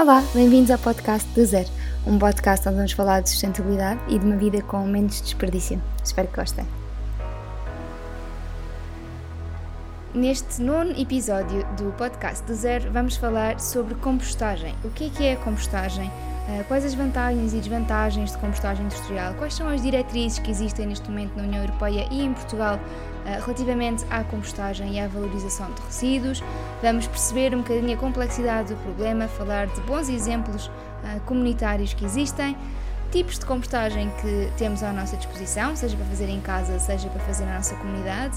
Olá, 0.00 0.22
bem-vindos 0.32 0.70
ao 0.70 0.78
podcast 0.78 1.28
do 1.34 1.44
Zero, 1.44 1.68
um 2.06 2.20
podcast 2.20 2.68
onde 2.68 2.76
vamos 2.76 2.92
falar 2.92 3.20
de 3.20 3.30
sustentabilidade 3.30 3.98
e 4.06 4.16
de 4.16 4.24
uma 4.24 4.36
vida 4.36 4.62
com 4.62 4.86
menos 4.86 5.20
desperdício. 5.20 5.82
Espero 6.04 6.28
que 6.28 6.36
gostem. 6.36 6.64
Neste 10.14 10.62
nono 10.62 10.92
episódio 10.92 11.66
do 11.76 11.92
podcast 11.98 12.46
do 12.46 12.54
Zero, 12.54 12.92
vamos 12.92 13.16
falar 13.16 13.58
sobre 13.58 13.96
compostagem. 13.96 14.72
O 14.84 14.90
que 14.90 15.06
é 15.06 15.10
que 15.10 15.24
é 15.24 15.32
a 15.32 15.36
compostagem? 15.38 16.08
Eh, 16.48 16.62
quais 16.68 16.84
as 16.84 16.94
vantagens 16.94 17.52
e 17.52 17.56
desvantagens 17.56 18.30
de 18.30 18.38
compostagem 18.38 18.84
industrial? 18.84 19.34
Quais 19.34 19.54
são 19.54 19.68
as 19.68 19.82
diretrizes 19.82 20.38
que 20.38 20.52
existem 20.52 20.86
neste 20.86 21.10
momento 21.10 21.34
na 21.36 21.42
União 21.42 21.62
Europeia 21.62 22.06
e 22.12 22.22
em 22.22 22.32
Portugal 22.32 22.78
relativamente 23.36 24.04
à 24.10 24.24
compostagem 24.24 24.94
e 24.94 25.00
à 25.00 25.08
valorização 25.08 25.70
de 25.72 25.82
resíduos. 25.82 26.42
Vamos 26.82 27.06
perceber 27.06 27.54
um 27.54 27.58
bocadinho 27.58 27.94
a 27.94 27.96
complexidade 27.96 28.74
do 28.74 28.80
problema, 28.82 29.28
falar 29.28 29.66
de 29.66 29.80
bons 29.82 30.08
exemplos 30.08 30.70
eh, 31.04 31.20
comunitários 31.26 31.94
que 31.94 32.04
existem, 32.04 32.56
tipos 33.10 33.38
de 33.38 33.46
compostagem 33.46 34.10
que 34.20 34.50
temos 34.56 34.82
à 34.82 34.92
nossa 34.92 35.16
disposição, 35.16 35.74
seja 35.76 35.96
para 35.96 36.06
fazer 36.06 36.28
em 36.28 36.40
casa, 36.40 36.78
seja 36.78 37.08
para 37.08 37.20
fazer 37.20 37.44
na 37.46 37.56
nossa 37.56 37.74
comunidade. 37.76 38.36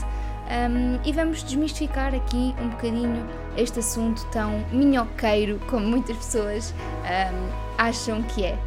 Um, 0.51 0.99
e 1.07 1.13
vamos 1.13 1.43
desmistificar 1.43 2.13
aqui 2.13 2.53
um 2.59 2.69
bocadinho 2.69 3.25
este 3.55 3.79
assunto 3.79 4.25
tão 4.31 4.59
minhoqueiro 4.71 5.59
como 5.69 5.87
muitas 5.87 6.17
pessoas 6.17 6.73
um, 6.73 7.49
acham 7.77 8.21
que 8.23 8.43
é. 8.43 8.57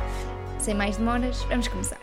Sem 0.59 0.75
mais 0.75 0.97
demoras, 0.97 1.43
vamos 1.45 1.69
começar. 1.69 2.01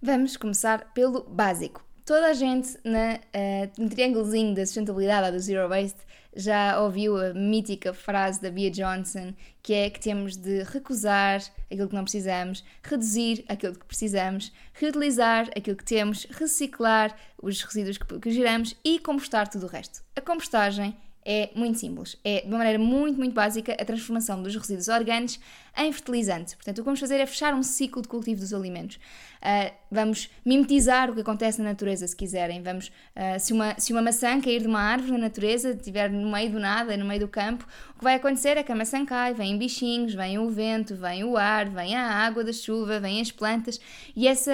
Vamos 0.00 0.36
começar 0.36 0.92
pelo 0.94 1.24
básico. 1.24 1.87
Toda 2.08 2.28
a 2.28 2.32
gente 2.32 2.74
na, 2.82 3.16
uh, 3.16 3.82
no 3.82 3.90
triângulozinho 3.90 4.54
da 4.54 4.64
sustentabilidade, 4.64 5.36
do 5.36 5.38
Zero 5.38 5.68
Waste, 5.68 5.98
já 6.34 6.80
ouviu 6.80 7.18
a 7.18 7.34
mítica 7.34 7.92
frase 7.92 8.40
da 8.40 8.50
Bia 8.50 8.70
Johnson, 8.70 9.34
que 9.62 9.74
é 9.74 9.90
que 9.90 10.00
temos 10.00 10.34
de 10.34 10.62
recusar 10.62 11.42
aquilo 11.70 11.86
que 11.86 11.94
não 11.94 12.04
precisamos, 12.04 12.64
reduzir 12.82 13.44
aquilo 13.46 13.74
que 13.74 13.84
precisamos, 13.84 14.50
reutilizar 14.72 15.50
aquilo 15.54 15.76
que 15.76 15.84
temos, 15.84 16.26
reciclar 16.30 17.14
os 17.42 17.60
resíduos 17.60 17.98
que, 17.98 18.18
que 18.18 18.30
geramos 18.30 18.74
e 18.82 18.98
compostar 18.98 19.46
tudo 19.46 19.66
o 19.66 19.68
resto. 19.68 20.02
A 20.16 20.22
compostagem 20.22 20.96
é 21.30 21.50
muito 21.54 21.78
simples. 21.78 22.16
É, 22.24 22.40
de 22.40 22.48
uma 22.48 22.56
maneira 22.56 22.78
muito, 22.78 23.18
muito 23.18 23.34
básica, 23.34 23.74
a 23.78 23.84
transformação 23.84 24.42
dos 24.42 24.56
resíduos 24.56 24.88
orgânicos 24.88 25.38
em 25.76 25.92
fertilizante. 25.92 26.56
Portanto, 26.56 26.78
o 26.78 26.80
que 26.80 26.86
vamos 26.86 26.98
fazer 26.98 27.16
é 27.16 27.26
fechar 27.26 27.52
um 27.52 27.62
ciclo 27.62 28.00
de 28.00 28.08
cultivo 28.08 28.40
dos 28.40 28.54
alimentos. 28.54 28.96
Uh, 29.38 29.72
vamos 29.88 30.28
mimetizar 30.44 31.08
o 31.08 31.14
que 31.14 31.20
acontece 31.20 31.62
na 31.62 31.68
natureza, 31.68 32.06
se 32.06 32.16
quiserem. 32.16 32.60
Vamos, 32.60 32.88
uh, 32.88 33.38
se, 33.38 33.52
uma, 33.52 33.78
se 33.78 33.92
uma 33.92 34.02
maçã 34.02 34.40
cair 34.40 34.60
de 34.60 34.66
uma 34.66 34.80
árvore 34.80 35.12
na 35.12 35.18
natureza, 35.18 35.70
estiver 35.70 36.10
no 36.10 36.32
meio 36.32 36.50
do 36.50 36.58
nada, 36.58 36.96
no 36.96 37.04
meio 37.04 37.20
do 37.20 37.28
campo, 37.28 37.64
o 37.94 37.98
que 37.98 38.04
vai 38.04 38.14
acontecer 38.14 38.56
é 38.56 38.62
que 38.64 38.72
a 38.72 38.74
maçã 38.74 39.04
cai, 39.04 39.34
vêm 39.34 39.56
bichinhos, 39.56 40.14
vem 40.14 40.38
o 40.38 40.50
vento, 40.50 40.96
vem 40.96 41.22
o 41.22 41.36
ar, 41.36 41.68
vem 41.68 41.94
a 41.94 42.08
água 42.10 42.42
da 42.42 42.52
chuva, 42.52 42.98
vêm 42.98 43.20
as 43.20 43.30
plantas 43.30 43.80
e 44.16 44.26
essa, 44.26 44.52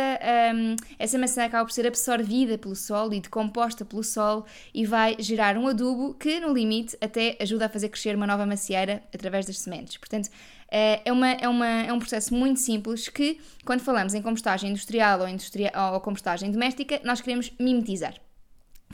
um, 0.54 0.76
essa 0.98 1.16
maçã 1.18 1.44
acaba 1.44 1.64
por 1.64 1.72
ser 1.72 1.86
absorvida 1.86 2.58
pelo 2.58 2.76
solo 2.76 3.14
e 3.14 3.20
decomposta 3.20 3.84
pelo 3.84 4.02
solo 4.02 4.44
e 4.72 4.84
vai 4.84 5.16
gerar 5.18 5.56
um 5.56 5.68
adubo 5.68 6.14
que, 6.14 6.40
no 6.40 6.52
limite, 6.52 6.63
até 7.00 7.36
ajuda 7.40 7.66
a 7.66 7.68
fazer 7.68 7.88
crescer 7.88 8.16
uma 8.16 8.26
nova 8.26 8.44
macieira 8.46 9.02
através 9.14 9.46
das 9.46 9.58
sementes. 9.58 9.96
Portanto, 9.96 10.28
eh, 10.70 11.00
é, 11.04 11.12
uma, 11.12 11.30
é, 11.30 11.48
uma, 11.48 11.66
é 11.66 11.92
um 11.92 11.98
processo 11.98 12.34
muito 12.34 12.60
simples 12.60 13.08
que, 13.08 13.40
quando 13.64 13.80
falamos 13.80 14.14
em 14.14 14.22
compostagem 14.22 14.70
industrial 14.70 15.20
ou, 15.20 15.94
ou 15.94 16.00
compostagem 16.00 16.50
doméstica, 16.50 17.00
nós 17.04 17.20
queremos 17.20 17.52
mimetizar. 17.58 18.14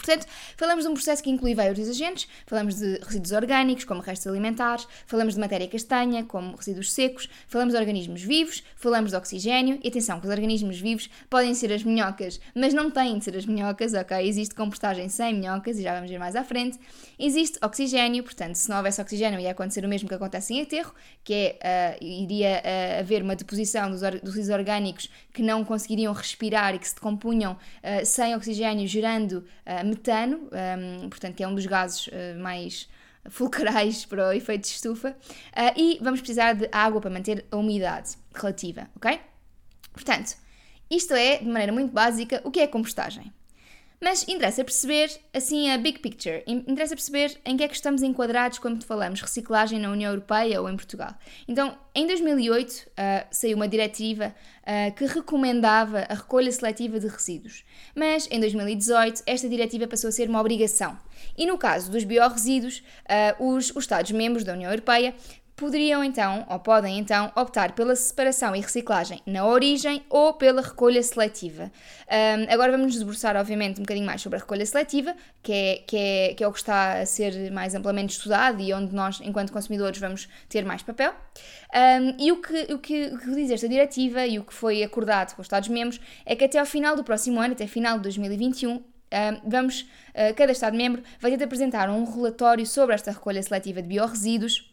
Portanto, 0.00 0.26
falamos 0.56 0.84
de 0.84 0.90
um 0.90 0.94
processo 0.94 1.22
que 1.22 1.30
inclui 1.30 1.54
vários 1.54 1.88
agentes, 1.88 2.26
falamos 2.46 2.76
de 2.76 2.98
resíduos 3.02 3.32
orgânicos, 3.32 3.84
como 3.84 4.00
restos 4.00 4.26
alimentares, 4.26 4.88
falamos 5.06 5.34
de 5.34 5.40
matéria 5.40 5.68
castanha, 5.68 6.24
como 6.24 6.56
resíduos 6.56 6.92
secos, 6.92 7.28
falamos 7.46 7.74
de 7.74 7.78
organismos 7.78 8.22
vivos, 8.22 8.62
falamos 8.76 9.10
de 9.10 9.16
oxigênio, 9.16 9.78
e 9.84 9.88
atenção 9.88 10.18
que 10.18 10.26
os 10.26 10.32
organismos 10.32 10.80
vivos 10.80 11.10
podem 11.28 11.54
ser 11.54 11.70
as 11.72 11.84
minhocas, 11.84 12.40
mas 12.54 12.72
não 12.72 12.90
têm 12.90 13.18
de 13.18 13.24
ser 13.24 13.36
as 13.36 13.44
minhocas, 13.44 13.92
ok? 13.92 14.26
Existe 14.26 14.54
compostagem 14.54 15.08
sem 15.10 15.34
minhocas, 15.34 15.78
e 15.78 15.82
já 15.82 15.94
vamos 15.94 16.10
ver 16.10 16.18
mais 16.18 16.34
à 16.34 16.42
frente. 16.42 16.78
Existe 17.18 17.58
oxigênio, 17.62 18.24
portanto, 18.24 18.54
se 18.54 18.70
não 18.70 18.78
houvesse 18.78 19.00
oxigênio 19.02 19.38
ia 19.38 19.50
acontecer 19.50 19.84
o 19.84 19.88
mesmo 19.88 20.08
que 20.08 20.14
acontece 20.14 20.54
em 20.54 20.62
aterro, 20.62 20.94
que 21.22 21.56
é, 21.60 21.98
uh, 22.00 22.04
iria 22.04 22.62
uh, 22.64 23.00
haver 23.00 23.22
uma 23.22 23.36
deposição 23.36 23.90
dos, 23.90 24.00
dos 24.00 24.34
resíduos 24.34 24.48
orgânicos 24.48 25.10
que 25.32 25.42
não 25.42 25.62
conseguiriam 25.62 26.14
respirar 26.14 26.74
e 26.74 26.78
que 26.78 26.88
se 26.88 26.94
decompunham 26.94 27.52
uh, 27.52 28.06
sem 28.06 28.34
oxigênio, 28.34 28.86
gerando 28.88 29.44
metano, 29.90 30.48
um, 31.02 31.08
portanto, 31.08 31.34
que 31.34 31.42
é 31.42 31.48
um 31.48 31.54
dos 31.54 31.66
gases 31.66 32.06
uh, 32.06 32.38
mais 32.40 32.88
fulcrais 33.28 34.04
para 34.04 34.28
o 34.28 34.32
efeito 34.32 34.62
de 34.62 34.68
estufa, 34.68 35.10
uh, 35.10 35.78
e 35.78 35.98
vamos 36.00 36.20
precisar 36.20 36.54
de 36.54 36.68
água 36.72 37.00
para 37.00 37.10
manter 37.10 37.44
a 37.50 37.56
umidade 37.56 38.16
relativa, 38.34 38.88
ok? 38.96 39.20
Portanto, 39.92 40.36
isto 40.90 41.14
é, 41.14 41.38
de 41.38 41.46
maneira 41.46 41.72
muito 41.72 41.92
básica, 41.92 42.40
o 42.44 42.50
que 42.50 42.60
é 42.60 42.66
compostagem. 42.66 43.32
Mas 44.02 44.26
interessa 44.26 44.64
perceber, 44.64 45.10
assim, 45.30 45.70
a 45.70 45.76
big 45.76 45.98
picture. 45.98 46.42
Interessa 46.46 46.94
perceber 46.94 47.38
em 47.44 47.54
que 47.54 47.62
é 47.62 47.68
que 47.68 47.74
estamos 47.74 48.02
enquadrados 48.02 48.58
quando 48.58 48.82
falamos 48.82 49.20
reciclagem 49.20 49.78
na 49.78 49.90
União 49.90 50.10
Europeia 50.10 50.58
ou 50.62 50.70
em 50.70 50.74
Portugal. 50.74 51.14
Então, 51.46 51.76
em 51.94 52.06
2008, 52.06 52.70
uh, 52.70 52.86
saiu 53.30 53.56
uma 53.56 53.68
diretiva 53.68 54.34
uh, 54.62 54.94
que 54.94 55.04
recomendava 55.04 56.06
a 56.08 56.14
recolha 56.14 56.50
seletiva 56.50 56.98
de 56.98 57.08
resíduos. 57.08 57.62
Mas, 57.94 58.26
em 58.30 58.40
2018, 58.40 59.22
esta 59.26 59.46
diretiva 59.46 59.86
passou 59.86 60.08
a 60.08 60.12
ser 60.12 60.30
uma 60.30 60.40
obrigação. 60.40 60.98
E 61.36 61.44
no 61.44 61.58
caso 61.58 61.90
dos 61.90 62.02
biorresíduos, 62.02 62.82
uh, 63.38 63.54
os, 63.54 63.68
os 63.76 63.84
Estados-membros 63.84 64.44
da 64.44 64.54
União 64.54 64.70
Europeia 64.70 65.14
poderiam 65.60 66.02
então, 66.02 66.46
ou 66.48 66.58
podem 66.58 66.98
então, 66.98 67.30
optar 67.36 67.72
pela 67.72 67.94
separação 67.94 68.56
e 68.56 68.60
reciclagem 68.60 69.20
na 69.26 69.46
origem 69.46 70.02
ou 70.08 70.32
pela 70.32 70.62
recolha 70.62 71.02
seletiva. 71.02 71.70
Um, 72.08 72.52
agora 72.52 72.72
vamos 72.72 72.86
nos 72.86 72.98
debruçar, 72.98 73.36
obviamente, 73.36 73.78
um 73.78 73.82
bocadinho 73.82 74.06
mais 74.06 74.22
sobre 74.22 74.38
a 74.38 74.40
recolha 74.40 74.64
seletiva, 74.64 75.14
que 75.42 75.52
é, 75.52 75.76
que, 75.86 75.96
é, 75.96 76.34
que 76.34 76.42
é 76.42 76.48
o 76.48 76.52
que 76.52 76.58
está 76.58 77.00
a 77.00 77.06
ser 77.06 77.52
mais 77.52 77.74
amplamente 77.74 78.14
estudado 78.14 78.62
e 78.62 78.72
onde 78.72 78.94
nós, 78.94 79.20
enquanto 79.22 79.52
consumidores, 79.52 80.00
vamos 80.00 80.28
ter 80.48 80.64
mais 80.64 80.82
papel. 80.82 81.12
Um, 81.74 82.16
e 82.18 82.32
o 82.32 82.40
que, 82.40 82.72
o, 82.72 82.78
que, 82.78 83.06
o 83.08 83.18
que 83.18 83.34
diz 83.34 83.50
esta 83.50 83.68
diretiva 83.68 84.26
e 84.26 84.38
o 84.38 84.44
que 84.44 84.54
foi 84.54 84.82
acordado 84.82 85.34
com 85.34 85.42
os 85.42 85.46
Estados-membros 85.46 86.00
é 86.24 86.34
que 86.34 86.44
até 86.44 86.58
ao 86.58 86.66
final 86.66 86.96
do 86.96 87.04
próximo 87.04 87.38
ano, 87.38 87.52
até 87.52 87.66
final 87.66 87.98
de 87.98 88.04
2021, 88.04 88.82
vamos, 89.44 89.82
uh, 89.82 90.34
cada 90.34 90.52
Estado-membro 90.52 91.02
vai 91.20 91.30
ter 91.30 91.36
de 91.36 91.44
apresentar 91.44 91.90
um 91.90 92.04
relatório 92.04 92.64
sobre 92.64 92.94
esta 92.94 93.10
recolha 93.10 93.42
seletiva 93.42 93.82
de 93.82 93.88
biorresíduos 93.88 94.69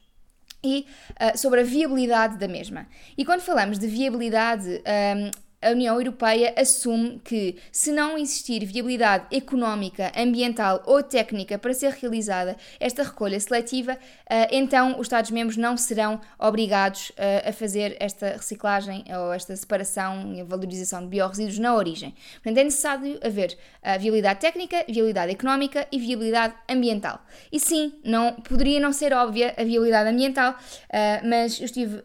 e 0.64 0.86
uh, 1.12 1.38
sobre 1.38 1.62
a 1.62 1.64
viabilidade 1.64 2.38
da 2.38 2.48
mesma. 2.48 2.88
E 3.18 3.24
quando 3.24 3.42
falamos 3.42 3.78
de 3.78 3.88
viabilidade, 3.88 4.68
um, 4.68 5.32
a 5.68 5.72
União 5.72 5.98
Europeia 6.00 6.54
assume 6.58 7.20
que, 7.24 7.58
se 7.72 7.92
não 7.92 8.18
existir 8.18 8.66
viabilidade 8.66 9.26
económica, 9.36 10.12
ambiental 10.16 10.82
ou 10.86 11.04
técnica 11.04 11.58
para 11.58 11.74
ser 11.74 11.92
realizada 11.92 12.56
esta 12.80 13.04
recolha 13.04 13.40
seletiva, 13.40 13.98
eh, 14.30 14.48
então 14.52 15.00
os 15.00 15.08
Estados-membros 15.08 15.58
não 15.58 15.76
serão 15.76 16.22
obrigados 16.40 17.12
eh, 17.18 17.50
a 17.50 17.52
fazer 17.52 17.98
esta 18.00 18.30
reciclagem 18.30 19.04
ou 19.10 19.34
esta 19.34 19.56
separação 19.56 20.34
e 20.34 20.44
valorização 20.44 21.02
de 21.02 21.08
biorresíduos 21.08 21.60
na 21.60 21.76
origem. 21.76 22.14
Portanto, 22.36 22.58
é 22.58 22.64
necessário 22.64 23.20
haver 23.24 23.58
viabilidade 24.00 24.42
técnica, 24.42 24.84
viabilidade 24.88 25.32
económica 25.32 25.88
e 25.92 25.98
viabilidade 26.00 26.54
ambiental. 26.70 27.22
E 27.52 27.60
sim, 27.60 27.94
não, 28.04 28.34
poderia 28.34 28.82
não 28.82 28.92
ser 28.92 29.14
óbvia 29.14 29.54
a 29.58 29.64
viabilidade 29.64 30.10
ambiental, 30.10 30.56
eh, 30.90 31.22
mas 31.24 31.60
eu 31.60 31.66
estive 31.66 32.02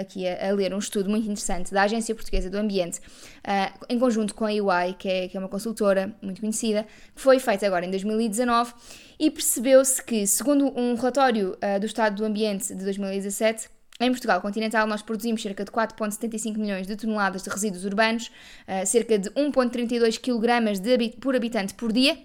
aqui 0.00 0.28
a 0.28 0.52
ler 0.52 0.74
um 0.74 0.78
estudo 0.78 1.08
muito 1.08 1.24
interessante 1.24 1.72
da 1.72 1.82
Agência 1.82 2.14
Portuguesa 2.14 2.50
do 2.50 2.58
Ambiente 2.58 3.00
uh, 3.02 3.84
em 3.88 3.98
conjunto 3.98 4.34
com 4.34 4.44
a 4.44 4.52
EY, 4.52 4.94
que 4.98 5.08
é, 5.08 5.28
que 5.28 5.36
é 5.36 5.40
uma 5.40 5.48
consultora 5.48 6.14
muito 6.22 6.40
conhecida, 6.40 6.86
que 7.14 7.20
foi 7.20 7.38
feita 7.38 7.66
agora 7.66 7.84
em 7.84 7.90
2019 7.90 8.72
e 9.18 9.30
percebeu-se 9.30 10.02
que, 10.02 10.26
segundo 10.26 10.66
um 10.78 10.94
relatório 10.94 11.56
uh, 11.56 11.80
do 11.80 11.86
Estado 11.86 12.16
do 12.16 12.24
Ambiente 12.24 12.74
de 12.74 12.84
2017, 12.84 13.68
em 14.00 14.10
Portugal 14.10 14.40
continental, 14.40 14.86
nós 14.86 15.02
produzimos 15.02 15.40
cerca 15.42 15.64
de 15.64 15.70
4,75 15.70 16.56
milhões 16.56 16.86
de 16.86 16.96
toneladas 16.96 17.42
de 17.42 17.50
resíduos 17.50 17.84
urbanos, 17.84 18.28
uh, 18.66 18.86
cerca 18.86 19.18
de 19.18 19.30
1,32 19.30 20.18
kg 20.18 21.20
por 21.20 21.36
habitante 21.36 21.74
por 21.74 21.92
dia, 21.92 22.18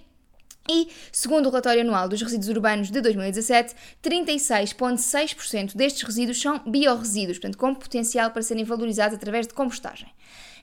e, 0.69 0.89
segundo 1.11 1.45
o 1.45 1.49
relatório 1.49 1.81
anual 1.81 2.09
dos 2.09 2.21
resíduos 2.21 2.49
urbanos 2.49 2.91
de 2.91 2.99
2017, 2.99 3.73
36,6% 4.03 5.75
destes 5.75 6.03
resíduos 6.03 6.41
são 6.41 6.59
biorresíduos, 6.67 7.37
portanto, 7.37 7.57
com 7.57 7.73
potencial 7.73 8.31
para 8.31 8.41
serem 8.41 8.65
valorizados 8.65 9.15
através 9.15 9.47
de 9.47 9.53
compostagem. 9.53 10.09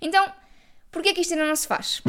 Então, 0.04 0.30
por 0.92 1.02
que 1.02 1.08
é 1.08 1.14
que 1.14 1.22
isto 1.22 1.32
ainda 1.32 1.46
não 1.46 1.56
se 1.56 1.66
faz? 1.66 2.02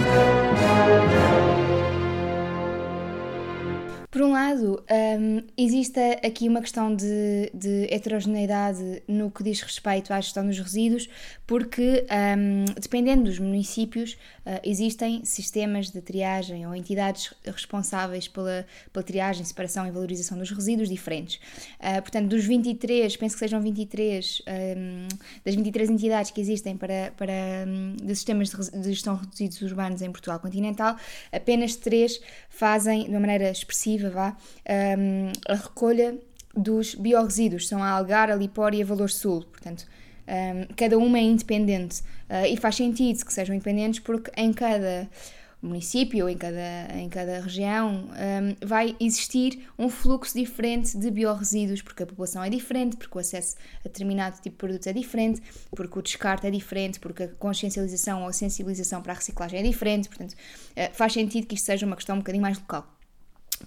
Por 4.12 4.22
um 4.22 4.32
lado, 4.32 4.84
um, 5.20 5.42
existe 5.58 6.00
aqui 6.26 6.48
uma 6.48 6.62
questão 6.62 6.94
de, 6.94 7.50
de, 7.54 7.88
heterogeneidade 7.94 9.02
no 9.08 9.32
que 9.32 9.44
diz 9.44 9.62
respeito 9.62 10.14
à 10.14 10.20
gestão 10.20 10.46
dos 10.46 10.60
resíduos, 10.60 11.10
porque, 11.48 12.06
um, 12.38 12.66
dependendo 12.80 13.26
dos 13.26 13.38
municípios, 13.38 14.14
uh, 14.46 14.60
existem 14.64 15.24
sistemas 15.24 15.92
de 15.92 16.02
triagem 16.02 16.66
ou 16.66 16.76
entidades 16.76 17.34
responsáveis 17.46 18.28
pela, 18.28 18.66
pela 18.92 19.04
triagem, 19.04 19.46
separação 19.46 19.86
e 19.86 19.92
valorização 19.92 20.38
dos 20.38 20.50
resíduos 20.50 20.90
diferentes. 20.90 21.36
Uh, 21.80 22.02
portanto, 22.02 22.28
dos 22.28 22.46
23, 22.46 23.16
penso 23.18 23.36
que 23.36 23.40
sejam 23.40 23.62
23, 23.62 24.42
um, 24.48 25.08
das 25.44 25.54
23 25.54 25.90
entidades 25.92 26.32
que 26.32 26.42
existem 26.42 26.76
para, 26.76 27.14
para 27.16 27.34
um, 27.68 27.96
de 27.96 28.16
sistemas 28.16 28.50
de, 28.50 28.82
de 28.82 28.90
gestão 28.94 29.16
de 29.16 29.28
resíduos 29.30 29.72
urbanos 29.72 30.02
em 30.02 30.12
Portugal 30.12 30.40
continental, 30.40 30.96
apenas 31.32 31.76
três 31.76 32.20
fazem 32.50 33.04
de 33.04 33.12
uma 33.12 33.20
maneira 33.20 33.52
expressiva 33.52 34.10
vá, 34.10 34.38
um, 34.98 35.32
a 35.48 35.56
recolha 35.56 36.18
dos 36.56 36.96
biorresíduos, 36.96 37.68
são 37.68 37.84
a 37.84 37.90
Algar, 37.90 38.32
a 38.32 38.36
Lipor 38.36 38.74
e 38.74 38.82
a 38.82 38.86
Valor 38.86 39.10
Sul, 39.10 39.44
portanto, 39.44 39.86
um, 40.28 40.74
cada 40.76 40.98
uma 40.98 41.18
é 41.18 41.22
independente 41.22 42.02
uh, 42.30 42.46
e 42.48 42.58
faz 42.58 42.76
sentido 42.76 43.24
que 43.26 43.34
sejam 43.34 43.56
independentes 43.56 44.00
porque 44.00 44.32
em 44.36 44.52
cada 44.52 45.08
município, 45.66 46.30
em 46.30 46.38
cada, 46.38 46.88
em 46.96 47.10
cada 47.10 47.40
região, 47.40 48.06
um, 48.06 48.66
vai 48.66 48.96
existir 49.00 49.68
um 49.78 49.90
fluxo 49.90 50.38
diferente 50.38 50.98
de 50.98 51.10
biorresíduos, 51.10 51.82
porque 51.82 52.04
a 52.04 52.06
população 52.06 52.44
é 52.44 52.50
diferente, 52.50 52.96
porque 52.96 53.18
o 53.18 53.20
acesso 53.20 53.56
a 53.80 53.88
determinado 53.88 54.36
tipo 54.36 54.52
de 54.52 54.58
produto 54.58 54.88
é 54.88 54.94
diferente, 54.94 55.42
porque 55.76 55.98
o 55.98 56.02
descarte 56.02 56.46
é 56.46 56.52
diferente, 56.52 57.00
porque 57.00 57.24
a 57.24 57.28
consciencialização 57.28 58.24
ou 58.24 58.30
a 58.30 58.34
sensibilização 58.34 59.02
para 59.02 59.14
a 59.14 59.16
reciclagem 59.16 59.60
é 59.60 59.64
diferente, 59.64 60.08
portanto, 60.08 60.34
uh, 60.34 60.94
faz 60.94 61.14
sentido 61.14 61.48
que 61.48 61.56
isto 61.56 61.66
seja 61.66 61.86
uma 61.86 61.96
questão 61.96 62.16
um 62.16 62.20
bocadinho 62.20 62.44
mais 62.44 62.58
local. 62.58 62.95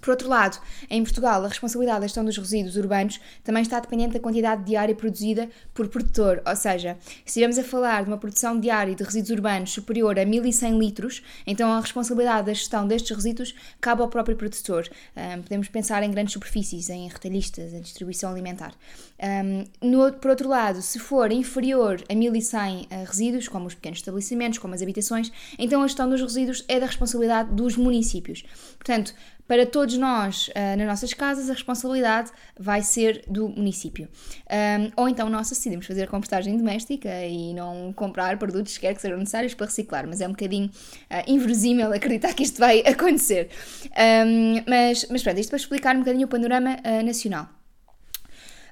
Por 0.01 0.11
outro 0.11 0.29
lado, 0.29 0.59
em 0.89 1.03
Portugal, 1.03 1.43
a 1.43 1.47
responsabilidade 1.47 2.01
da 2.01 2.07
gestão 2.07 2.23
dos 2.23 2.37
resíduos 2.37 2.75
urbanos 2.75 3.19
também 3.43 3.61
está 3.61 3.79
dependente 3.79 4.13
da 4.13 4.19
quantidade 4.19 4.63
diária 4.63 4.95
produzida 4.95 5.49
por 5.73 5.87
produtor, 5.87 6.41
ou 6.45 6.55
seja, 6.55 6.97
se 7.01 7.39
estivermos 7.39 7.57
a 7.57 7.63
falar 7.63 8.03
de 8.03 8.09
uma 8.09 8.17
produção 8.17 8.59
diária 8.59 8.95
de 8.95 9.03
resíduos 9.03 9.29
urbanos 9.31 9.71
superior 9.71 10.17
a 10.19 10.25
1100 10.25 10.79
litros, 10.79 11.23
então 11.45 11.71
a 11.71 11.79
responsabilidade 11.79 12.47
da 12.47 12.53
gestão 12.53 12.87
destes 12.87 13.15
resíduos 13.15 13.55
cabe 13.79 14.01
ao 14.01 14.07
próprio 14.07 14.35
produtor. 14.35 14.87
Um, 15.15 15.41
podemos 15.41 15.67
pensar 15.67 16.03
em 16.03 16.11
grandes 16.11 16.33
superfícies, 16.33 16.89
em 16.89 17.07
retalhistas, 17.07 17.73
em 17.73 17.81
distribuição 17.81 18.31
alimentar. 18.31 18.73
Um, 19.21 19.65
no, 19.89 20.13
por 20.13 20.31
outro 20.31 20.47
lado, 20.49 20.81
se 20.81 20.99
for 20.99 21.31
inferior 21.31 22.01
a 22.09 22.15
1100 22.15 22.81
uh, 22.81 22.87
resíduos, 23.05 23.47
como 23.47 23.67
os 23.67 23.75
pequenos 23.75 23.99
estabelecimentos, 23.99 24.59
como 24.59 24.73
as 24.73 24.81
habitações, 24.81 25.31
então 25.57 25.81
a 25.81 25.87
gestão 25.87 26.09
dos 26.09 26.21
resíduos 26.21 26.63
é 26.67 26.79
da 26.79 26.85
responsabilidade 26.85 27.53
dos 27.53 27.75
municípios. 27.75 28.43
Portanto, 28.77 29.13
para 29.49 29.65
todos 29.65 29.97
nós, 29.97 30.49
uh, 30.49 30.77
nas 30.77 30.85
nossas 30.85 31.11
casas, 31.11 31.49
a 31.49 31.53
responsabilidade 31.53 32.29
vai 32.57 32.83
ser 32.83 33.23
do 33.27 33.49
município. 33.49 34.07
Um, 34.47 34.91
ou 34.95 35.09
então 35.09 35.27
nós 35.27 35.49
decidimos 35.49 35.87
fazer 35.87 36.07
compostagem 36.07 36.55
doméstica 36.55 37.09
e 37.25 37.51
não 37.55 37.91
comprar 37.91 38.37
produtos 38.37 38.75
que 38.75 38.81
quer 38.81 38.93
que 38.93 39.01
sejam 39.01 39.17
necessários 39.17 39.55
para 39.55 39.65
reciclar, 39.65 40.05
mas 40.07 40.21
é 40.21 40.27
um 40.27 40.31
bocadinho 40.31 40.67
uh, 40.67 41.23
inverosímil 41.25 41.91
acreditar 41.91 42.31
que 42.35 42.43
isto 42.43 42.59
vai 42.59 42.81
acontecer. 42.85 43.49
Um, 43.87 44.63
mas, 44.67 45.07
mas 45.09 45.23
pronto, 45.23 45.39
isto 45.39 45.49
para 45.49 45.57
explicar 45.57 45.95
um 45.95 45.99
bocadinho 45.99 46.27
o 46.27 46.29
panorama 46.29 46.77
uh, 46.85 47.03
nacional. 47.03 47.58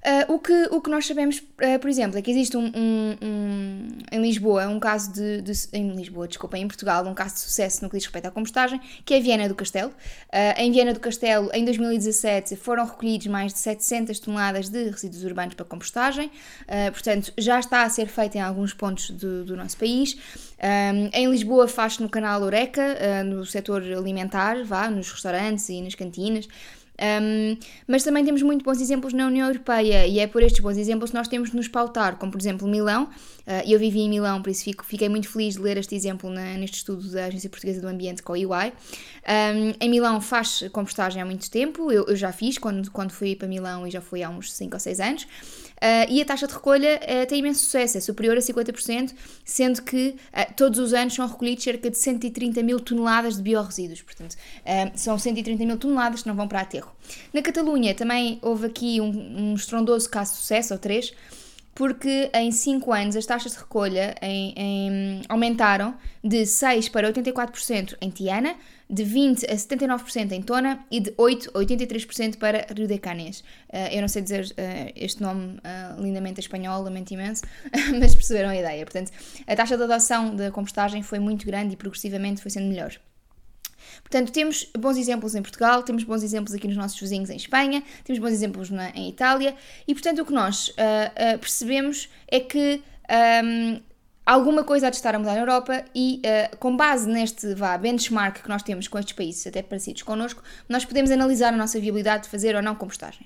Uh, 0.07 0.35
o, 0.35 0.39
que, 0.39 0.53
o 0.71 0.79
que 0.79 0.89
nós 0.89 1.05
sabemos, 1.05 1.39
uh, 1.39 1.77
por 1.81 1.89
exemplo, 1.89 2.17
é 2.17 2.21
que 2.21 2.31
existe 2.31 2.55
um, 2.55 2.67
um, 2.67 3.17
um, 3.21 3.87
em 4.09 4.21
Lisboa 4.21 4.65
um 4.69 4.79
caso 4.79 5.11
de, 5.11 5.41
de, 5.41 5.51
Em 5.73 5.93
Lisboa, 5.97 6.29
desculpa, 6.29 6.57
em 6.57 6.65
Portugal, 6.65 7.05
um 7.05 7.13
caso 7.13 7.33
de 7.33 7.41
sucesso 7.41 7.83
no 7.83 7.89
que 7.89 7.97
diz 7.97 8.05
respeito 8.05 8.25
à 8.25 8.31
compostagem, 8.31 8.79
que 9.03 9.13
é 9.13 9.19
Viena 9.19 9.49
do 9.49 9.55
Castelo. 9.55 9.89
Uh, 9.89 10.55
em 10.55 10.71
Viena 10.71 10.93
do 10.93 11.01
Castelo, 11.01 11.49
em 11.53 11.65
2017, 11.65 12.55
foram 12.55 12.85
recolhidos 12.85 13.27
mais 13.27 13.51
de 13.51 13.59
700 13.59 14.17
toneladas 14.19 14.69
de 14.69 14.89
resíduos 14.89 15.25
urbanos 15.25 15.55
para 15.55 15.65
compostagem, 15.65 16.31
portanto, 16.93 17.33
já 17.37 17.59
está 17.59 17.83
a 17.83 17.89
ser 17.89 18.07
feito 18.07 18.35
em 18.35 18.41
alguns 18.41 18.73
pontos 18.73 19.09
do, 19.09 19.43
do 19.43 19.57
nosso 19.57 19.77
país. 19.77 20.15
Um, 20.57 21.09
em 21.11 21.29
Lisboa 21.29 21.67
faz-se 21.67 22.01
no 22.01 22.07
canal 22.07 22.41
Oreca, 22.41 23.23
no 23.25 23.45
setor 23.45 23.83
alimentar, 23.83 24.63
vá, 24.63 24.89
nos 24.89 25.11
restaurantes 25.11 25.67
e 25.69 25.81
nas 25.81 25.95
cantinas. 25.95 26.47
Um, 26.99 27.57
mas 27.87 28.03
também 28.03 28.25
temos 28.25 28.41
muito 28.41 28.63
bons 28.63 28.81
exemplos 28.81 29.13
na 29.13 29.27
União 29.27 29.47
Europeia 29.47 30.07
e 30.07 30.19
é 30.19 30.25
por 30.25 30.41
estes 30.41 30.61
bons 30.61 30.77
exemplos 30.77 31.11
que 31.11 31.15
nós 31.15 31.27
temos 31.27 31.51
de 31.51 31.55
nos 31.55 31.67
pautar, 31.67 32.17
como 32.17 32.31
por 32.31 32.41
exemplo 32.41 32.67
Milão. 32.67 33.03
Uh, 33.05 33.63
eu 33.65 33.79
vivi 33.79 33.99
em 33.99 34.09
Milão, 34.09 34.41
por 34.41 34.49
isso 34.49 34.63
fico, 34.63 34.83
fiquei 34.83 35.07
muito 35.07 35.29
feliz 35.29 35.55
de 35.55 35.61
ler 35.61 35.77
este 35.77 35.95
exemplo 35.95 36.29
na, 36.29 36.55
neste 36.55 36.77
estudo 36.77 37.09
da 37.11 37.25
Agência 37.25 37.49
Portuguesa 37.49 37.79
do 37.79 37.87
Ambiente 37.87 38.23
com 38.23 38.33
a 38.33 38.39
EY. 38.39 38.45
Um, 38.47 39.73
em 39.79 39.89
Milão 39.89 40.19
faz 40.19 40.63
compostagem 40.71 41.21
há 41.21 41.25
muito 41.25 41.49
tempo, 41.49 41.91
eu, 41.91 42.05
eu, 42.07 42.15
já 42.15 42.31
fiz 42.31 42.57
quando, 42.57 42.89
quando 42.91 43.11
fui 43.11 43.35
para 43.35 43.47
Milão 43.47 43.87
e 43.87 43.91
já 43.91 44.01
fui 44.01 44.23
há 44.23 44.29
uns 44.29 44.51
5 44.53 44.73
ou 44.73 44.79
6 44.79 44.99
anos. 44.99 45.27
Uh, 45.77 46.09
e 46.09 46.21
a 46.21 46.25
taxa 46.25 46.47
de 46.47 46.53
recolha 46.53 46.99
uh, 47.03 47.27
tem 47.27 47.39
imenso 47.39 47.63
sucesso, 47.63 47.99
é 47.99 48.01
superior 48.01 48.35
a 48.35 48.39
50%, 48.39 49.13
sendo 49.45 49.83
que 49.83 50.15
uh, 50.33 50.53
todos 50.55 50.79
os 50.79 50.91
anos 50.91 51.13
são 51.13 51.27
recolhidos 51.27 51.63
cerca 51.63 51.89
de 51.89 51.97
130 51.97 52.63
mil 52.63 52.79
toneladas 52.79 53.37
de 53.37 53.43
biorresíduos. 53.43 54.01
Portanto, 54.01 54.35
são 54.95 55.17
130 55.19 55.65
mil 55.65 55.77
toneladas 55.77 56.23
que 56.23 56.27
não 56.27 56.35
vão 56.35 56.47
para 56.47 56.61
aterro. 56.61 56.91
Na 57.31 57.41
Catalunha 57.41 57.93
também 57.93 58.39
houve 58.41 58.65
aqui 58.65 58.99
um, 58.99 59.51
um 59.51 59.53
estrondoso 59.53 60.09
caso 60.09 60.31
de 60.31 60.37
sucesso, 60.39 60.73
ou 60.73 60.79
três, 60.79 61.13
porque 61.77 62.31
em 62.33 62.51
5 62.51 62.91
anos 62.91 63.15
as 63.15 63.27
taxas 63.27 63.51
de 63.51 63.59
recolha 63.59 64.15
em, 64.19 64.51
em, 64.57 65.21
aumentaram 65.29 65.93
de 66.23 66.43
6 66.43 66.89
para 66.89 67.13
84% 67.13 67.95
em 68.01 68.09
Tiana, 68.09 68.55
de 68.89 69.03
20 69.03 69.45
a 69.45 69.53
79% 69.53 70.31
em 70.31 70.41
Tona 70.41 70.83
e 70.89 70.99
de 70.99 71.13
8 71.15 71.51
a 71.53 71.59
83% 71.59 72.37
para 72.37 72.65
Rio 72.75 72.87
de 72.87 72.97
Canes. 72.97 73.41
Uh, 73.71 73.93
eu 73.93 74.01
não 74.01 74.07
sei 74.07 74.23
dizer 74.23 74.45
uh, 74.45 74.91
este 74.95 75.21
nome 75.21 75.59
uh, 75.59 76.01
lindamente 76.01 76.39
espanhol, 76.39 76.81
lamento 76.81 77.11
imenso, 77.11 77.43
mas 77.99 78.15
perceberam 78.15 78.49
a 78.49 78.57
ideia. 78.57 78.83
Portanto, 78.83 79.11
a 79.45 79.55
taxa 79.55 79.77
de 79.77 79.83
adoção 79.83 80.35
da 80.35 80.49
compostagem 80.49 81.03
foi 81.03 81.19
muito 81.19 81.45
grande 81.45 81.75
e 81.75 81.77
progressivamente 81.77 82.41
foi 82.41 82.49
sendo 82.49 82.69
melhor. 82.69 82.97
Portanto, 84.01 84.31
temos 84.31 84.69
bons 84.77 84.97
exemplos 84.97 85.35
em 85.35 85.41
Portugal, 85.41 85.83
temos 85.83 86.03
bons 86.03 86.23
exemplos 86.23 86.53
aqui 86.53 86.67
nos 86.67 86.77
nossos 86.77 86.99
vizinhos 86.99 87.29
em 87.29 87.35
Espanha, 87.35 87.83
temos 88.03 88.19
bons 88.19 88.31
exemplos 88.31 88.69
na, 88.69 88.89
em 88.91 89.09
Itália, 89.09 89.55
e 89.87 89.93
portanto 89.93 90.19
o 90.19 90.25
que 90.25 90.33
nós 90.33 90.69
uh, 90.69 90.71
uh, 90.71 91.39
percebemos 91.39 92.09
é 92.27 92.39
que 92.39 92.81
um, 93.43 93.79
alguma 94.25 94.63
coisa 94.63 94.87
há 94.87 94.89
de 94.89 94.97
estar 94.97 95.15
a 95.15 95.19
mudar 95.19 95.35
na 95.35 95.39
Europa 95.39 95.85
e 95.95 96.21
uh, 96.25 96.57
com 96.57 96.75
base 96.75 97.07
neste 97.09 97.53
vá, 97.55 97.77
benchmark 97.77 98.43
que 98.43 98.49
nós 98.49 98.61
temos 98.61 98.87
com 98.87 98.99
estes 98.99 99.13
países 99.13 99.47
até 99.47 99.61
parecidos 99.61 100.03
connosco, 100.03 100.43
nós 100.67 100.83
podemos 100.83 101.09
analisar 101.11 101.53
a 101.53 101.57
nossa 101.57 101.79
viabilidade 101.79 102.23
de 102.23 102.29
fazer 102.29 102.55
ou 102.55 102.61
não 102.61 102.75
compostagem. 102.75 103.25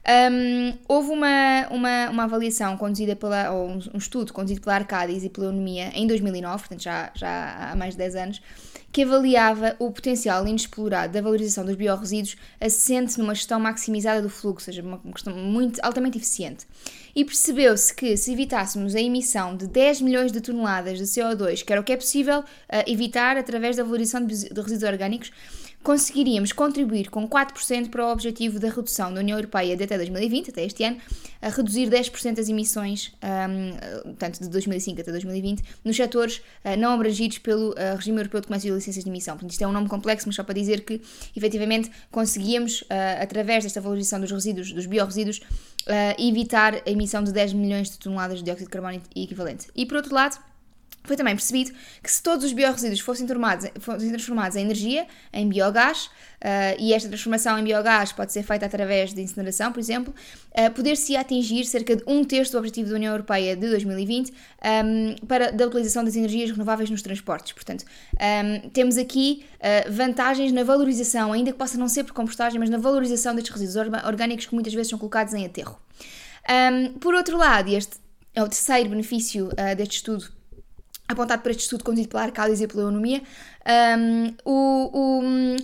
Um, 0.00 0.78
houve 0.88 1.10
uma, 1.10 1.68
uma, 1.70 2.10
uma 2.10 2.24
avaliação 2.24 2.74
conduzida 2.78 3.14
pela, 3.14 3.50
ou 3.50 3.68
um, 3.68 3.98
estudo 3.98 4.32
conduzido 4.32 4.62
pela 4.62 4.76
Arcadis 4.76 5.22
e 5.24 5.28
pela 5.28 5.48
Economia 5.48 5.90
em 5.94 6.06
2009, 6.06 6.58
portanto 6.58 6.82
já, 6.82 7.12
já 7.14 7.70
há 7.70 7.76
mais 7.76 7.92
de 7.92 7.98
10 7.98 8.16
anos, 8.16 8.42
que 8.92 9.02
avaliava 9.02 9.76
o 9.78 9.90
potencial 9.90 10.46
inexplorado 10.46 11.12
da 11.12 11.20
valorização 11.20 11.64
dos 11.64 11.76
biorresíduos 11.76 12.36
assente 12.60 13.18
numa 13.18 13.34
gestão 13.34 13.60
maximizada 13.60 14.20
do 14.20 14.28
fluxo, 14.28 14.70
ou 14.70 14.74
seja, 14.74 14.82
uma 14.82 14.98
questão 14.98 15.34
muito 15.34 15.80
altamente 15.82 16.18
eficiente. 16.18 16.66
E 17.14 17.24
percebeu-se 17.24 17.94
que 17.94 18.16
se 18.16 18.32
evitássemos 18.32 18.94
a 18.94 19.00
emissão 19.00 19.56
de 19.56 19.66
10 19.66 20.00
milhões 20.00 20.32
de 20.32 20.40
toneladas 20.40 20.98
de 20.98 21.04
CO2, 21.04 21.64
que 21.64 21.72
era 21.72 21.80
o 21.80 21.84
que 21.84 21.92
é 21.92 21.96
possível 21.96 22.40
uh, 22.40 22.44
evitar 22.86 23.36
através 23.36 23.76
da 23.76 23.82
valorização 23.82 24.24
de 24.24 24.34
resíduos 24.34 24.82
orgânicos, 24.82 25.32
conseguiríamos 25.82 26.52
contribuir 26.52 27.08
com 27.08 27.26
4% 27.28 27.88
para 27.88 28.06
o 28.06 28.12
objetivo 28.12 28.58
da 28.58 28.68
redução 28.68 29.12
da 29.12 29.20
União 29.20 29.38
Europeia 29.38 29.76
de 29.76 29.84
até 29.84 29.96
2020, 29.96 30.50
até 30.50 30.64
este 30.64 30.84
ano, 30.84 30.98
a 31.40 31.48
reduzir 31.48 31.88
10% 31.88 32.38
as 32.38 32.48
emissões, 32.48 33.12
um, 34.04 34.14
tanto 34.14 34.40
de 34.40 34.48
2005 34.48 35.00
até 35.00 35.10
2020, 35.10 35.62
nos 35.82 35.96
setores 35.96 36.38
uh, 36.64 36.76
não 36.78 36.92
abrangidos 36.92 37.38
pelo 37.38 37.70
uh, 37.70 37.96
Regime 37.96 38.18
Europeu 38.18 38.40
de 38.40 38.46
Comércio 38.46 38.72
e 38.72 38.74
Licenças 38.74 39.02
de 39.02 39.08
Emissão. 39.08 39.34
Portanto, 39.34 39.52
isto 39.52 39.62
é 39.62 39.66
um 39.66 39.72
nome 39.72 39.88
complexo, 39.88 40.26
mas 40.26 40.36
só 40.36 40.44
para 40.44 40.54
dizer 40.54 40.84
que, 40.84 41.00
efetivamente, 41.34 41.90
conseguíamos, 42.10 42.82
uh, 42.82 42.86
através 43.22 43.64
desta 43.64 43.80
valorização 43.80 44.20
dos 44.20 44.30
resíduos, 44.30 44.72
dos 44.72 44.86
biorresíduos, 44.86 45.40
evitar 46.18 46.74
a 46.74 46.90
emissão 46.90 47.24
de 47.24 47.32
10 47.32 47.54
milhões 47.54 47.90
de 47.90 47.98
toneladas 47.98 48.38
de 48.38 48.44
dióxido 48.44 48.66
de 48.66 48.70
carbono 48.70 49.02
equivalente. 49.16 49.66
E, 49.74 49.86
por 49.86 49.96
outro 49.96 50.14
lado, 50.14 50.38
foi 51.02 51.16
também 51.16 51.34
percebido 51.34 51.72
que 52.02 52.10
se 52.10 52.22
todos 52.22 52.44
os 52.44 52.52
biorresíduos 52.52 53.00
fossem, 53.00 53.26
fossem 53.80 54.08
transformados 54.10 54.56
em 54.56 54.62
energia, 54.62 55.06
em 55.32 55.48
biogás, 55.48 56.06
uh, 56.06 56.76
e 56.78 56.92
esta 56.92 57.08
transformação 57.08 57.58
em 57.58 57.64
biogás 57.64 58.12
pode 58.12 58.32
ser 58.32 58.42
feita 58.42 58.66
através 58.66 59.14
de 59.14 59.22
incineração, 59.22 59.72
por 59.72 59.80
exemplo, 59.80 60.14
uh, 60.52 60.70
poder-se 60.72 61.16
atingir 61.16 61.64
cerca 61.64 61.96
de 61.96 62.02
um 62.06 62.22
terço 62.22 62.52
do 62.52 62.58
objetivo 62.58 62.90
da 62.90 62.96
União 62.96 63.12
Europeia 63.12 63.56
de 63.56 63.68
2020 63.68 64.30
um, 64.30 65.26
para, 65.26 65.50
da 65.50 65.66
utilização 65.66 66.04
das 66.04 66.16
energias 66.16 66.50
renováveis 66.50 66.90
nos 66.90 67.02
transportes. 67.02 67.52
Portanto, 67.52 67.84
um, 68.14 68.68
temos 68.70 68.98
aqui 68.98 69.44
uh, 69.56 69.90
vantagens 69.90 70.52
na 70.52 70.62
valorização, 70.62 71.32
ainda 71.32 71.50
que 71.50 71.58
possa 71.58 71.78
não 71.78 71.88
ser 71.88 72.04
por 72.04 72.12
compostagem, 72.12 72.60
mas 72.60 72.68
na 72.68 72.78
valorização 72.78 73.34
destes 73.34 73.52
resíduos 73.52 73.76
orgânicos 74.04 74.46
que 74.46 74.54
muitas 74.54 74.74
vezes 74.74 74.90
são 74.90 74.98
colocados 74.98 75.32
em 75.32 75.46
aterro. 75.46 75.80
Um, 76.48 76.98
por 76.98 77.14
outro 77.14 77.36
lado, 77.36 77.70
este 77.70 77.96
é 78.34 78.42
o 78.42 78.48
terceiro 78.48 78.90
benefício 78.90 79.50
deste 79.76 79.96
estudo 79.96 80.39
apontado 81.10 81.42
para 81.42 81.50
este 81.50 81.62
estudo 81.62 81.84
conduzido 81.84 82.08
pela 82.08 82.22
Arcadis 82.22 82.60
e 82.60 82.66
pela 82.66 82.82
Economia, 82.82 83.22
um, 83.98 84.34
o, 84.44 84.90
o, 84.92 85.56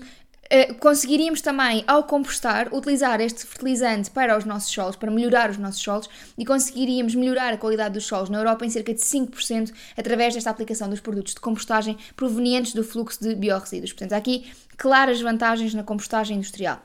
Uh, 0.46 0.74
conseguiríamos 0.76 1.40
também, 1.40 1.82
ao 1.88 2.04
compostar, 2.04 2.72
utilizar 2.72 3.20
este 3.20 3.44
fertilizante 3.44 4.08
para 4.12 4.38
os 4.38 4.44
nossos 4.44 4.72
solos, 4.72 4.94
para 4.94 5.10
melhorar 5.10 5.50
os 5.50 5.58
nossos 5.58 5.82
solos, 5.82 6.08
e 6.38 6.44
conseguiríamos 6.44 7.16
melhorar 7.16 7.52
a 7.52 7.56
qualidade 7.56 7.94
dos 7.94 8.06
solos 8.06 8.30
na 8.30 8.38
Europa 8.38 8.64
em 8.64 8.70
cerca 8.70 8.94
de 8.94 9.00
5% 9.00 9.72
através 9.96 10.34
desta 10.34 10.48
aplicação 10.48 10.88
dos 10.88 11.00
produtos 11.00 11.34
de 11.34 11.40
compostagem 11.40 11.98
provenientes 12.14 12.74
do 12.74 12.84
fluxo 12.84 13.20
de 13.20 13.34
biorresíduos. 13.34 13.92
Portanto, 13.92 14.12
há 14.12 14.18
aqui 14.18 14.48
claras 14.76 15.20
vantagens 15.20 15.74
na 15.74 15.82
compostagem 15.82 16.36
industrial. 16.36 16.80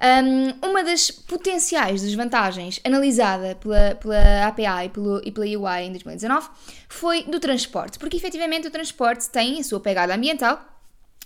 Um, 0.00 0.68
uma 0.68 0.84
das 0.84 1.10
potenciais 1.10 2.02
desvantagens 2.02 2.80
analisada 2.84 3.56
pela, 3.56 3.96
pela 3.96 4.46
APA 4.46 4.84
e, 4.84 4.88
pelo, 4.90 5.20
e 5.24 5.32
pela 5.32 5.46
UI 5.46 5.86
em 5.86 5.90
2019 5.90 6.48
foi 6.88 7.24
do 7.24 7.40
transporte, 7.40 7.98
porque 7.98 8.16
efetivamente 8.16 8.68
o 8.68 8.70
transporte 8.70 9.28
tem 9.28 9.58
a 9.58 9.64
sua 9.64 9.80
pegada 9.80 10.14
ambiental 10.14 10.64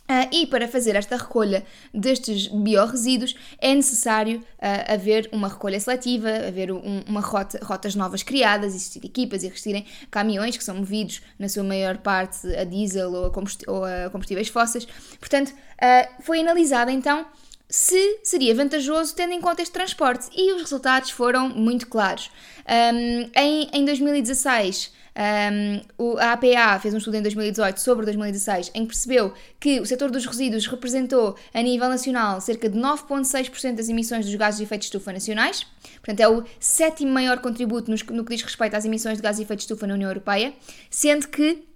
Uh, 0.03 0.29
e 0.33 0.47
para 0.49 0.67
fazer 0.67 0.97
esta 0.97 1.17
recolha 1.17 1.65
destes 1.95 2.49
biorresíduos 2.49 3.37
é 3.59 3.73
necessário 3.73 4.41
uh, 4.41 4.93
haver 4.93 5.29
uma 5.33 5.49
recolha 5.49 5.79
seletiva, 5.79 6.29
haver 6.29 6.73
um, 6.73 7.03
uma 7.07 7.21
rota, 7.21 7.61
rotas 7.63 7.95
novas 7.95 8.23
criadas, 8.23 8.75
existir 8.75 9.03
equipas, 9.07 9.45
existirem 9.45 9.87
caminhões 10.11 10.57
que 10.57 10.65
são 10.65 10.75
movidos, 10.75 11.23
na 11.39 11.49
sua 11.49 11.63
maior 11.63 11.99
parte, 11.99 12.47
a 12.57 12.65
diesel 12.65 13.13
ou 13.13 13.27
a, 13.27 13.33
ou 13.69 13.85
a 13.85 14.11
combustíveis 14.11 14.49
fósseis. 14.49 14.87
Portanto, 15.21 15.51
uh, 15.51 16.23
foi 16.23 16.41
analisada 16.41 16.91
então 16.91 17.25
se 17.73 18.21
seria 18.23 18.55
vantajoso 18.55 19.15
tendo 19.15 19.33
em 19.33 19.41
conta 19.41 19.63
este 19.63 19.73
transporte 19.73 20.29
e 20.37 20.53
os 20.53 20.61
resultados 20.61 21.09
foram 21.09 21.49
muito 21.49 21.87
claros. 21.87 22.31
Um, 22.69 23.31
em, 23.35 23.71
em 23.73 23.85
2016 23.87 24.93
um, 25.15 26.19
a 26.19 26.33
APA 26.33 26.79
fez 26.81 26.93
um 26.93 26.99
estudo 26.99 27.17
em 27.17 27.23
2018 27.23 27.81
sobre 27.81 28.05
2016 28.05 28.73
em 28.75 28.83
que 28.83 28.89
percebeu 28.89 29.33
que 29.59 29.81
o 29.81 29.87
setor 29.87 30.11
dos 30.11 30.27
resíduos 30.27 30.67
representou 30.67 31.35
a 31.55 31.63
nível 31.63 31.89
nacional 31.89 32.43
cerca 32.43 32.69
de 32.69 32.79
9,6% 32.79 33.75
das 33.75 33.89
emissões 33.89 34.27
dos 34.27 34.35
gases 34.35 34.59
de 34.59 34.65
efeito 34.65 34.81
de 34.83 34.87
estufa 34.89 35.11
nacionais. 35.11 35.67
Portanto, 35.95 36.21
é 36.21 36.29
o 36.29 36.45
sétimo 36.61 37.11
maior 37.11 37.39
contributo 37.39 37.91
no, 37.91 37.97
no 38.15 38.23
que 38.23 38.35
diz 38.35 38.43
respeito 38.43 38.77
às 38.77 38.85
emissões 38.85 39.17
de 39.17 39.23
gases 39.23 39.39
de 39.39 39.45
efeito 39.45 39.61
de 39.61 39.65
estufa 39.65 39.87
na 39.87 39.95
União 39.95 40.11
Europeia, 40.11 40.53
sendo 40.91 41.27
que 41.27 41.72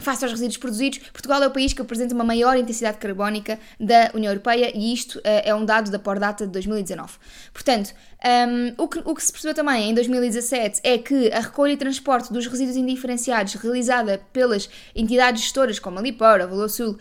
Face 0.00 0.24
aos 0.24 0.32
resíduos 0.32 0.56
produzidos, 0.56 0.98
Portugal 1.12 1.42
é 1.42 1.46
o 1.46 1.50
país 1.50 1.72
que 1.72 1.82
apresenta 1.82 2.14
uma 2.14 2.24
maior 2.24 2.56
intensidade 2.56 2.98
carbónica 2.98 3.58
da 3.78 4.10
União 4.14 4.30
Europeia 4.30 4.72
e 4.74 4.92
isto 4.92 5.18
uh, 5.18 5.22
é 5.24 5.54
um 5.54 5.64
dado 5.64 5.90
da 5.90 5.98
Pordata 5.98 6.46
de 6.46 6.52
2019. 6.52 7.12
Portanto, 7.52 7.94
um, 8.22 8.74
o, 8.76 8.86
que, 8.86 9.00
o 9.02 9.14
que 9.14 9.22
se 9.22 9.32
percebeu 9.32 9.54
também 9.54 9.88
em 9.90 9.94
2017 9.94 10.82
é 10.84 10.98
que 10.98 11.32
a 11.32 11.40
recolha 11.40 11.72
e 11.72 11.76
transporte 11.76 12.30
dos 12.30 12.46
resíduos 12.46 12.76
indiferenciados 12.76 13.54
realizada 13.54 14.20
pelas 14.30 14.68
entidades 14.94 15.40
gestoras 15.42 15.78
como 15.78 15.98
a 15.98 16.02
Lipor, 16.02 16.42
a 16.42 16.46
Valor 16.46 16.68
uh, 16.68 16.98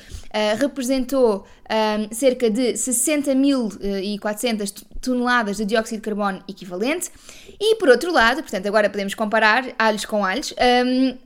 representou 0.57 1.45
um, 1.69 2.07
cerca 2.13 2.49
de 2.49 2.71
60.400 2.73 4.85
toneladas 5.01 5.57
de 5.57 5.65
dióxido 5.65 5.97
de 5.97 6.03
carbono 6.03 6.41
equivalente. 6.47 7.11
E 7.59 7.75
por 7.75 7.89
outro 7.89 8.13
lado, 8.13 8.41
portanto, 8.41 8.65
agora 8.67 8.89
podemos 8.89 9.13
comparar 9.13 9.65
alhos 9.77 10.05
com 10.05 10.23
alhos, 10.23 10.53
um, 10.53 11.17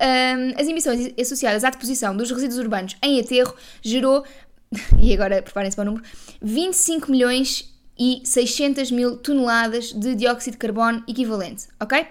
as 0.60 0.68
emissões 0.68 1.14
associadas 1.20 1.64
à 1.64 1.70
deposição 1.70 2.18
dos 2.18 2.32
resíduos 2.32 2.58
urbanos 2.58 2.98
em 3.04 3.20
aterro 3.20 3.54
gerou, 3.82 4.24
e 5.00 5.14
agora 5.14 5.44
preparem-se 5.44 5.76
para 5.76 5.84
o 5.84 5.86
número, 5.86 6.04
25 6.42 7.12
milhões 7.12 7.72
e 7.98 8.22
600 8.26 8.92
mil 8.92 9.18
toneladas 9.18 9.94
de 9.94 10.16
dióxido 10.16 10.54
de 10.54 10.58
carbono 10.58 11.04
equivalente, 11.08 11.68
ok? 11.80 12.06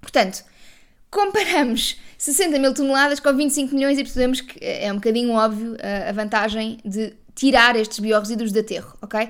Portanto, 0.00 0.44
comparamos 1.10 2.00
60 2.18 2.58
mil 2.58 2.72
toneladas 2.72 3.20
com 3.20 3.34
25 3.34 3.74
milhões 3.74 3.98
e 3.98 4.02
percebemos 4.02 4.40
que 4.40 4.58
é 4.64 4.90
um 4.90 4.96
bocadinho 4.96 5.32
óbvio 5.32 5.72
uh, 5.74 6.08
a 6.08 6.12
vantagem 6.12 6.78
de 6.84 7.14
tirar 7.34 7.76
estes 7.76 7.98
biorresíduos 7.98 8.52
de 8.52 8.60
aterro, 8.60 8.96
ok? 9.00 9.28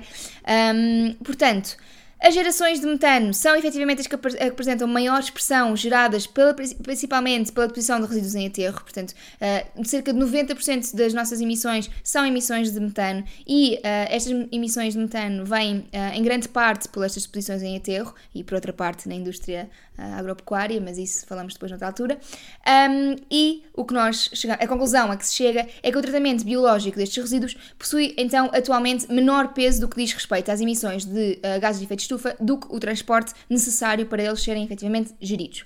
Um, 0.75 1.13
portanto, 1.23 1.77
as 2.23 2.33
gerações 2.33 2.79
de 2.79 2.85
metano 2.85 3.33
são 3.33 3.53
efetivamente 3.53 3.99
as 3.99 4.07
que 4.07 4.15
apresentam 4.15 4.87
maior 4.87 5.19
expressão 5.19 5.75
geradas 5.75 6.25
pela, 6.25 6.53
principalmente 6.53 7.51
pela 7.51 7.67
deposição 7.67 7.99
de 7.99 8.07
resíduos 8.07 8.33
em 8.33 8.47
aterro, 8.47 8.81
portanto, 8.81 9.11
uh, 9.11 9.85
cerca 9.85 10.13
de 10.13 10.19
90% 10.19 10.95
das 10.95 11.13
nossas 11.13 11.41
emissões 11.41 11.91
são 12.01 12.25
emissões 12.25 12.71
de 12.71 12.79
metano 12.79 13.25
e 13.45 13.75
uh, 13.75 13.79
estas 14.09 14.31
emissões 14.53 14.93
de 14.93 14.99
metano 14.99 15.43
vêm 15.43 15.79
uh, 15.79 16.13
em 16.13 16.23
grande 16.23 16.47
parte 16.47 16.87
por 16.87 17.03
estas 17.03 17.23
deposições 17.23 17.61
em 17.61 17.75
aterro 17.75 18.15
e 18.33 18.41
por 18.41 18.55
outra 18.55 18.71
parte 18.71 19.09
na 19.09 19.15
indústria 19.15 19.69
agropecuária, 19.97 20.81
mas 20.81 20.97
isso 20.97 21.25
falamos 21.25 21.53
depois 21.53 21.71
noutra 21.71 21.87
altura. 21.87 22.19
Um, 22.67 23.15
e 23.29 23.63
o 23.73 23.85
que 23.85 23.93
nós 23.93 24.29
chegamos, 24.33 24.63
a 24.63 24.67
conclusão 24.67 25.11
a 25.11 25.17
que 25.17 25.25
se 25.25 25.35
chega 25.35 25.67
é 25.81 25.91
que 25.91 25.97
o 25.97 26.01
tratamento 26.01 26.43
biológico 26.43 26.97
destes 26.97 27.23
resíduos 27.23 27.55
possui 27.77 28.13
então 28.17 28.49
atualmente 28.53 29.11
menor 29.11 29.53
peso 29.53 29.81
do 29.81 29.87
que 29.87 29.97
diz 29.97 30.13
respeito 30.13 30.51
às 30.51 30.61
emissões 30.61 31.05
de 31.05 31.39
gases 31.61 31.79
de 31.79 31.85
efeito 31.85 31.99
de 31.99 32.03
estufa 32.03 32.35
do 32.39 32.57
que 32.57 32.67
o 32.69 32.79
transporte 32.79 33.33
necessário 33.49 34.05
para 34.05 34.23
eles 34.23 34.41
serem 34.41 34.63
efetivamente 34.63 35.13
geridos. 35.21 35.65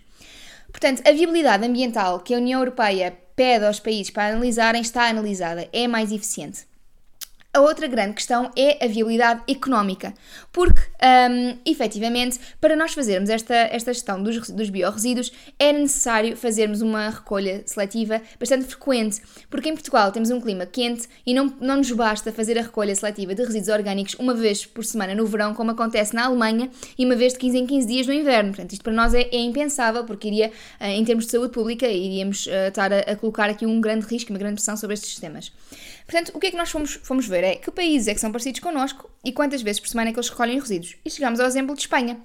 Portanto, 0.70 1.02
a 1.08 1.12
viabilidade 1.12 1.66
ambiental 1.66 2.20
que 2.20 2.34
a 2.34 2.38
União 2.38 2.60
Europeia 2.60 3.18
pede 3.36 3.66
aos 3.66 3.80
países 3.80 4.10
para 4.10 4.34
analisarem 4.34 4.82
está 4.82 5.08
analisada, 5.08 5.68
é 5.72 5.88
mais 5.88 6.12
eficiente. 6.12 6.68
A 7.58 7.60
outra 7.60 7.88
grande 7.88 8.14
questão 8.14 8.52
é 8.56 8.86
a 8.86 8.88
viabilidade 8.88 9.42
económica, 9.48 10.14
porque, 10.54 10.80
um, 11.02 11.58
efetivamente, 11.66 12.40
para 12.62 12.76
nós 12.76 12.94
fazermos 12.94 13.32
esta, 13.32 13.56
esta 13.56 13.92
gestão 13.92 14.22
dos, 14.22 14.48
dos 14.52 14.70
biorresíduos, 14.70 15.34
é 15.58 15.74
necessário 15.74 16.38
fazermos 16.38 16.82
uma 16.82 17.10
recolha 17.10 17.64
seletiva 17.66 18.22
bastante 18.40 18.66
frequente, 18.66 19.24
porque 19.50 19.70
em 19.70 19.74
Portugal 19.74 20.12
temos 20.12 20.30
um 20.30 20.40
clima 20.40 20.68
quente 20.68 21.10
e 21.26 21.34
não, 21.34 21.52
não 21.60 21.78
nos 21.78 21.90
basta 21.90 22.32
fazer 22.32 22.60
a 22.60 22.62
recolha 22.62 22.94
seletiva 22.94 23.34
de 23.34 23.44
resíduos 23.44 23.70
orgânicos 23.70 24.14
uma 24.20 24.36
vez 24.36 24.64
por 24.64 24.86
semana 24.86 25.16
no 25.16 25.26
verão, 25.26 25.56
como 25.56 25.72
acontece 25.72 26.14
na 26.14 26.26
Alemanha, 26.26 26.70
e 26.96 27.06
uma 27.08 27.16
vez 27.16 27.34
de 27.34 27.40
15 27.40 27.58
em 27.58 27.66
15 27.66 27.88
dias 27.88 28.06
no 28.06 28.14
inverno. 28.14 28.52
Portanto, 28.52 28.74
isto 28.74 28.84
para 28.84 28.94
nós 28.94 29.16
é, 29.16 29.22
é 29.32 29.40
impensável, 29.40 30.04
porque 30.04 30.28
iria, 30.28 30.52
eh, 30.80 30.94
em 30.94 31.04
termos 31.04 31.26
de 31.26 31.32
saúde 31.32 31.54
pública, 31.54 31.88
iríamos 31.88 32.46
uh, 32.46 32.68
estar 32.68 32.94
a, 32.94 33.00
a 33.00 33.16
colocar 33.16 33.50
aqui 33.50 33.66
um 33.66 33.82
grande 33.82 34.06
risco, 34.06 34.32
uma 34.32 34.38
grande 34.38 34.58
pressão 34.58 34.78
sobre 34.78 34.94
estes 34.94 35.10
sistemas. 35.10 35.52
Portanto, 36.08 36.32
o 36.34 36.40
que 36.40 36.48
é 36.48 36.52
que 36.52 36.58
nós 36.58 36.72
fomos, 36.72 36.94
fomos 37.04 37.28
ver 37.28 37.44
é 37.44 37.56
que 37.56 37.70
países 37.70 38.08
é 38.08 38.14
que 38.14 38.20
são 38.22 38.32
parecidos 38.32 38.62
connosco 38.62 39.10
e 39.24 39.34
quantas 39.34 39.62
vezes 39.62 39.82
por 39.82 39.90
semana 39.90 40.10
é 40.10 40.14
que 40.14 40.18
eles 40.18 40.30
recolhem 40.30 40.58
resíduos. 40.58 40.96
E 41.04 41.12
chegamos 41.12 41.40
ao 41.40 41.46
exemplo 41.46 41.76
de 41.76 41.82
Espanha 41.82 42.18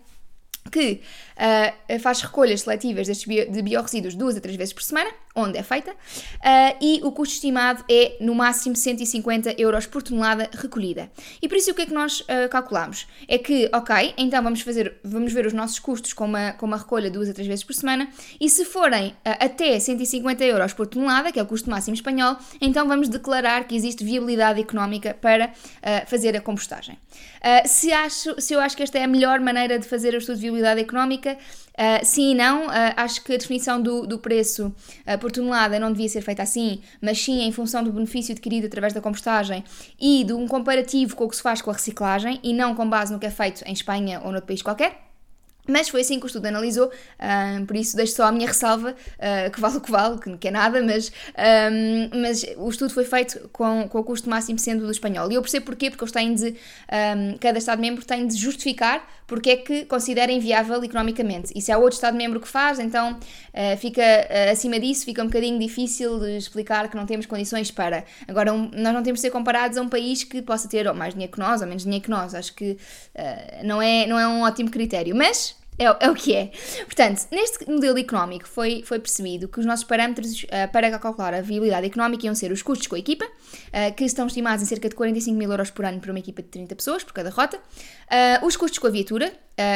que 0.71 1.01
uh, 1.37 1.99
faz 1.99 2.23
recolhas 2.23 2.61
seletivas 2.61 3.09
destes 3.09 3.27
bio, 3.27 3.51
de 3.51 3.61
biorresíduos 3.61 4.15
duas 4.15 4.37
a 4.37 4.41
três 4.41 4.57
vezes 4.57 4.73
por 4.73 4.83
semana, 4.83 5.11
onde 5.35 5.59
é 5.59 5.63
feita, 5.63 5.93
uh, 5.93 6.77
e 6.81 7.01
o 7.03 7.11
custo 7.13 7.35
estimado 7.35 7.85
é 7.89 8.17
no 8.21 8.35
máximo 8.35 8.77
150 8.77 9.55
euros 9.59 9.87
por 9.87 10.03
tonelada 10.03 10.51
recolhida. 10.53 11.11
E 11.41 11.49
por 11.49 11.57
isso 11.57 11.71
o 11.71 11.75
que 11.75 11.83
é 11.83 11.87
que 11.87 11.95
nós 11.95 12.21
uh, 12.21 12.49
calculamos? 12.51 13.07
É 13.27 13.39
que, 13.39 13.69
ok, 13.73 14.15
então 14.17 14.43
vamos, 14.43 14.61
fazer, 14.61 14.97
vamos 15.03 15.33
ver 15.33 15.47
os 15.47 15.53
nossos 15.53 15.79
custos 15.79 16.13
com 16.13 16.27
uma, 16.27 16.53
com 16.53 16.67
uma 16.67 16.77
recolha 16.77 17.11
duas 17.11 17.29
a 17.29 17.33
três 17.33 17.49
vezes 17.49 17.65
por 17.65 17.75
semana, 17.75 18.09
e 18.41 18.49
se 18.49 18.65
forem 18.65 19.15
até 19.25 19.79
150 19.79 20.45
euros 20.45 20.73
por 20.73 20.87
tonelada, 20.87 21.33
que 21.33 21.39
é 21.39 21.43
o 21.43 21.47
custo 21.47 21.71
máximo 21.71 21.95
espanhol, 21.95 22.37
então 22.61 22.87
vamos 22.87 23.09
declarar 23.09 23.65
que 23.65 23.75
existe 23.75 24.05
viabilidade 24.05 24.61
económica 24.61 25.15
para 25.15 25.53
fazer 26.07 26.37
a 26.37 26.41
compostagem. 26.41 26.99
se, 27.67 27.93
acho, 27.93 28.41
se 28.41 28.55
eu 28.55 28.61
acho 28.61 28.77
que 28.77 28.83
esta 28.83 28.99
é 28.99 29.05
a 29.05 29.09
melhor 29.09 29.41
maneira 29.41 29.79
de 29.79 29.87
fazer 29.87 30.15
o 30.15 30.19
estudo 30.19 30.37
de 30.37 30.43
viabilidade 30.43 30.81
económica, 30.81 31.39
uh, 31.79 32.05
sim 32.05 32.33
e 32.33 32.35
não. 32.35 32.67
Uh, 32.67 32.95
acho 32.97 33.23
que 33.23 33.35
a 33.35 33.37
definição 33.37 33.81
do, 33.81 34.07
do 34.07 34.19
preço 34.19 34.67
uh, 35.07 35.19
por 35.19 35.31
tonelada 35.31 35.79
não 35.79 35.93
devia 35.93 36.09
ser 36.09 36.23
feita 36.23 36.43
assim, 36.43 36.81
mas 37.01 37.23
sim 37.23 37.43
em 37.43 37.53
função 37.53 37.83
do 37.83 37.93
benefício 37.93 38.33
adquirido 38.33 38.67
através 38.67 38.93
da 38.93 39.01
compostagem 39.01 39.65
e 40.01 40.25
de 40.25 40.33
um 40.33 40.47
comparativo 40.47 41.17
com 41.17 41.25
o 41.25 41.29
que 41.29 41.37
se 41.37 41.43
faz 41.43 41.63
com 41.63 41.71
a 41.71 41.75
reciclagem 41.75 42.41
e 42.43 42.53
não 42.53 42.75
com 42.75 42.89
base 42.89 43.13
no 43.13 43.19
que 43.19 43.27
é 43.27 43.31
feito 43.31 43.63
em 43.67 43.73
Espanha 43.73 44.21
ou 44.25 44.31
noutro 44.31 44.47
país 44.47 44.63
qualquer. 44.63 45.12
Mas 45.67 45.89
foi 45.89 46.01
assim 46.01 46.19
que 46.19 46.25
o 46.25 46.27
estudo 46.27 46.47
analisou, 46.47 46.89
uh, 46.89 47.67
por 47.67 47.77
isso 47.77 47.97
deixo 47.97 48.15
só 48.15 48.25
a 48.25 48.33
minha 48.33 48.49
ressalva, 48.49 48.91
uh, 48.95 49.51
que 49.51 49.61
vale 49.61 49.77
o 49.77 49.81
que 49.81 49.91
vale, 49.91 50.19
que, 50.19 50.37
que 50.37 50.49
é 50.49 50.51
nada, 50.51 50.83
mas, 50.83 51.13
um, 51.73 52.21
mas 52.21 52.45
o 52.57 52.69
estudo 52.69 52.93
foi 52.93 53.05
feito 53.05 53.49
com, 53.53 53.89
com 53.89 53.99
o 54.01 54.05
custo 54.05 54.29
máximo 54.29 54.59
sendo 54.59 54.85
do 54.85 54.91
espanhol. 54.91 55.31
E 55.31 55.37
eu 55.37 55.43
percebo 55.43 55.67
porquê, 55.67 55.89
porque 55.89 56.03
eles 56.03 56.13
têm 56.13 56.35
de, 56.35 56.49
um, 56.49 57.39
cada 57.39 57.59
Estado-membro 57.59 58.05
tem 58.05 58.27
de 58.27 58.37
justificar 58.37 59.09
porque 59.25 59.51
é 59.51 59.57
que 59.57 59.85
considera 59.87 60.31
inviável 60.31 60.83
economicamente. 60.85 61.53
E 61.55 61.63
se 61.63 61.73
há 61.73 61.79
outro 61.79 61.95
Estado-membro 61.95 62.39
que 62.39 62.49
faz, 62.49 62.79
então 62.79 63.13
uh, 63.13 63.77
fica 63.79 64.03
acima 64.51 64.79
disso, 64.79 65.07
fica 65.07 65.23
um 65.23 65.27
bocadinho 65.27 65.59
difícil 65.59 66.19
de 66.19 66.37
explicar 66.37 66.91
que 66.91 66.97
não 66.97 67.07
temos 67.07 67.25
condições 67.25 67.71
para. 67.71 68.05
Agora, 68.29 68.53
um, 68.53 68.69
nós 68.75 68.93
não 68.93 69.03
temos 69.03 69.21
de 69.21 69.23
ser 69.23 69.31
comparados 69.31 69.79
a 69.79 69.83
um 69.83 69.89
país 69.89 70.23
que 70.23 70.43
possa 70.43 70.69
ter 70.69 70.87
ou 70.87 70.93
mais 70.93 71.15
dinheiro 71.15 71.33
que 71.33 71.39
nós, 71.39 71.63
ou 71.63 71.67
menos 71.67 71.85
dinheiro 71.85 72.05
que 72.05 72.11
nós. 72.11 72.35
Acho 72.35 72.53
que 72.53 72.77
não, 73.65 73.81
é, 73.81 74.07
não 74.07 74.19
é 74.19 74.29
um 74.29 74.43
ótimo 74.43 74.71
critério. 74.71 75.17
Mas 75.17 75.52
é, 75.79 75.85
é, 75.85 76.11
o 76.11 76.15
que 76.15 76.35
é. 76.35 76.51
Portanto, 76.85 77.27
neste 77.31 77.69
modelo 77.69 77.99
económico 77.99 78.47
foi, 78.47 78.83
foi 78.85 78.99
percebido 78.99 79.49
que 79.49 79.59
os 79.59 79.65
nossos 79.67 79.85
parâmetros 79.85 80.45
uh, 80.45 80.71
para 80.71 80.99
calcular 80.99 81.33
a 81.33 81.41
viabilidade 81.41 81.87
económica 81.87 82.27
iam 82.27 82.35
ser 82.35 82.53
os 82.53 82.63
custos 82.63 82.87
com 82.87 82.95
a 82.95 82.99
equipa, 82.99 83.25
uh, 83.25 83.95
que 83.97 84.05
estão 84.05 84.27
estimados 84.27 84.63
em 84.63 84.67
cerca 84.67 84.89
de 84.89 84.95
45 84.95 85.37
mil 85.37 85.51
euros 85.51 85.71
por 85.71 85.85
ano 85.85 85.99
para 85.99 86.11
uma 86.11 86.19
equipa 86.19 86.43
de 86.43 86.49
30 86.49 86.77
pessoas, 86.77 87.03
por 87.03 87.13
cada 87.15 87.31
rota, 87.31 87.57
uh, 87.57 88.47
os 88.47 88.57
custos 88.57 88.79
com 88.79 88.87
a 88.87 88.91
viatura, 88.91 89.33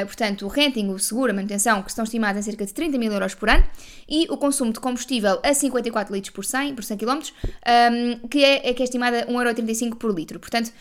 portanto, 0.07 0.47
o 0.47 0.49
renting, 0.49 0.89
o 0.89 0.99
seguro, 0.99 1.31
a 1.31 1.35
manutenção, 1.35 1.83
que 1.83 1.91
estão 1.91 2.03
estimados 2.03 2.41
em 2.41 2.43
cerca 2.43 2.67
de 2.67 2.75
30 2.75 2.99
mil 2.99 3.13
euros 3.13 3.35
por 3.35 3.49
ano, 3.49 3.65
e 4.09 4.27
o 4.31 4.37
consumo 4.37 4.73
de 4.73 4.81
combustível 4.81 5.39
a 5.45 5.55
54 5.55 6.13
litros 6.15 6.35
por 6.35 6.45
100, 6.45 6.75
por 6.75 6.83
100 6.83 6.97
km, 6.97 7.13
um, 7.13 8.29
que, 8.29 8.43
é, 8.43 8.71
é, 8.71 8.75
que 8.75 8.83
é 8.83 8.85
estimada 8.85 9.27
1,35€ 9.27 9.97
por 9.97 10.13
litro. 10.13 10.41
Portanto, 10.41 10.73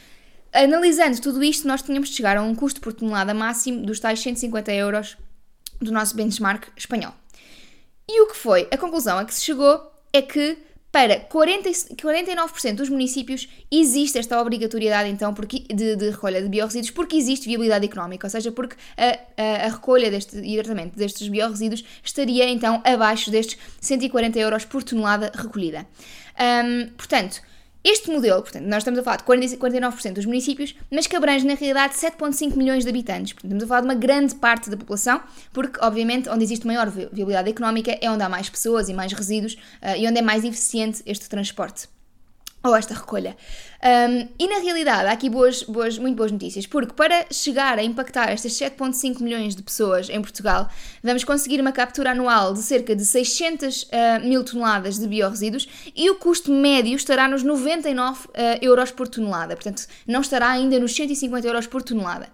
Analisando 0.56 1.20
tudo 1.20 1.44
isto, 1.44 1.68
nós 1.68 1.82
tínhamos 1.82 2.08
de 2.08 2.16
chegar 2.16 2.38
a 2.38 2.42
um 2.42 2.56
custo 2.56 2.80
por 2.80 2.94
tonelada 2.94 3.34
máximo 3.34 3.86
dos 3.86 4.00
tais 4.00 4.22
150 4.22 4.72
euros 4.72 5.18
do 5.82 5.92
nosso 5.92 6.16
benchmark 6.16 6.70
espanhol. 6.78 7.14
E 8.08 8.22
o 8.22 8.28
que 8.28 8.38
foi? 8.38 8.66
A 8.72 8.78
conclusão 8.78 9.18
a 9.18 9.26
que 9.26 9.34
se 9.34 9.44
chegou 9.44 9.92
é 10.14 10.22
que 10.22 10.58
para 10.94 11.20
40, 11.20 11.70
49% 11.70 12.76
dos 12.76 12.88
municípios 12.88 13.50
existe 13.70 14.18
esta 14.18 14.40
obrigatoriedade 14.40 15.10
então 15.10 15.34
porque, 15.34 15.66
de, 15.68 15.98
de, 15.98 16.10
recolha 16.12 16.42
de 16.42 16.48
biorresíduos 16.48 16.90
porque 16.92 17.18
existe 17.18 17.50
viabilidade 17.50 17.86
económica, 17.86 18.26
ou 18.26 18.32
seja, 18.32 18.50
porque 18.50 18.78
a, 18.96 19.20
a, 19.36 19.66
a 19.66 19.70
recolha 19.72 20.10
deste, 20.10 20.38
e 20.38 20.56
tratamento 20.56 20.96
destes 20.96 21.28
biorresíduos 21.28 21.84
estaria 22.02 22.50
então 22.50 22.82
abaixo 22.86 23.30
destes 23.30 23.60
140 23.82 24.40
euros 24.40 24.64
por 24.64 24.84
tonelada 24.84 25.34
recolhida. 25.36 25.86
Um, 26.40 26.88
portanto, 26.96 27.42
este 27.88 28.10
modelo, 28.10 28.42
portanto, 28.42 28.66
nós 28.66 28.78
estamos 28.78 29.00
a 29.00 29.04
falar 29.04 29.18
de 29.18 29.24
40, 29.26 29.58
49% 29.58 30.14
dos 30.14 30.26
municípios, 30.26 30.76
mas 30.90 31.06
que 31.06 31.16
abrange 31.16 31.46
na 31.46 31.54
realidade 31.54 31.94
7,5 31.94 32.56
milhões 32.56 32.84
de 32.84 32.90
habitantes. 32.90 33.34
Portanto, 33.34 33.52
estamos 33.52 33.64
a 33.64 33.68
falar 33.68 33.82
de 33.82 33.88
uma 33.88 33.94
grande 33.94 34.34
parte 34.34 34.72
da 34.72 34.76
população, 34.76 35.22
porque, 35.54 35.80
obviamente, 35.80 36.28
onde 36.28 36.44
existe 36.44 36.66
maior 36.66 36.90
viabilidade 36.90 37.48
económica 37.48 37.96
é 38.02 38.10
onde 38.10 38.24
há 38.24 38.28
mais 38.28 38.50
pessoas 38.50 38.90
e 38.90 38.94
mais 38.94 39.14
resíduos 39.14 39.54
uh, 39.54 39.96
e 39.96 40.08
onde 40.08 40.18
é 40.18 40.22
mais 40.24 40.44
eficiente 40.44 41.04
este 41.06 41.30
transporte 41.30 41.88
ou 42.66 42.76
esta 42.76 42.94
recolha. 42.94 43.36
Um, 43.84 44.28
e 44.40 44.48
na 44.48 44.60
realidade 44.60 45.08
há 45.08 45.12
aqui 45.12 45.30
boas, 45.30 45.62
boas, 45.64 45.98
muito 45.98 46.16
boas 46.16 46.32
notícias, 46.32 46.66
porque 46.66 46.94
para 46.94 47.26
chegar 47.32 47.78
a 47.78 47.84
impactar 47.84 48.30
estas 48.30 48.54
7,5 48.54 49.22
milhões 49.22 49.56
de 49.56 49.62
pessoas 49.62 50.10
em 50.10 50.20
Portugal, 50.22 50.68
vamos 51.04 51.24
conseguir 51.24 51.62
uma 51.62 51.72
captura 51.72 52.12
anual 52.12 52.54
de 52.54 52.64
cerca 52.64 52.96
de 52.96 53.06
600 53.06 53.84
uh, 53.84 53.88
mil 54.24 54.44
toneladas 54.44 54.98
de 54.98 55.08
biorresíduos 55.08 55.68
e 55.96 56.10
o 56.10 56.16
custo 56.16 56.52
médio 56.52 56.96
estará 56.96 57.28
nos 57.28 57.44
99 57.44 58.28
uh, 58.28 58.32
euros 58.62 58.92
por 58.92 59.08
tonelada, 59.08 59.56
portanto 59.56 59.86
não 60.08 60.22
estará 60.22 60.50
ainda 60.50 60.80
nos 60.80 60.96
150 60.96 61.48
euros 61.48 61.68
por 61.68 61.84
tonelada. 61.84 62.30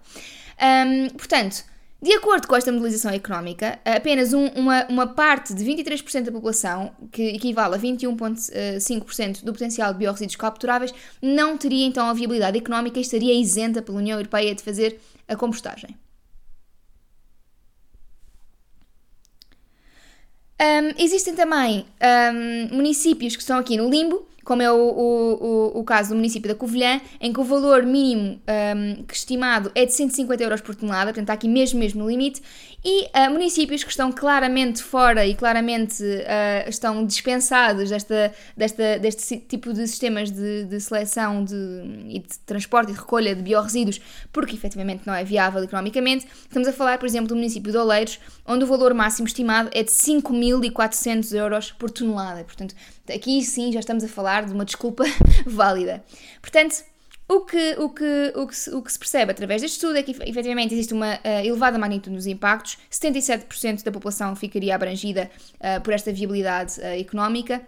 Um, 0.62 1.08
portanto, 1.10 1.64
de 2.02 2.12
acordo 2.14 2.48
com 2.48 2.56
esta 2.56 2.72
modelização 2.72 3.12
económica, 3.12 3.78
apenas 3.84 4.32
um, 4.32 4.46
uma, 4.48 4.84
uma 4.88 5.06
parte 5.06 5.54
de 5.54 5.64
23% 5.64 6.24
da 6.24 6.32
população, 6.32 6.90
que 7.12 7.22
equivale 7.28 7.76
a 7.76 7.78
21,5% 7.78 9.44
do 9.44 9.52
potencial 9.52 9.92
de 9.92 10.00
biorresíduos 10.00 10.34
capturáveis, 10.34 10.92
não 11.22 11.56
teria 11.56 11.86
então 11.86 12.08
a 12.08 12.12
viabilidade 12.12 12.58
económica 12.58 12.98
e 12.98 13.02
estaria 13.02 13.32
isenta 13.32 13.80
pela 13.80 13.98
União 13.98 14.18
Europeia 14.18 14.52
de 14.52 14.64
fazer 14.64 15.00
a 15.28 15.36
compostagem. 15.36 15.96
Um, 20.60 21.02
existem 21.02 21.34
também 21.34 21.86
um, 22.32 22.76
municípios 22.76 23.36
que 23.36 23.42
estão 23.42 23.58
aqui 23.58 23.76
no 23.76 23.88
limbo, 23.88 24.26
como 24.44 24.62
é 24.62 24.70
o, 24.70 24.76
o, 24.76 25.80
o, 25.80 25.84
caso 25.84 26.10
do 26.10 26.16
município 26.16 26.48
da 26.48 26.54
Covilhã, 26.54 27.00
em 27.20 27.32
que 27.32 27.40
o 27.40 27.44
valor 27.44 27.84
mínimo 27.84 28.40
um, 28.76 29.04
estimado 29.10 29.70
é 29.74 29.86
de 29.86 29.92
150 29.92 30.42
euros 30.42 30.60
por 30.60 30.74
tonelada, 30.74 31.06
portanto 31.06 31.24
está 31.24 31.32
aqui 31.32 31.48
mesmo, 31.48 31.78
mesmo 31.78 32.02
no 32.02 32.10
limite, 32.10 32.42
e 32.84 33.04
uh, 33.04 33.30
municípios 33.30 33.84
que 33.84 33.90
estão 33.90 34.10
claramente 34.10 34.82
fora 34.82 35.24
e 35.24 35.36
claramente 35.36 36.02
uh, 36.02 36.68
estão 36.68 37.06
dispensados 37.06 37.90
desta, 37.90 38.34
desta, 38.56 38.98
deste 38.98 39.38
tipo 39.38 39.72
de 39.72 39.86
sistemas 39.86 40.32
de, 40.32 40.64
de 40.64 40.80
seleção 40.80 41.44
de, 41.44 41.54
e 42.08 42.18
de 42.18 42.38
transporte 42.40 42.90
e 42.90 42.94
de 42.94 42.98
recolha 42.98 43.36
de 43.36 43.42
biorresíduos, 43.42 44.00
porque 44.32 44.56
efetivamente 44.56 45.06
não 45.06 45.14
é 45.14 45.22
viável 45.22 45.62
economicamente. 45.62 46.26
Estamos 46.42 46.66
a 46.66 46.72
falar, 46.72 46.98
por 46.98 47.06
exemplo, 47.06 47.28
do 47.28 47.36
município 47.36 47.70
de 47.70 47.78
Oleiros, 47.78 48.18
onde 48.44 48.64
o 48.64 48.66
valor 48.66 48.92
máximo 48.94 49.28
estimado 49.28 49.70
é 49.72 49.84
de 49.84 49.90
5.400 49.90 51.36
euros 51.36 51.70
por 51.70 51.88
tonelada. 51.88 52.42
Portanto, 52.42 52.74
aqui 53.08 53.44
sim 53.44 53.70
já 53.70 53.78
estamos 53.78 54.02
a 54.02 54.08
falar 54.08 54.44
de 54.44 54.52
uma 54.52 54.64
desculpa 54.64 55.04
válida. 55.46 56.02
Portanto, 56.40 56.82
o 57.28 57.40
que, 57.40 57.76
o, 57.78 57.88
que, 57.88 58.32
o, 58.36 58.46
que 58.46 58.56
se, 58.56 58.70
o 58.74 58.82
que 58.82 58.92
se 58.92 58.98
percebe 58.98 59.30
através 59.30 59.62
deste 59.62 59.76
estudo 59.76 59.96
é 59.96 60.02
que 60.02 60.10
efetivamente 60.10 60.74
existe 60.74 60.92
uma 60.92 61.14
uh, 61.14 61.44
elevada 61.44 61.78
magnitude 61.78 62.14
nos 62.14 62.26
impactos, 62.26 62.78
77% 62.90 63.82
da 63.82 63.92
população 63.92 64.36
ficaria 64.36 64.74
abrangida 64.74 65.30
uh, 65.54 65.80
por 65.82 65.94
esta 65.94 66.12
viabilidade 66.12 66.80
uh, 66.80 67.00
económica 67.00 67.62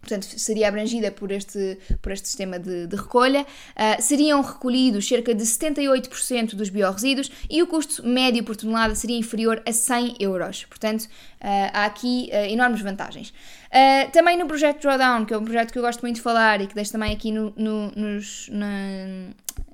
portanto, 0.00 0.26
seria 0.38 0.68
abrangida 0.68 1.10
por 1.10 1.30
este, 1.30 1.78
por 2.00 2.12
este 2.12 2.28
sistema 2.28 2.58
de, 2.58 2.86
de 2.86 2.96
recolha. 2.96 3.42
Uh, 3.42 4.00
seriam 4.00 4.40
recolhidos 4.40 5.06
cerca 5.06 5.34
de 5.34 5.44
78% 5.44 6.54
dos 6.54 6.68
biorresíduos 6.70 7.30
e 7.48 7.62
o 7.62 7.66
custo 7.66 8.06
médio 8.06 8.42
por 8.44 8.56
tonelada 8.56 8.94
seria 8.94 9.18
inferior 9.18 9.62
a 9.66 9.72
100 9.72 10.16
euros. 10.20 10.64
Portanto, 10.64 11.02
uh, 11.04 11.08
há 11.72 11.84
aqui 11.84 12.30
uh, 12.32 12.50
enormes 12.50 12.80
vantagens. 12.80 13.32
também 14.12 14.38
no 14.38 14.46
projeto 14.46 14.80
Drawdown, 14.80 15.26
que 15.26 15.34
é 15.34 15.38
um 15.38 15.44
projeto 15.44 15.72
que 15.72 15.78
eu 15.78 15.82
gosto 15.82 16.00
muito 16.00 16.16
de 16.16 16.22
falar 16.22 16.60
e 16.60 16.66
que 16.66 16.74
deixo 16.74 16.92
também 16.92 17.12
aqui 17.12 17.30
no, 17.30 17.52
no, 17.56 17.92
nos, 17.94 18.48
na, 18.50 18.66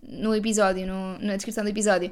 no 0.03 0.35
episódio, 0.35 0.87
no, 0.87 1.19
na 1.19 1.37
descrição 1.37 1.63
do 1.63 1.71
episódio. 1.71 2.11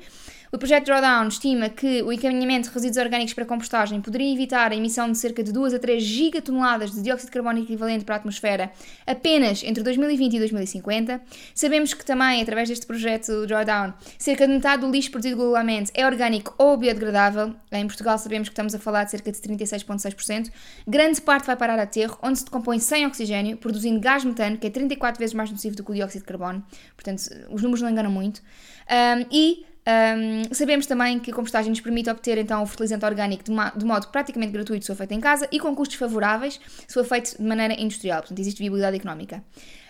O 0.54 0.58
projeto 0.58 0.84
Drawdown 0.84 1.28
estima 1.28 1.70
que 1.70 2.02
o 2.02 2.12
encaminhamento 2.12 2.68
de 2.68 2.74
resíduos 2.74 2.98
orgânicos 2.98 3.32
para 3.32 3.46
compostagem 3.46 4.02
poderia 4.02 4.30
evitar 4.30 4.70
a 4.70 4.74
emissão 4.76 5.10
de 5.10 5.16
cerca 5.16 5.42
de 5.42 5.50
2 5.50 5.72
a 5.72 5.78
3 5.78 6.02
gigatoneladas 6.02 6.92
de 6.92 7.00
dióxido 7.00 7.28
de 7.28 7.32
carbono 7.32 7.60
equivalente 7.60 8.04
para 8.04 8.16
a 8.16 8.18
atmosfera 8.18 8.70
apenas 9.06 9.62
entre 9.64 9.82
2020 9.82 10.34
e 10.34 10.38
2050. 10.38 11.22
Sabemos 11.54 11.94
que 11.94 12.04
também, 12.04 12.42
através 12.42 12.68
deste 12.68 12.86
projeto 12.86 13.46
Drawdown, 13.46 13.94
cerca 14.18 14.46
de 14.46 14.52
metade 14.52 14.82
do 14.82 14.90
lixo 14.90 15.10
produzido 15.10 15.38
globalmente 15.38 15.90
é 15.94 16.04
orgânico 16.04 16.54
ou 16.58 16.76
biodegradável. 16.76 17.54
Em 17.72 17.86
Portugal 17.86 18.18
sabemos 18.18 18.50
que 18.50 18.52
estamos 18.52 18.74
a 18.74 18.78
falar 18.78 19.04
de 19.04 19.12
cerca 19.12 19.32
de 19.32 19.38
36,6%. 19.38 20.50
Grande 20.86 21.18
parte 21.22 21.46
vai 21.46 21.56
parar 21.56 21.78
a 21.78 21.84
aterro, 21.84 22.18
onde 22.22 22.40
se 22.40 22.44
decompõe 22.44 22.78
sem 22.78 23.06
oxigênio, 23.06 23.56
produzindo 23.56 23.98
gás 23.98 24.22
metano, 24.22 24.58
que 24.58 24.66
é 24.66 24.70
34 24.70 25.18
vezes 25.18 25.34
mais 25.34 25.50
nocivo 25.50 25.76
do 25.76 25.82
que 25.82 25.92
o 25.92 25.94
dióxido 25.94 26.20
de 26.20 26.26
carbono. 26.26 26.62
Portanto, 26.94 27.20
os 27.48 27.62
números 27.62 27.80
não 27.80 27.88
enganam 27.88 28.10
muito. 28.10 28.42
Um, 28.90 29.26
e 29.30 29.71
um, 29.84 30.54
sabemos 30.54 30.86
também 30.86 31.18
que 31.18 31.32
a 31.32 31.34
compostagem 31.34 31.70
nos 31.70 31.80
permite 31.80 32.08
obter 32.08 32.38
então 32.38 32.62
o 32.62 32.66
fertilizante 32.66 33.04
orgânico 33.04 33.42
de, 33.42 33.50
de, 33.76 33.84
modo 33.84 34.06
praticamente 34.08 34.52
gratuito 34.52 34.84
se 34.84 34.92
for 34.92 34.96
feito 34.96 35.12
em 35.12 35.20
casa 35.20 35.48
e 35.50 35.58
com 35.58 35.74
custos 35.74 35.96
favoráveis 35.96 36.60
se 36.86 36.94
for 36.94 37.04
feito 37.04 37.36
de 37.36 37.42
maneira 37.42 37.74
industrial, 37.74 38.20
portanto 38.20 38.38
existe 38.38 38.58
viabilidade 38.58 38.96
económica. 38.96 39.42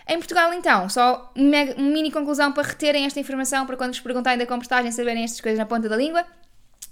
Em 0.07 0.17
Portugal, 0.17 0.53
então, 0.53 0.89
só 0.89 1.31
uma 1.35 1.65
mini 1.77 2.11
conclusão 2.11 2.51
para 2.51 2.67
reterem 2.67 3.05
esta 3.05 3.19
informação 3.19 3.65
para 3.65 3.77
quando 3.77 3.91
vos 3.91 3.99
perguntarem 3.99 4.37
da 4.37 4.45
compostagem 4.45 4.91
saberem 4.91 5.23
estas 5.23 5.39
coisas 5.39 5.57
na 5.57 5.65
ponta 5.65 5.87
da 5.87 5.95
língua. 5.95 6.25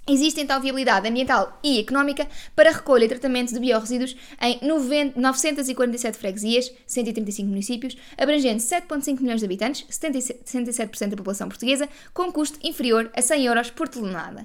Existe 0.08 0.40
então 0.40 0.60
viabilidade 0.60 1.08
ambiental 1.08 1.56
e 1.62 1.78
económica 1.78 2.26
para 2.56 2.72
recolha 2.72 3.04
e 3.04 3.08
tratamento 3.08 3.54
de 3.54 3.60
biorresíduos 3.60 4.16
em 4.40 4.58
90, 4.66 5.20
947 5.20 6.18
freguesias, 6.18 6.72
135 6.86 7.48
municípios, 7.48 7.96
abrangendo 8.18 8.58
7,5 8.58 9.20
milhões 9.20 9.38
de 9.38 9.46
habitantes, 9.46 9.86
77% 9.88 11.08
da 11.08 11.16
população 11.16 11.48
portuguesa, 11.48 11.88
com 12.12 12.32
custo 12.32 12.58
inferior 12.64 13.12
a 13.16 13.22
100 13.22 13.46
euros 13.46 13.70
por 13.70 13.88
tonelada. 13.88 14.44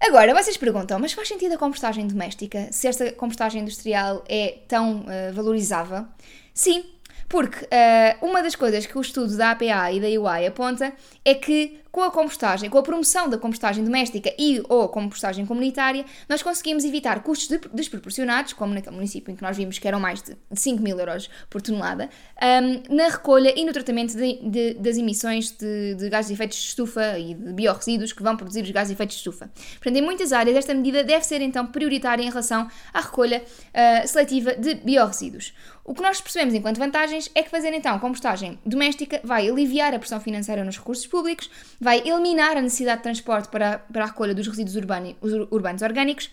Agora, 0.00 0.34
vocês 0.34 0.56
perguntam, 0.56 0.98
mas 0.98 1.12
faz 1.12 1.28
sentido 1.28 1.54
a 1.54 1.58
compostagem 1.58 2.06
doméstica 2.08 2.68
se 2.72 2.88
esta 2.88 3.12
compostagem 3.12 3.62
industrial 3.62 4.24
é 4.28 4.58
tão 4.66 5.02
uh, 5.02 5.32
valorizável? 5.32 6.04
Sim, 6.52 6.84
porque 7.28 7.64
uh, 7.64 8.26
uma 8.26 8.42
das 8.42 8.56
coisas 8.56 8.84
que 8.86 8.98
o 8.98 9.00
estudo 9.00 9.36
da 9.36 9.52
APA 9.52 9.92
e 9.92 10.00
da 10.00 10.08
UI 10.08 10.46
aponta 10.46 10.92
é 11.24 11.34
que 11.34 11.80
com 11.94 12.02
a 12.02 12.10
compostagem, 12.10 12.68
com 12.68 12.76
a 12.76 12.82
promoção 12.82 13.28
da 13.28 13.38
compostagem 13.38 13.84
doméstica 13.84 14.34
e 14.36 14.60
ou 14.68 14.88
compostagem 14.88 15.46
comunitária, 15.46 16.04
nós 16.28 16.42
conseguimos 16.42 16.84
evitar 16.84 17.22
custos 17.22 17.56
desproporcionados, 17.72 18.52
como 18.52 18.74
naquele 18.74 18.96
município 18.96 19.30
em 19.30 19.36
que 19.36 19.42
nós 19.44 19.56
vimos 19.56 19.78
que 19.78 19.86
eram 19.86 20.00
mais 20.00 20.20
de 20.20 20.36
5 20.52 20.82
mil 20.82 20.98
euros 20.98 21.30
por 21.48 21.62
tonelada, 21.62 22.10
um, 22.42 22.96
na 22.96 23.10
recolha 23.10 23.54
e 23.56 23.64
no 23.64 23.72
tratamento 23.72 24.16
de, 24.16 24.40
de, 24.42 24.74
das 24.74 24.96
emissões 24.96 25.52
de, 25.52 25.94
de 25.94 26.08
gases 26.08 26.26
de 26.26 26.34
efeito 26.34 26.50
de 26.50 26.56
estufa 26.56 27.16
e 27.16 27.32
de 27.32 27.52
biorresíduos 27.52 28.12
que 28.12 28.24
vão 28.24 28.36
produzir 28.36 28.62
os 28.62 28.70
gases 28.72 28.88
de 28.88 28.94
efeito 28.94 29.10
de 29.10 29.16
estufa. 29.16 29.48
Portanto, 29.74 29.96
em 29.96 30.02
muitas 30.02 30.32
áreas, 30.32 30.56
esta 30.56 30.74
medida 30.74 31.04
deve 31.04 31.24
ser 31.24 31.40
então 31.42 31.64
prioritária 31.64 32.24
em 32.24 32.28
relação 32.28 32.68
à 32.92 33.02
recolha 33.02 33.40
uh, 33.40 34.08
seletiva 34.08 34.56
de 34.56 34.74
biorresíduos. 34.74 35.54
O 35.84 35.94
que 35.94 36.00
nós 36.00 36.18
percebemos 36.18 36.54
enquanto 36.54 36.78
vantagens 36.78 37.30
é 37.34 37.42
que 37.42 37.50
fazer 37.50 37.70
então 37.74 37.98
compostagem 37.98 38.58
doméstica 38.64 39.20
vai 39.22 39.46
aliviar 39.46 39.92
a 39.92 39.98
pressão 39.98 40.18
financeira 40.18 40.64
nos 40.64 40.78
recursos 40.78 41.06
públicos, 41.06 41.50
vai 41.84 42.00
eliminar 42.00 42.56
a 42.56 42.62
necessidade 42.62 42.96
de 42.96 43.02
transporte 43.02 43.50
para, 43.50 43.78
para 43.78 44.04
a 44.04 44.06
recolha 44.06 44.34
dos 44.34 44.48
resíduos 44.48 44.74
urbani, 44.74 45.14
urbanos 45.50 45.82
orgânicos 45.82 46.30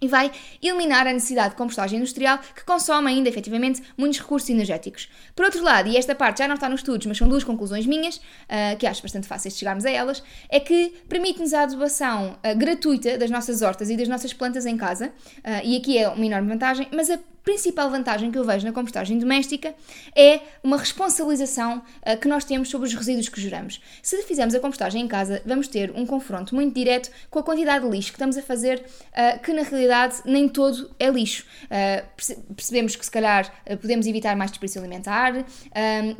e 0.00 0.06
vai 0.06 0.30
eliminar 0.62 1.04
a 1.08 1.12
necessidade 1.12 1.50
de 1.50 1.56
compostagem 1.56 1.98
industrial 1.98 2.38
que 2.54 2.64
consome 2.64 3.08
ainda 3.08 3.28
efetivamente 3.28 3.82
muitos 3.96 4.20
recursos 4.20 4.48
energéticos. 4.48 5.08
Por 5.34 5.44
outro 5.44 5.60
lado, 5.60 5.88
e 5.88 5.96
esta 5.96 6.14
parte 6.14 6.38
já 6.38 6.46
não 6.46 6.54
está 6.54 6.68
nos 6.68 6.78
estudos, 6.78 7.04
mas 7.08 7.18
são 7.18 7.26
duas 7.26 7.42
conclusões 7.42 7.86
minhas, 7.86 8.18
uh, 8.18 8.76
que 8.78 8.86
acho 8.86 9.02
bastante 9.02 9.26
fáceis 9.26 9.54
de 9.54 9.58
chegarmos 9.58 9.84
a 9.84 9.90
elas, 9.90 10.22
é 10.48 10.60
que 10.60 10.94
permite-nos 11.08 11.52
a 11.52 11.62
adubação 11.62 12.38
uh, 12.38 12.56
gratuita 12.56 13.18
das 13.18 13.30
nossas 13.30 13.60
hortas 13.60 13.90
e 13.90 13.96
das 13.96 14.06
nossas 14.06 14.32
plantas 14.32 14.64
em 14.66 14.76
casa, 14.76 15.08
uh, 15.08 15.64
e 15.64 15.76
aqui 15.76 15.98
é 15.98 16.08
uma 16.08 16.24
enorme 16.24 16.48
vantagem, 16.48 16.86
mas 16.92 17.10
a 17.10 17.18
principal 17.48 17.88
vantagem 17.88 18.30
que 18.30 18.36
eu 18.36 18.44
vejo 18.44 18.66
na 18.66 18.74
compostagem 18.74 19.18
doméstica 19.18 19.74
é 20.14 20.40
uma 20.62 20.76
responsabilização 20.76 21.78
uh, 21.78 22.20
que 22.20 22.28
nós 22.28 22.44
temos 22.44 22.68
sobre 22.68 22.86
os 22.86 22.92
resíduos 22.92 23.30
que 23.30 23.40
geramos. 23.40 23.80
Se 24.02 24.22
fizermos 24.24 24.54
a 24.54 24.60
compostagem 24.60 25.02
em 25.02 25.08
casa, 25.08 25.40
vamos 25.46 25.66
ter 25.66 25.90
um 25.96 26.04
confronto 26.04 26.54
muito 26.54 26.74
direto 26.74 27.10
com 27.30 27.38
a 27.38 27.42
quantidade 27.42 27.86
de 27.86 27.90
lixo 27.90 28.10
que 28.10 28.16
estamos 28.16 28.36
a 28.36 28.42
fazer, 28.42 28.84
uh, 28.84 29.42
que 29.42 29.54
na 29.54 29.62
realidade 29.62 30.16
nem 30.26 30.46
todo 30.46 30.90
é 30.98 31.08
lixo. 31.08 31.46
Uh, 31.64 32.54
percebemos 32.54 32.94
que 32.94 33.04
se 33.04 33.10
calhar 33.10 33.50
podemos 33.80 34.06
evitar 34.06 34.36
mais 34.36 34.50
desperdício 34.50 34.82
alimentar, 34.82 35.32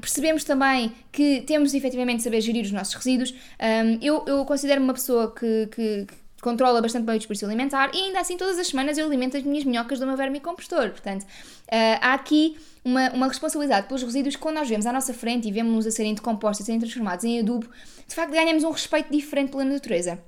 percebemos 0.01 0.45
também 0.45 0.93
que 1.13 1.43
temos 1.43 1.75
efetivamente 1.75 2.19
de 2.19 2.23
saber 2.23 2.41
gerir 2.41 2.65
os 2.65 2.73
nossos 2.73 2.95
resíduos. 2.95 3.35
Um, 3.61 3.99
eu, 4.01 4.25
eu 4.27 4.45
considero 4.47 4.83
uma 4.83 4.95
pessoa 4.95 5.35
que, 5.35 5.67
que, 5.67 6.07
que 6.07 6.15
controla 6.41 6.81
bastante 6.81 7.05
bem 7.05 7.17
o 7.17 7.19
desperdício 7.19 7.47
alimentar 7.47 7.91
e 7.95 7.99
ainda 7.99 8.21
assim 8.21 8.37
todas 8.37 8.59
as 8.59 8.69
semanas 8.69 8.97
eu 8.97 9.07
alimento 9.07 9.37
as 9.37 9.43
minhas 9.43 9.65
minhocas 9.65 9.99
do 9.99 10.07
meu 10.07 10.17
vermicompostor. 10.17 10.91
Portanto, 10.91 11.23
uh, 11.23 11.99
há 12.01 12.15
aqui 12.15 12.57
uma, 12.85 13.11
uma 13.11 13.29
responsabilidade 13.29 13.87
pelos 13.87 14.03
resíduos 14.03 14.37
que 14.37 14.43
quando 14.43 14.57
nós 14.57 14.69
vemos 14.69 14.87
à 14.87 14.93
nossa 14.93 15.13
frente 15.13 15.49
e 15.49 15.53
vemos-nos 15.53 15.87
a 15.87 15.91
serem 15.91 16.15
decompostos, 16.15 16.65
a 16.65 16.67
serem 16.67 16.81
transformados 16.81 17.25
em 17.25 17.41
adubo, 17.41 17.69
de 18.07 18.15
facto 18.15 18.33
ganhamos 18.33 18.65
um 18.65 18.71
respeito 18.71 19.11
diferente 19.11 19.51
pela 19.51 19.65
natureza. 19.65 20.23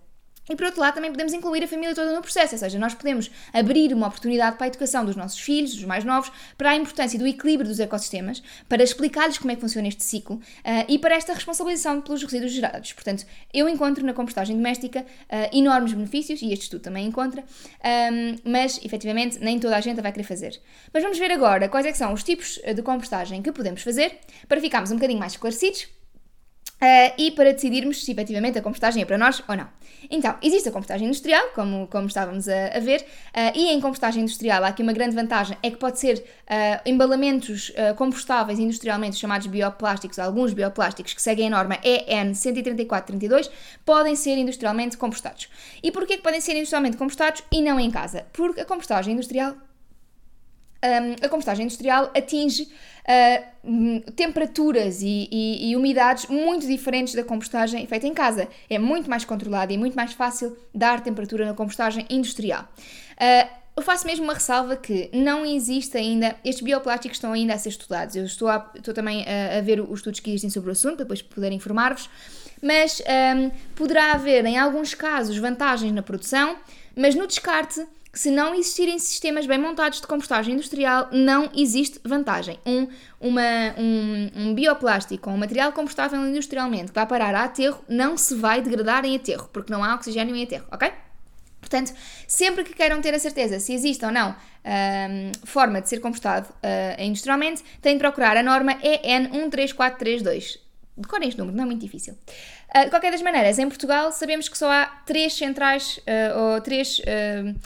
E 0.51 0.57
por 0.57 0.67
outro 0.67 0.81
lado, 0.81 0.95
também 0.95 1.13
podemos 1.13 1.33
incluir 1.33 1.63
a 1.63 1.69
família 1.69 1.95
toda 1.95 2.13
no 2.13 2.21
processo, 2.21 2.57
ou 2.57 2.59
seja, 2.59 2.77
nós 2.77 2.93
podemos 2.93 3.31
abrir 3.53 3.95
uma 3.95 4.09
oportunidade 4.09 4.57
para 4.57 4.67
a 4.67 4.69
educação 4.69 5.05
dos 5.05 5.15
nossos 5.15 5.39
filhos, 5.39 5.77
dos 5.77 5.85
mais 5.85 6.05
novos, 6.05 6.33
para 6.59 6.71
a 6.71 6.77
importância 6.77 7.17
do 7.17 7.25
equilíbrio 7.25 7.69
dos 7.69 7.79
ecossistemas, 7.79 8.43
para 8.69 8.83
explicar-lhes 8.83 9.39
como 9.39 9.53
é 9.53 9.55
que 9.55 9.61
funciona 9.61 9.87
este 9.87 10.03
ciclo 10.03 10.37
uh, 10.37 10.41
e 10.89 10.99
para 10.99 11.15
esta 11.15 11.33
responsabilização 11.33 12.01
pelos 12.01 12.25
resíduos 12.25 12.51
gerados. 12.51 12.93
Portanto, 12.93 13.25
eu 13.55 13.69
encontro 13.69 14.05
na 14.05 14.13
compostagem 14.13 14.57
doméstica 14.57 15.03
uh, 15.03 15.57
enormes 15.57 15.93
benefícios, 15.93 16.43
e 16.43 16.53
este 16.53 16.65
estudo 16.65 16.81
também 16.81 17.07
encontra, 17.07 17.45
um, 18.13 18.51
mas 18.51 18.81
efetivamente 18.85 19.39
nem 19.39 19.61
toda 19.61 19.77
a 19.77 19.81
gente 19.81 20.01
vai 20.01 20.11
querer 20.11 20.25
fazer. 20.25 20.61
Mas 20.93 21.01
vamos 21.05 21.17
ver 21.17 21.31
agora 21.31 21.69
quais 21.69 21.87
é 21.87 21.93
são 21.93 22.13
os 22.13 22.25
tipos 22.25 22.59
de 22.75 22.83
compostagem 22.83 23.41
que 23.41 23.53
podemos 23.53 23.83
fazer 23.83 24.19
para 24.49 24.61
ficarmos 24.61 24.91
um 24.91 24.95
bocadinho 24.95 25.21
mais 25.21 25.33
esclarecidos 25.33 26.00
Uh, 26.81 27.13
e 27.19 27.31
para 27.33 27.53
decidirmos 27.53 28.03
se 28.03 28.11
efetivamente 28.11 28.59
a 28.59 28.63
compostagem 28.63 29.03
é 29.03 29.05
para 29.05 29.19
nós 29.19 29.43
ou 29.47 29.55
não. 29.55 29.69
Então, 30.11 30.35
existe 30.41 30.67
a 30.71 30.73
compostagem 30.73 31.09
industrial, 31.09 31.49
como, 31.55 31.87
como 31.89 32.07
estávamos 32.07 32.49
a, 32.49 32.69
a 32.75 32.81
ver, 32.81 33.03
uh, 33.03 33.53
e 33.55 33.69
em 33.69 33.79
compostagem 33.83 34.23
industrial 34.23 34.65
há 34.65 34.69
aqui 34.69 34.83
uma 34.83 34.95
grande 34.95 35.15
vantagem, 35.15 35.59
é 35.63 35.71
que 35.71 35.77
pode 35.77 36.01
ser 36.01 36.17
uh, 36.17 36.89
embalamentos 36.89 37.71
compostáveis 37.97 38.59
industrialmente 38.59 39.17
chamados 39.17 39.47
bioplásticos, 39.47 40.19
alguns 40.19 40.55
bioplásticos 40.55 41.13
que 41.13 41.21
seguem 41.21 41.49
a 41.49 41.51
norma 41.51 41.79
EN 41.83 42.33
13432, 42.33 43.51
podem 43.85 44.17
ser 44.17 44.39
industrialmente 44.39 44.97
compostados. 44.97 45.49
E 45.83 45.93
porquê 45.93 46.17
que 46.17 46.23
podem 46.23 46.41
ser 46.41 46.53
industrialmente 46.53 46.97
compostados 46.97 47.43
e 47.53 47.61
não 47.61 47.79
em 47.79 47.91
casa? 47.91 48.25
Porque 48.33 48.61
a 48.61 48.65
compostagem 48.65 49.13
industrial 49.13 49.55
um, 50.83 51.25
a 51.25 51.29
compostagem 51.29 51.65
industrial 51.65 52.11
atinge 52.17 52.63
uh, 52.65 54.13
temperaturas 54.13 55.03
e, 55.03 55.29
e, 55.31 55.71
e, 55.71 55.77
umidades 55.77 56.27
muito 56.27 56.67
diferentes 56.67 57.15
da 57.15 57.23
compostagem 57.23 57.87
feita 57.87 58.07
em 58.07 58.15
casa. 58.15 58.49
É 58.69 58.79
muito 58.79 59.09
mais 59.09 59.25
controlada 59.25 59.73
e 59.73 59.79
muito 59.79 59.95
mais 59.95 60.13
fácil 60.13 60.57
dar 60.75 61.03
temperatura 61.03 61.47
na 61.47 61.55
compostagem 61.55 62.07
industrial. 62.09 62.65
Uh, 63.13 63.61
eu 63.77 63.83
faço 63.83 64.07
mesmo 64.07 64.25
uma 64.25 64.35
ressalva 64.35 64.77
que 64.77 65.09
não 65.13 65.47
existe 65.47 65.97
ainda, 65.97 66.37
estes 66.45 66.63
bioplásticos 66.63 67.17
estão 67.17 67.33
ainda 67.33 67.55
a 67.55 67.59
ser 67.59 67.71
estudados. 67.71 68.17
Eu 68.17 68.25
estou, 68.25 68.49
a, 68.49 68.71
estou 68.75 68.93
também 68.93 69.25
a, 69.27 69.59
a, 69.59 69.61
ver 69.61 69.81
os 69.81 70.01
estudos 70.01 70.21
que 70.21 70.31
existem 70.31 70.51
sobre 70.51 70.71
o 70.71 70.73
assunto, 70.73 70.99
depois 70.99 71.23
poder 71.23 71.53
informar-vos, 71.53 72.11
mas 72.61 73.01
um, 73.01 73.51
poderá 73.75 74.13
haver 74.13 74.45
em 74.45 74.59
alguns 74.59 74.93
casos 74.93 75.37
vantagens 75.39 75.93
na 75.93 76.03
produção, 76.03 76.57
mas 76.95 77.15
no 77.15 77.27
descarte 77.27 77.87
se 78.13 78.31
não 78.31 78.55
existirem 78.55 78.99
sistemas 78.99 79.47
bem 79.47 79.59
montados 79.59 80.01
de 80.01 80.07
compostagem 80.07 80.55
industrial, 80.55 81.09
não 81.13 81.51
existe 81.55 82.01
vantagem. 82.05 82.59
Um, 82.67 82.89
uma, 83.21 83.75
um, 83.79 84.31
um 84.35 84.55
bioplástico 84.55 85.31
um 85.31 85.37
material 85.37 85.73
compostável 85.73 86.21
industrialmente 86.27 86.87
que 86.87 86.95
vai 86.95 87.07
parar 87.07 87.35
a 87.35 87.45
aterro 87.45 87.85
não 87.89 88.17
se 88.17 88.35
vai 88.35 88.61
degradar 88.61 89.05
em 89.05 89.15
aterro, 89.15 89.49
porque 89.53 89.73
não 89.73 89.85
há 89.85 89.95
oxigênio 89.95 90.35
em 90.35 90.43
aterro, 90.43 90.67
ok? 90.73 90.91
Portanto, 91.61 91.93
sempre 92.27 92.65
que 92.65 92.75
queiram 92.75 93.01
ter 93.01 93.15
a 93.15 93.19
certeza 93.19 93.61
se 93.61 93.73
existe 93.73 94.05
ou 94.05 94.11
não 94.11 94.31
um, 94.31 95.33
forma 95.45 95.81
de 95.81 95.89
ser 95.89 96.01
compostado 96.01 96.49
uh, 96.49 97.01
industrialmente, 97.01 97.63
têm 97.81 97.95
de 97.95 98.01
procurar 98.01 98.37
a 98.37 98.43
norma 98.43 98.73
EN 98.83 99.29
13432. 99.51 100.70
Decorem 100.97 101.29
este 101.29 101.39
número, 101.39 101.57
não 101.57 101.65
é 101.65 101.67
muito 101.67 101.81
difícil. 101.81 102.15
Uh, 102.75 102.85
de 102.85 102.91
qualquer 102.91 103.11
das 103.11 103.23
maneiras, 103.23 103.59
em 103.59 103.69
Portugal 103.69 104.13
sabemos 104.13 104.49
que 104.49 104.59
só 104.59 104.71
há 104.71 104.87
três 105.07 105.33
centrais 105.35 105.99
uh, 105.99 106.55
ou 106.55 106.61
três 106.61 106.99
uh, 106.99 107.57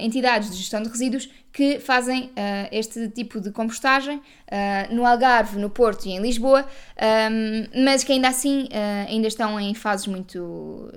entidades 0.00 0.50
de 0.50 0.56
gestão 0.56 0.82
de 0.82 0.88
resíduos 0.88 1.28
que 1.52 1.78
fazem 1.78 2.30
este 2.70 3.08
tipo 3.10 3.38
de 3.38 3.50
compostagem 3.50 4.22
no 4.90 5.04
Algarve, 5.04 5.58
no 5.58 5.68
Porto 5.68 6.06
e 6.06 6.12
em 6.12 6.18
Lisboa, 6.18 6.66
um, 7.30 7.84
mas 7.84 8.02
que 8.02 8.12
ainda 8.12 8.28
assim 8.28 8.70
ainda 9.06 9.28
estão 9.28 9.60
em 9.60 9.74
fases 9.74 10.06
muito 10.06 10.90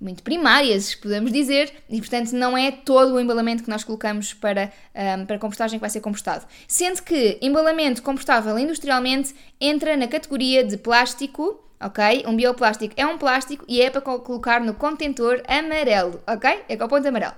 muito 0.00 0.22
primárias, 0.22 0.94
podemos 0.94 1.32
dizer, 1.32 1.72
e 1.90 1.98
portanto 1.98 2.32
não 2.32 2.56
é 2.56 2.70
todo 2.70 3.14
o 3.14 3.20
embalamento 3.20 3.64
que 3.64 3.70
nós 3.70 3.82
colocamos 3.82 4.32
para, 4.32 4.72
um, 4.94 5.26
para 5.26 5.38
compostagem 5.38 5.78
que 5.78 5.80
vai 5.80 5.90
ser 5.90 6.00
compostado. 6.00 6.46
Sendo 6.68 7.02
que 7.02 7.38
embalamento 7.42 8.02
compostável 8.02 8.58
industrialmente 8.58 9.34
entra 9.60 9.96
na 9.96 10.06
categoria 10.06 10.62
de 10.62 10.76
plástico, 10.76 11.60
ok? 11.80 12.24
Um 12.26 12.36
bioplástico 12.36 12.94
é 12.96 13.06
um 13.06 13.18
plástico 13.18 13.64
e 13.66 13.82
é 13.82 13.90
para 13.90 14.00
colocar 14.00 14.60
no 14.60 14.74
contentor 14.74 15.42
amarelo, 15.48 16.22
ok? 16.26 16.62
É 16.68 16.76
com 16.76 16.84
o 16.84 16.88
ponto 16.88 17.06
amarelo. 17.06 17.34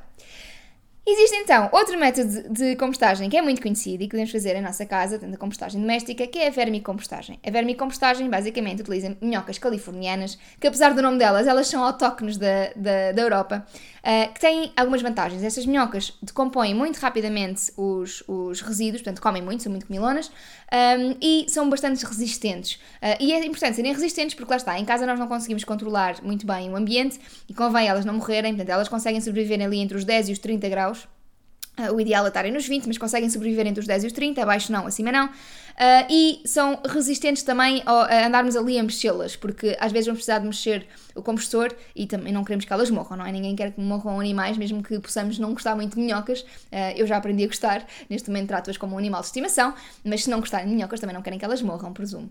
Existe 1.06 1.36
então 1.36 1.70
outro 1.72 1.98
método 1.98 2.52
de 2.52 2.76
compostagem 2.76 3.30
que 3.30 3.36
é 3.36 3.40
muito 3.40 3.62
conhecido 3.62 4.02
e 4.02 4.06
que 4.06 4.10
podemos 4.10 4.30
fazer 4.30 4.54
em 4.54 4.60
nossa 4.60 4.84
casa, 4.84 5.18
tendo 5.18 5.34
a 5.34 5.38
compostagem 5.38 5.80
doméstica, 5.80 6.26
que 6.26 6.38
é 6.38 6.48
a 6.48 6.50
vermicompostagem. 6.50 7.40
A 7.44 7.50
vermicompostagem 7.50 8.28
basicamente 8.28 8.82
utiliza 8.82 9.16
minhocas 9.20 9.58
californianas, 9.58 10.38
que 10.60 10.66
apesar 10.66 10.94
do 10.94 11.00
nome 11.00 11.18
delas, 11.18 11.46
elas 11.46 11.66
são 11.68 11.82
autóctones 11.82 12.36
da, 12.36 12.70
da, 12.76 13.12
da 13.12 13.22
Europa, 13.22 13.66
uh, 14.00 14.32
que 14.32 14.40
têm 14.40 14.72
algumas 14.76 15.02
vantagens. 15.02 15.42
Estas 15.42 15.66
minhocas 15.66 16.12
decompõem 16.22 16.74
muito 16.74 16.98
rapidamente 16.98 17.72
os, 17.76 18.22
os 18.26 18.60
resíduos, 18.60 19.02
portanto 19.02 19.22
comem 19.22 19.42
muito, 19.42 19.62
são 19.62 19.70
muito 19.70 19.86
comilonas, 19.86 20.28
um, 20.28 20.32
ehm, 20.72 21.16
e 21.20 21.46
são 21.48 21.68
bastante 21.68 22.04
resistentes. 22.04 22.74
Uh, 23.02 23.16
e 23.20 23.32
é 23.32 23.44
importante 23.44 23.76
serem 23.76 23.92
resistentes 23.92 24.34
porque 24.34 24.50
lá 24.50 24.56
está, 24.56 24.78
em 24.78 24.84
casa 24.84 25.06
nós 25.06 25.18
não 25.18 25.26
conseguimos 25.26 25.64
controlar 25.64 26.22
muito 26.22 26.46
bem 26.46 26.70
o 26.70 26.76
ambiente 26.76 27.20
e 27.48 27.54
convém 27.54 27.88
elas 27.88 28.04
não 28.04 28.14
morrerem, 28.14 28.54
portanto 28.54 28.74
elas 28.74 28.88
conseguem 28.88 29.20
sobreviver 29.20 29.60
ali 29.64 29.78
entre 29.78 29.96
os 29.96 30.04
10 30.04 30.28
e 30.28 30.32
os 30.32 30.38
30 30.38 30.68
graus 30.68 31.08
Uh, 31.78 31.94
o 31.94 32.00
ideal 32.00 32.24
é 32.24 32.28
estarem 32.28 32.52
nos 32.52 32.66
20, 32.66 32.86
mas 32.86 32.98
conseguem 32.98 33.30
sobreviver 33.30 33.66
entre 33.66 33.80
os 33.80 33.86
10 33.86 34.04
e 34.04 34.06
os 34.08 34.12
30, 34.12 34.42
abaixo 34.42 34.70
não, 34.72 34.86
acima 34.86 35.10
não. 35.10 35.30
Uh, 35.80 36.04
e 36.10 36.42
são 36.44 36.78
resistentes 36.86 37.42
também 37.42 37.82
a 37.86 38.26
andarmos 38.26 38.54
ali 38.54 38.78
a 38.78 38.82
mexê-las, 38.82 39.34
porque 39.34 39.74
às 39.80 39.90
vezes 39.90 40.08
vamos 40.08 40.18
precisar 40.18 40.38
de 40.38 40.46
mexer 40.46 40.86
o 41.14 41.22
compostor 41.22 41.74
e 41.96 42.06
também 42.06 42.34
não 42.34 42.44
queremos 42.44 42.66
que 42.66 42.72
elas 42.72 42.90
morram, 42.90 43.16
não 43.16 43.24
é? 43.24 43.32
Ninguém 43.32 43.56
quer 43.56 43.72
que 43.72 43.80
morram 43.80 44.20
animais, 44.20 44.58
mesmo 44.58 44.82
que 44.82 44.98
possamos 44.98 45.38
não 45.38 45.54
gostar 45.54 45.74
muito 45.74 45.94
de 45.94 46.00
minhocas. 46.00 46.40
Uh, 46.40 46.92
eu 46.96 47.06
já 47.06 47.16
aprendi 47.16 47.44
a 47.44 47.46
gostar, 47.46 47.86
neste 48.10 48.28
momento 48.28 48.48
trato-as 48.48 48.76
como 48.76 48.94
um 48.94 48.98
animal 48.98 49.22
de 49.22 49.28
estimação, 49.28 49.72
mas 50.04 50.24
se 50.24 50.30
não 50.30 50.40
gostarem 50.40 50.68
de 50.68 50.74
minhocas 50.74 51.00
também 51.00 51.14
não 51.14 51.22
querem 51.22 51.38
que 51.38 51.44
elas 51.46 51.62
morram, 51.62 51.94
presumo. 51.94 52.30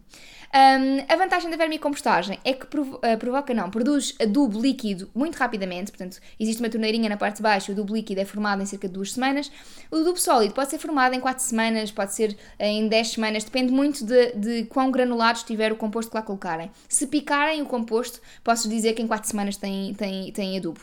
Um, 0.53 1.05
a 1.11 1.15
vantagem 1.15 1.49
da 1.49 1.57
vermicompostagem 1.57 2.39
é 2.43 2.53
que 2.53 2.67
provo 2.67 2.97
uh, 2.97 3.17
provoca, 3.17 3.53
não, 3.53 3.69
produz 3.71 4.15
adubo 4.19 4.59
líquido 4.59 5.09
muito 5.13 5.35
rapidamente, 5.37 5.91
portanto, 5.91 6.19
existe 6.39 6.61
uma 6.61 6.69
torneirinha 6.69 7.09
na 7.09 7.17
parte 7.17 7.37
de 7.37 7.43
baixo, 7.43 7.71
o 7.71 7.73
adubo 7.73 7.95
líquido 7.95 8.21
é 8.21 8.25
formado 8.25 8.61
em 8.61 8.65
cerca 8.65 8.87
de 8.87 8.93
duas 8.93 9.13
semanas. 9.13 9.51
O 9.91 9.95
adubo 9.97 10.19
sólido 10.19 10.53
pode 10.53 10.69
ser 10.69 10.77
formado 10.77 11.15
em 11.15 11.19
4 11.19 11.43
semanas, 11.43 11.91
pode 11.91 12.13
ser 12.13 12.37
em 12.59 12.87
10 12.87 13.11
semanas 13.11 13.38
depende 13.43 13.71
muito 13.71 14.05
de, 14.05 14.31
de 14.33 14.65
quão 14.65 14.91
granulado 14.91 15.39
estiver 15.39 15.71
o 15.71 15.75
composto 15.75 16.11
que 16.11 16.17
lá 16.17 16.23
colocarem. 16.23 16.71
Se 16.87 17.07
picarem 17.07 17.61
o 17.61 17.65
composto, 17.65 18.21
posso 18.43 18.67
dizer 18.69 18.93
que 18.93 19.01
em 19.01 19.07
4 19.07 19.29
semanas 19.29 19.57
tem, 19.57 19.93
tem, 19.93 20.31
tem 20.31 20.57
adubo, 20.57 20.81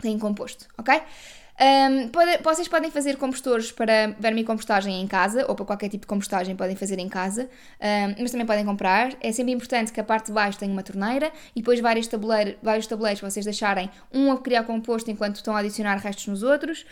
tem 0.00 0.18
composto, 0.18 0.66
ok? 0.76 1.00
Um, 1.60 2.08
pode, 2.10 2.40
vocês 2.40 2.68
podem 2.68 2.88
fazer 2.88 3.16
compostores 3.16 3.72
para 3.72 4.14
vermicompostagem 4.20 5.00
em 5.00 5.06
casa 5.08 5.44
ou 5.48 5.56
para 5.56 5.64
qualquer 5.64 5.88
tipo 5.88 6.02
de 6.02 6.06
compostagem 6.06 6.54
podem 6.54 6.76
fazer 6.76 7.00
em 7.00 7.08
casa, 7.08 7.50
um, 7.80 8.22
mas 8.22 8.30
também 8.30 8.46
podem 8.46 8.64
comprar. 8.64 9.12
É 9.20 9.32
sempre 9.32 9.52
importante 9.52 9.92
que 9.92 9.98
a 9.98 10.04
parte 10.04 10.26
de 10.26 10.32
baixo 10.32 10.56
tenha 10.56 10.70
uma 10.70 10.84
torneira 10.84 11.32
e 11.56 11.60
depois 11.60 11.80
vários 11.80 12.06
tabuleiros, 12.06 12.54
vários 12.62 12.86
tabuleiros 12.86 13.20
vocês 13.20 13.44
deixarem 13.44 13.90
um 14.12 14.30
a 14.30 14.38
criar 14.38 14.62
composto 14.62 15.10
enquanto 15.10 15.36
estão 15.36 15.56
a 15.56 15.58
adicionar 15.58 15.96
restos 15.96 16.28
nos 16.28 16.44
outros. 16.44 16.86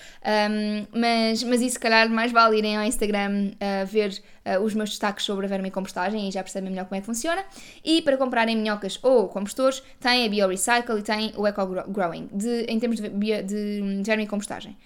Um, 0.51 0.87
mas, 0.99 1.45
mas 1.45 1.61
isso, 1.61 1.75
se 1.75 1.81
calhar, 1.81 2.11
mais 2.11 2.33
vale 2.33 2.59
irem 2.59 2.77
ao 2.77 2.83
Instagram 2.83 3.53
uh, 3.53 3.87
ver 3.87 4.21
uh, 4.47 4.63
os 4.63 4.75
meus 4.75 4.91
destaques 4.91 5.25
sobre 5.25 5.47
a 5.47 5.49
vermicompostagem 5.49 6.29
e 6.29 6.33
já 6.33 6.43
percebem 6.43 6.71
melhor 6.71 6.85
como 6.87 6.97
é 6.97 7.01
que 7.01 7.07
funciona. 7.07 7.45
E 7.85 8.01
para 8.03 8.17
comprarem 8.17 8.57
minhocas 8.57 8.99
ou 9.03 9.29
compostores, 9.29 9.83
tem 10.01 10.25
a 10.25 10.29
BioRecycle 10.29 10.99
e 10.99 11.03
tem 11.03 11.33
o 11.37 11.47
Eco 11.47 11.67
Growing, 11.89 12.29
de, 12.33 12.65
em 12.69 12.79
termos 12.79 13.01
de, 13.01 13.09
de, 13.09 13.43
de 13.43 14.03
vermicompostagem. 14.05 14.77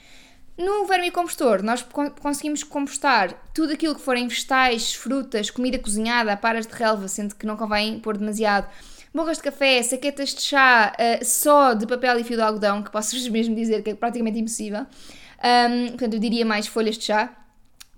No 0.57 0.85
vermicompostor, 0.85 1.63
nós 1.63 1.85
conseguimos 2.21 2.63
compostar 2.63 3.35
tudo 3.55 3.73
aquilo 3.73 3.95
que 3.95 4.01
forem 4.03 4.29
vegetais, 4.29 4.93
frutas, 4.93 5.51
comida 5.51 5.79
cozinhada, 5.79 6.37
paras 6.37 6.67
de 6.67 6.75
relva, 6.75 7.09
sendo 7.09 7.35
que 7.35 7.47
não 7.47 7.57
convém 7.57 7.99
pôr 7.99 8.19
demasiado, 8.19 8.69
borras 9.15 9.39
de 9.39 9.45
café, 9.45 9.83
saquetas 9.83 10.35
de 10.35 10.43
chá, 10.43 10.93
uh, 10.93 11.25
só 11.25 11.73
de 11.73 11.87
papel 11.87 12.19
e 12.19 12.25
fio 12.25 12.37
de 12.37 12.43
algodão, 12.43 12.83
que 12.83 12.91
posso-vos 12.91 13.27
mesmo 13.31 13.55
dizer 13.55 13.83
que 13.83 13.91
é 13.91 13.95
praticamente 13.95 14.39
impossível. 14.39 14.87
Um, 15.43 15.89
portanto, 15.89 16.15
eu 16.15 16.21
diria 16.21 16.45
mais 16.45 16.67
folhas 16.67 16.99
de 16.99 17.05
chá. 17.05 17.35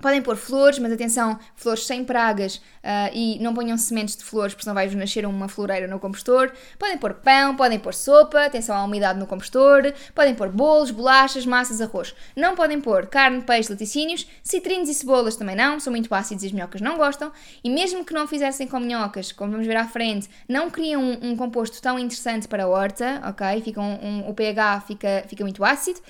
Podem 0.02 0.20
pôr 0.20 0.36
flores, 0.36 0.80
mas 0.80 0.92
atenção, 0.92 1.38
flores 1.54 1.86
sem 1.86 2.04
pragas 2.04 2.56
uh, 2.56 3.14
e 3.14 3.38
não 3.38 3.54
ponham 3.54 3.78
sementes 3.78 4.16
de 4.16 4.24
flores, 4.24 4.52
porque 4.52 4.64
senão 4.64 4.74
vai 4.74 4.88
nascer 4.90 5.24
uma 5.24 5.48
floreira 5.48 5.86
no 5.86 6.00
compostor. 6.00 6.52
Podem 6.76 6.98
pôr 6.98 7.14
pão, 7.14 7.54
podem 7.54 7.78
pôr 7.78 7.94
sopa, 7.94 8.44
atenção 8.44 8.76
à 8.76 8.84
umidade 8.84 9.18
no 9.18 9.26
compostor. 9.26 9.94
Podem 10.12 10.34
pôr 10.34 10.48
bolos, 10.48 10.90
bolachas, 10.90 11.46
massas, 11.46 11.80
arroz. 11.80 12.14
Não 12.36 12.56
podem 12.56 12.80
pôr 12.80 13.06
carne, 13.06 13.42
peixe, 13.42 13.70
laticínios, 13.70 14.26
citrinos 14.42 14.88
e 14.88 14.94
cebolas 14.94 15.36
também 15.36 15.54
não, 15.54 15.78
são 15.78 15.92
muito 15.92 16.12
ácidos 16.12 16.42
e 16.42 16.46
as 16.46 16.52
minhocas 16.52 16.80
não 16.80 16.96
gostam. 16.96 17.30
E 17.62 17.70
mesmo 17.70 18.04
que 18.04 18.12
não 18.12 18.26
fizessem 18.26 18.66
com 18.66 18.80
minhocas, 18.80 19.30
como 19.30 19.52
vamos 19.52 19.66
ver 19.66 19.76
à 19.76 19.86
frente, 19.86 20.28
não 20.48 20.68
criam 20.68 21.00
um, 21.00 21.30
um 21.30 21.36
composto 21.36 21.80
tão 21.80 21.96
interessante 21.96 22.48
para 22.48 22.64
a 22.64 22.68
horta, 22.68 23.22
ok? 23.24 23.62
Fica 23.62 23.80
um, 23.80 24.04
um, 24.04 24.28
o 24.28 24.34
pH 24.34 24.80
fica, 24.80 25.24
fica 25.28 25.44
muito 25.44 25.64
ácido. 25.64 26.00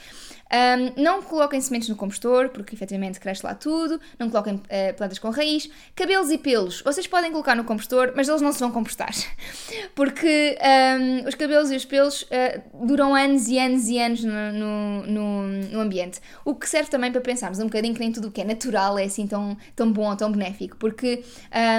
Um, 0.53 1.03
não 1.03 1.23
coloquem 1.23 1.59
sementes 1.62 1.88
no 1.88 1.97
compostor, 1.97 2.51
porque 2.51 2.75
efetivamente 2.75 3.19
cresce 3.19 3.45
lá 3.45 3.55
tudo. 3.55 3.99
Não 4.19 4.29
coloquem 4.29 4.57
uh, 4.57 4.95
plantas 4.97 5.19
com 5.19 5.31
raiz. 5.31 5.71
Cabelos 5.97 6.31
e 6.31 6.37
pelos, 6.37 6.83
vocês 6.83 7.07
podem 7.07 7.31
colocar 7.31 7.55
no 7.55 7.65
compostor, 7.65 8.12
mas 8.15 8.29
eles 8.29 8.43
não 8.43 8.53
se 8.53 8.61
vão 8.61 8.71
compostar. 8.71 9.12
Porque 9.95 10.59
um, 10.61 11.29
os 11.29 11.35
cabelos 11.35 11.71
e 11.71 11.77
os 11.77 11.85
pelos 11.85 12.23
uh, 12.23 12.87
duram 12.87 13.15
anos 13.15 13.49
e 13.49 13.59
anos 13.59 13.88
e 13.88 13.99
anos 13.99 14.25
no, 14.25 15.03
no, 15.07 15.47
no, 15.47 15.81
ambiente. 15.81 16.21
O 16.45 16.55
que 16.55 16.69
serve 16.69 16.91
também 16.91 17.11
para 17.11 17.21
pensarmos 17.21 17.59
um 17.59 17.65
bocadinho 17.65 17.95
que 17.95 18.01
nem 18.01 18.12
tudo 18.12 18.29
o 18.29 18.31
que 18.31 18.43
é 18.43 18.45
natural 18.45 18.99
é 18.99 19.05
assim 19.05 19.27
tão, 19.27 19.57
tão 19.75 19.91
bom 19.91 20.11
ou 20.11 20.17
tão 20.17 20.31
benéfico. 20.31 20.77
Porque 20.77 21.25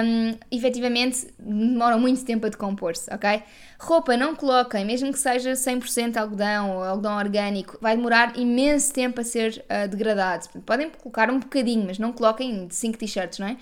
um, 0.04 0.36
efetivamente 0.50 1.28
demoram 1.38 2.00
muito 2.00 2.24
tempo 2.24 2.46
a 2.46 2.48
decompor-se, 2.48 3.12
ok? 3.12 3.42
Roupa 3.78 4.16
não 4.16 4.34
coloquem, 4.34 4.84
mesmo 4.84 5.12
que 5.12 5.18
seja 5.18 5.52
100% 5.52 6.16
algodão 6.16 6.76
ou 6.76 6.84
algodão 6.84 7.16
orgânico, 7.16 7.76
vai 7.80 7.96
demorar 7.96 8.38
imenso 8.38 8.92
tempo 8.92 9.20
a 9.20 9.24
ser 9.24 9.64
uh, 9.64 9.88
degradado. 9.88 10.48
Podem 10.64 10.90
colocar 10.90 11.30
um 11.30 11.38
bocadinho, 11.38 11.84
mas 11.86 11.98
não 11.98 12.12
coloquem 12.12 12.68
5 12.70 12.98
t-shirts, 12.98 13.38
não 13.38 13.48
é? 13.48 13.56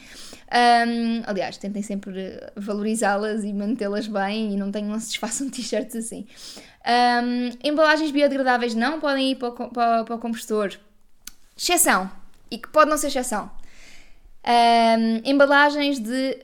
Um, 0.87 1.23
aliás, 1.27 1.57
tentem 1.57 1.83
sempre 1.83 2.39
valorizá-las 2.55 3.43
e 3.43 3.53
mantê-las 3.53 4.07
bem 4.07 4.53
e 4.53 4.57
não, 4.57 4.71
tenham, 4.71 4.99
se 5.01 5.09
desfaçam 5.09 5.49
t-shirts 5.49 5.97
assim. 5.97 6.27
Um, 6.87 7.51
embalagens 7.67 8.11
biodegradáveis 8.11 8.75
não 8.75 9.01
podem 9.01 9.33
ir 9.33 9.37
para 9.37 9.49
o, 9.49 9.71
para, 9.71 10.05
para 10.05 10.15
o 10.15 10.19
compostor. 10.19 10.73
Exceção, 11.57 12.11
e 12.51 12.59
que 12.59 12.69
pode 12.69 12.91
não 12.91 12.99
ser 12.99 13.07
exceção. 13.09 13.51
Um, 14.45 15.21
embalagens 15.25 16.01
de 16.01 16.37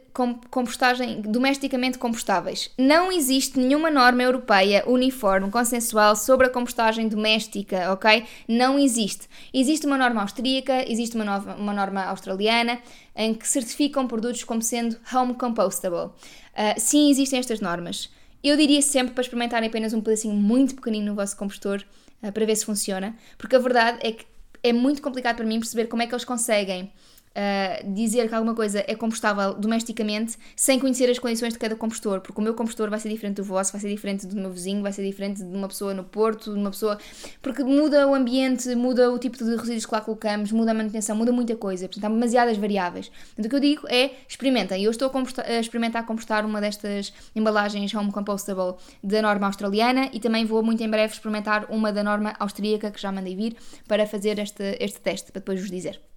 compostagem 0.51 1.21
domesticamente 1.21 1.99
compostáveis. 1.99 2.71
Não 2.79 3.11
existe 3.11 3.59
nenhuma 3.59 3.91
norma 3.91 4.23
europeia 4.23 4.85
uniforme, 4.87 5.51
consensual 5.51 6.15
sobre 6.15 6.47
a 6.47 6.51
compostagem 6.51 7.09
doméstica, 7.09 7.93
ok? 7.93 8.25
Não 8.47 8.79
existe. 8.79 9.29
Existe 9.53 9.85
uma 9.85 9.99
norma 9.99 10.23
austríaca, 10.23 10.89
existe 10.89 11.17
uma, 11.17 11.25
nova, 11.25 11.55
uma 11.57 11.73
norma 11.73 12.05
australiana 12.05 12.81
em 13.17 13.35
que 13.35 13.47
certificam 13.49 14.07
produtos 14.07 14.45
como 14.45 14.63
sendo 14.63 14.97
home 15.13 15.35
compostable. 15.35 16.07
Uh, 16.07 16.79
sim, 16.79 17.11
existem 17.11 17.41
estas 17.41 17.61
normas. 17.61 18.11
Eu 18.45 18.57
diria 18.57 18.81
sempre 18.81 19.15
para 19.15 19.23
experimentarem 19.23 19.69
apenas 19.69 19.93
um 19.93 20.01
pedacinho 20.01 20.35
muito 20.35 20.77
pequenino 20.77 21.07
no 21.07 21.15
vosso 21.17 21.37
compostor 21.37 21.85
uh, 22.23 22.31
para 22.31 22.47
ver 22.47 22.55
se 22.55 22.65
funciona, 22.65 23.17
porque 23.37 23.57
a 23.57 23.59
verdade 23.59 23.99
é 24.03 24.13
que 24.13 24.25
é 24.63 24.73
muito 24.73 25.03
complicado 25.03 25.37
para 25.37 25.47
mim 25.47 25.59
perceber 25.59 25.87
como 25.87 26.03
é 26.03 26.07
que 26.07 26.15
eles 26.15 26.25
conseguem 26.25 26.93
uh, 27.31 27.93
dizer 27.93 28.29
que 28.29 28.35
alguma 28.35 28.55
coisa 28.55 28.85
é 28.87 28.95
compostável 28.95 29.55
domesticamente 29.55 30.37
sem 30.57 30.79
conhecer 30.79 31.11
as 31.11 31.19
condições 31.19 31.53
de 31.53 31.59
cada 31.59 31.77
compostor, 31.77 32.21
porque 32.21 32.41
o 32.41 32.45
meu 32.45 32.55
compostor 32.55 32.91
vai 32.91 32.99
ser 32.99 33.09
diferente 33.09 33.37
do 33.37 33.45
vosso, 33.45 33.73
vai 33.73 33.81
ser 33.81 33.89
diferente 33.89 34.27
do 34.27 34.37
meu 34.37 34.51
vizinho, 34.51 34.83
vai 34.83 34.93
ser 34.93 35.05
diferente 35.05 35.43
de 35.43 35.57
uma 35.57 35.69
pessoa 35.69 35.95
no 35.95 36.05
Porto, 36.05 36.53
de 36.53 36.59
uma 36.59 36.71
pessoa. 36.71 36.99
porque 37.43 37.63
muda 37.63 38.07
o 38.07 38.15
ambiente, 38.15 38.75
muda 38.75 39.11
o 39.11 39.19
tipo 39.19 39.37
de 39.37 39.57
resíduos 39.57 39.87
que 39.87 39.95
lá 39.95 40.01
colocamos, 40.01 40.53
muda 40.53 40.71
a 40.71 40.75
manutenção, 40.75 41.17
muda 41.17 41.33
muita 41.33 41.57
coisa, 41.57 41.87
portanto 41.87 42.05
há 42.05 42.09
demasiadas 42.09 42.57
variáveis. 42.57 43.11
Então, 43.33 43.47
o 43.47 43.49
que 43.49 43.57
eu 43.57 43.61
digo 43.61 43.87
é 43.89 44.13
experimentem. 44.29 44.83
Eu 44.83 44.91
estou 44.91 45.11
a, 45.11 45.43
a 45.43 45.61
experimentar 45.61 46.05
compostar 46.07 46.45
uma 46.45 46.61
destas 46.61 47.13
embalagens 47.35 47.95
home 47.95 48.13
compostable 48.13 48.75
da 49.03 49.23
norma 49.23 49.47
australiana 49.47 50.11
e 50.13 50.21
também 50.21 50.45
vou 50.45 50.63
muito 50.63 50.83
em 50.83 50.89
breve 50.89 51.13
experimentar 51.13 51.67
uma 51.71 51.93
da 51.93 52.03
norma 52.03 52.35
austríaca 52.39 52.91
que 52.91 53.01
já 53.01 53.13
mandei 53.13 53.35
vir 53.37 53.57
para 53.87 54.07
fazer 54.07 54.39
este, 54.39 54.77
este 54.81 55.01
teste, 55.01 55.33
para 55.33 55.41
depois 55.41 55.61
vos 55.61 55.71
dizer. 55.71 56.08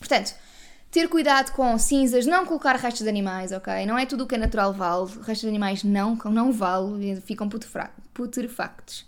Portanto, 0.00 0.34
ter 0.90 1.08
cuidado 1.08 1.52
com 1.52 1.78
cinzas, 1.78 2.26
não 2.26 2.44
colocar 2.44 2.74
restos 2.74 3.02
de 3.02 3.08
animais, 3.08 3.52
ok? 3.52 3.86
Não 3.86 3.96
é 3.96 4.04
tudo 4.04 4.24
o 4.24 4.26
que 4.26 4.34
é 4.34 4.38
natural 4.38 4.72
vale. 4.72 5.06
Restos 5.18 5.42
de 5.42 5.48
animais 5.48 5.84
não, 5.84 6.16
não 6.24 6.50
vale, 6.50 7.20
ficam 7.20 7.48
putrefactos. 7.48 9.06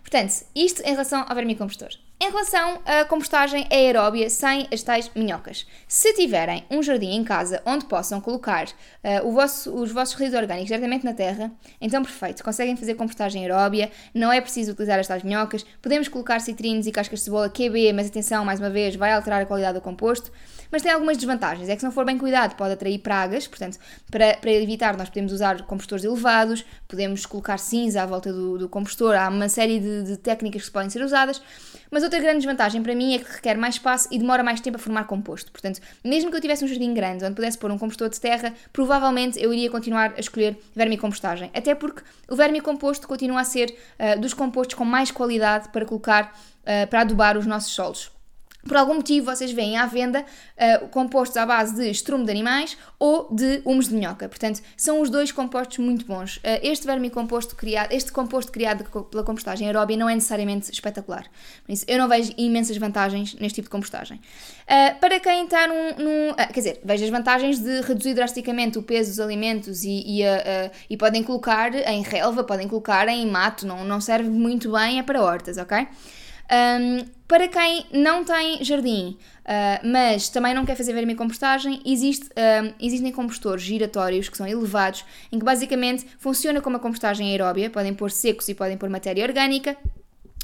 Portanto, 0.00 0.44
isto 0.54 0.82
em 0.82 0.90
relação 0.90 1.24
ao 1.28 1.34
vermicompostor. 1.34 1.90
Em 2.22 2.30
relação 2.30 2.80
à 2.86 3.04
compostagem 3.04 3.66
aeróbia 3.68 4.30
sem 4.30 4.68
as 4.72 4.80
tais 4.80 5.10
minhocas. 5.12 5.66
Se 5.88 6.14
tiverem 6.14 6.64
um 6.70 6.80
jardim 6.80 7.16
em 7.16 7.24
casa 7.24 7.60
onde 7.66 7.84
possam 7.86 8.20
colocar 8.20 8.66
uh, 8.68 9.32
vosso, 9.32 9.74
os 9.74 9.90
vossos 9.90 10.14
resíduos 10.14 10.40
orgânicos 10.40 10.68
diretamente 10.68 11.04
na 11.04 11.14
terra, 11.14 11.50
então 11.80 12.00
perfeito, 12.00 12.44
conseguem 12.44 12.76
fazer 12.76 12.94
compostagem 12.94 13.42
aeróbia, 13.42 13.90
não 14.14 14.32
é 14.32 14.40
preciso 14.40 14.70
utilizar 14.70 15.00
as 15.00 15.08
tais 15.08 15.24
minhocas, 15.24 15.66
podemos 15.82 16.06
colocar 16.06 16.38
citrinos 16.38 16.86
e 16.86 16.92
cascas 16.92 17.18
de 17.18 17.24
cebola 17.24 17.50
QB, 17.50 17.92
mas 17.92 18.06
atenção, 18.06 18.44
mais 18.44 18.60
uma 18.60 18.70
vez, 18.70 18.94
vai 18.94 19.12
alterar 19.12 19.42
a 19.42 19.46
qualidade 19.46 19.74
do 19.74 19.82
composto 19.82 20.30
mas 20.72 20.82
tem 20.82 20.90
algumas 20.90 21.18
desvantagens. 21.18 21.68
É 21.68 21.74
que 21.74 21.80
se 21.80 21.84
não 21.84 21.92
for 21.92 22.04
bem 22.04 22.16
cuidado, 22.16 22.56
pode 22.56 22.72
atrair 22.72 22.98
pragas, 22.98 23.46
portanto, 23.46 23.78
para, 24.10 24.38
para 24.38 24.50
evitar, 24.50 24.96
nós 24.96 25.10
podemos 25.10 25.32
usar 25.32 25.62
compostores 25.62 26.02
elevados, 26.02 26.64
podemos 26.88 27.26
colocar 27.26 27.58
cinza 27.58 28.02
à 28.02 28.06
volta 28.06 28.32
do, 28.32 28.56
do 28.56 28.68
compostor, 28.68 29.14
há 29.14 29.28
uma 29.28 29.50
série 29.50 29.78
de, 29.78 30.02
de 30.04 30.16
técnicas 30.16 30.64
que 30.64 30.70
podem 30.70 30.88
ser 30.88 31.02
usadas. 31.02 31.42
Mas 31.90 32.02
outra 32.02 32.18
grande 32.18 32.38
desvantagem 32.38 32.82
para 32.82 32.94
mim 32.94 33.14
é 33.14 33.18
que 33.18 33.30
requer 33.30 33.58
mais 33.58 33.74
espaço 33.74 34.08
e 34.10 34.18
demora 34.18 34.42
mais 34.42 34.62
tempo 34.62 34.78
a 34.78 34.80
formar 34.80 35.04
composto. 35.04 35.52
Portanto, 35.52 35.78
mesmo 36.02 36.30
que 36.30 36.36
eu 36.38 36.40
tivesse 36.40 36.64
um 36.64 36.68
jardim 36.68 36.94
grande 36.94 37.22
onde 37.22 37.34
pudesse 37.34 37.58
pôr 37.58 37.70
um 37.70 37.76
compostor 37.76 38.08
de 38.08 38.18
terra, 38.18 38.54
provavelmente 38.72 39.38
eu 39.38 39.52
iria 39.52 39.70
continuar 39.70 40.14
a 40.16 40.20
escolher 40.20 40.58
vermicompostagem. 40.74 41.50
Até 41.54 41.74
porque 41.74 42.02
o 42.30 42.34
vermicomposto 42.34 43.06
continua 43.06 43.40
a 43.40 43.44
ser 43.44 43.76
uh, 43.98 44.18
dos 44.18 44.32
compostos 44.32 44.74
com 44.74 44.86
mais 44.86 45.10
qualidade 45.10 45.68
para 45.68 45.84
colocar, 45.84 46.34
uh, 46.62 46.86
para 46.88 47.02
adubar 47.02 47.36
os 47.36 47.44
nossos 47.44 47.72
solos. 47.72 48.10
Por 48.66 48.76
algum 48.76 48.94
motivo, 48.94 49.26
vocês 49.26 49.50
veem 49.50 49.76
à 49.76 49.86
venda 49.86 50.24
uh, 50.24 50.88
compostos 50.88 51.36
à 51.36 51.44
base 51.44 51.74
de 51.74 51.90
estrume 51.90 52.24
de 52.24 52.30
animais 52.30 52.76
ou 52.98 53.28
de 53.34 53.60
humus 53.64 53.88
de 53.88 53.94
minhoca. 53.94 54.28
Portanto, 54.28 54.60
são 54.76 55.00
os 55.00 55.10
dois 55.10 55.32
compostos 55.32 55.78
muito 55.78 56.06
bons. 56.06 56.36
Uh, 56.36 56.60
este 56.62 56.86
vermicomposto 56.86 57.56
criado, 57.56 57.92
este 57.92 58.12
composto 58.12 58.52
criado 58.52 58.84
pela 59.10 59.24
compostagem 59.24 59.66
aeróbia 59.66 59.96
não 59.96 60.08
é 60.08 60.14
necessariamente 60.14 60.70
espetacular. 60.70 61.24
Por 61.64 61.72
isso, 61.72 61.84
eu 61.88 61.98
não 61.98 62.08
vejo 62.08 62.32
imensas 62.38 62.76
vantagens 62.76 63.34
neste 63.34 63.56
tipo 63.56 63.66
de 63.66 63.70
compostagem. 63.70 64.18
Uh, 64.18 64.98
para 65.00 65.18
quem 65.18 65.44
está 65.44 65.66
num. 65.66 65.96
num 65.98 66.34
quer 66.34 66.52
dizer, 66.52 66.80
vejo 66.84 67.04
as 67.04 67.10
vantagens 67.10 67.58
de 67.58 67.80
reduzir 67.80 68.14
drasticamente 68.14 68.78
o 68.78 68.82
peso 68.82 69.10
dos 69.10 69.20
alimentos 69.20 69.82
e, 69.82 70.20
e, 70.20 70.22
e 70.88 70.96
podem 70.96 71.22
colocar 71.22 71.74
em 71.74 72.02
relva, 72.02 72.44
podem 72.44 72.68
colocar 72.68 73.08
em 73.08 73.26
mato, 73.26 73.66
não, 73.66 73.84
não 73.84 74.00
serve 74.00 74.28
muito 74.28 74.72
bem, 74.72 74.98
é 74.98 75.02
para 75.02 75.20
hortas, 75.20 75.58
ok? 75.58 75.86
Um, 76.52 77.06
para 77.26 77.48
quem 77.48 77.86
não 77.90 78.24
tem 78.24 78.62
jardim, 78.62 79.16
uh, 79.46 79.88
mas 79.88 80.28
também 80.28 80.52
não 80.52 80.66
quer 80.66 80.76
fazer 80.76 80.92
vermicompostagem, 80.92 81.80
existe, 81.86 82.26
uh, 82.26 82.74
existem 82.78 83.10
compostores 83.10 83.62
giratórios 83.62 84.28
que 84.28 84.36
são 84.36 84.46
elevados, 84.46 85.02
em 85.32 85.38
que 85.38 85.44
basicamente 85.44 86.06
funciona 86.18 86.60
como 86.60 86.76
a 86.76 86.78
compostagem 86.78 87.30
aeróbia, 87.30 87.70
podem 87.70 87.94
pôr 87.94 88.10
secos 88.10 88.50
e 88.50 88.54
podem 88.54 88.76
pôr 88.76 88.90
matéria 88.90 89.24
orgânica, 89.24 89.78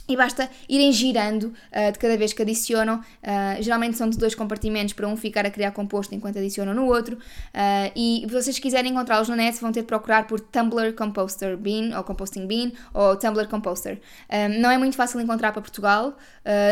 e 0.08 0.16
basta 0.16 0.48
irem 0.68 0.90
girando 0.90 1.44
uh, 1.44 1.92
de 1.92 1.98
cada 1.98 2.16
vez 2.16 2.32
que 2.32 2.42
adicionam. 2.42 2.96
Uh, 2.98 3.62
geralmente 3.62 3.96
são 3.96 4.08
de 4.08 4.16
dois 4.16 4.34
compartimentos 4.34 4.94
para 4.94 5.06
um 5.06 5.16
ficar 5.16 5.44
a 5.44 5.50
criar 5.50 5.72
composto 5.72 6.14
enquanto 6.14 6.38
adicionam 6.38 6.74
no 6.74 6.86
outro. 6.86 7.16
Uh, 7.16 7.92
e 7.94 8.24
se 8.26 8.32
vocês 8.32 8.58
quiserem 8.58 8.92
encontrá-los 8.92 9.28
na 9.28 9.36
net, 9.36 9.60
vão 9.60 9.70
ter 9.70 9.82
de 9.82 9.86
procurar 9.86 10.26
por 10.26 10.40
Tumblr 10.40 10.94
Composter 10.94 11.56
Bean 11.56 11.96
ou 11.96 12.02
Composting 12.02 12.46
Bean 12.46 12.72
ou 12.94 13.16
Tumblr 13.16 13.48
Composter. 13.48 14.00
não 14.60 14.70
é 14.70 14.78
muito 14.78 14.96
fácil 14.96 15.20
encontrar 15.20 15.52
para 15.52 15.60
Portugal. 15.60 16.16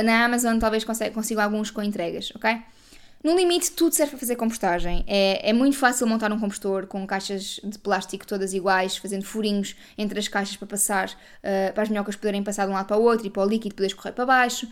na 0.04 0.24
Amazon 0.24 0.58
talvez 0.58 0.84
consigam 0.84 1.44
alguns 1.44 1.70
com 1.70 1.82
entregas, 1.82 2.32
ok? 2.34 2.58
No 3.26 3.34
limite, 3.34 3.72
tudo 3.72 3.92
serve 3.92 4.10
para 4.10 4.20
fazer 4.20 4.36
compostagem. 4.36 5.04
É, 5.04 5.50
é 5.50 5.52
muito 5.52 5.76
fácil 5.76 6.06
montar 6.06 6.30
um 6.30 6.38
compostor 6.38 6.86
com 6.86 7.04
caixas 7.04 7.58
de 7.64 7.76
plástico 7.76 8.24
todas 8.24 8.54
iguais, 8.54 8.98
fazendo 8.98 9.24
furinhos 9.24 9.74
entre 9.98 10.20
as 10.20 10.28
caixas 10.28 10.56
para 10.56 10.68
passar, 10.68 11.08
uh, 11.08 11.74
para 11.74 11.82
as 11.82 11.88
minhocas 11.88 12.14
poderem 12.14 12.44
passar 12.44 12.66
de 12.66 12.70
um 12.70 12.74
lado 12.74 12.86
para 12.86 12.96
o 12.96 13.02
outro 13.02 13.26
e 13.26 13.30
para 13.30 13.42
o 13.42 13.44
líquido 13.44 13.74
poder 13.74 13.88
escorrer 13.88 14.12
para 14.12 14.24
baixo. 14.24 14.68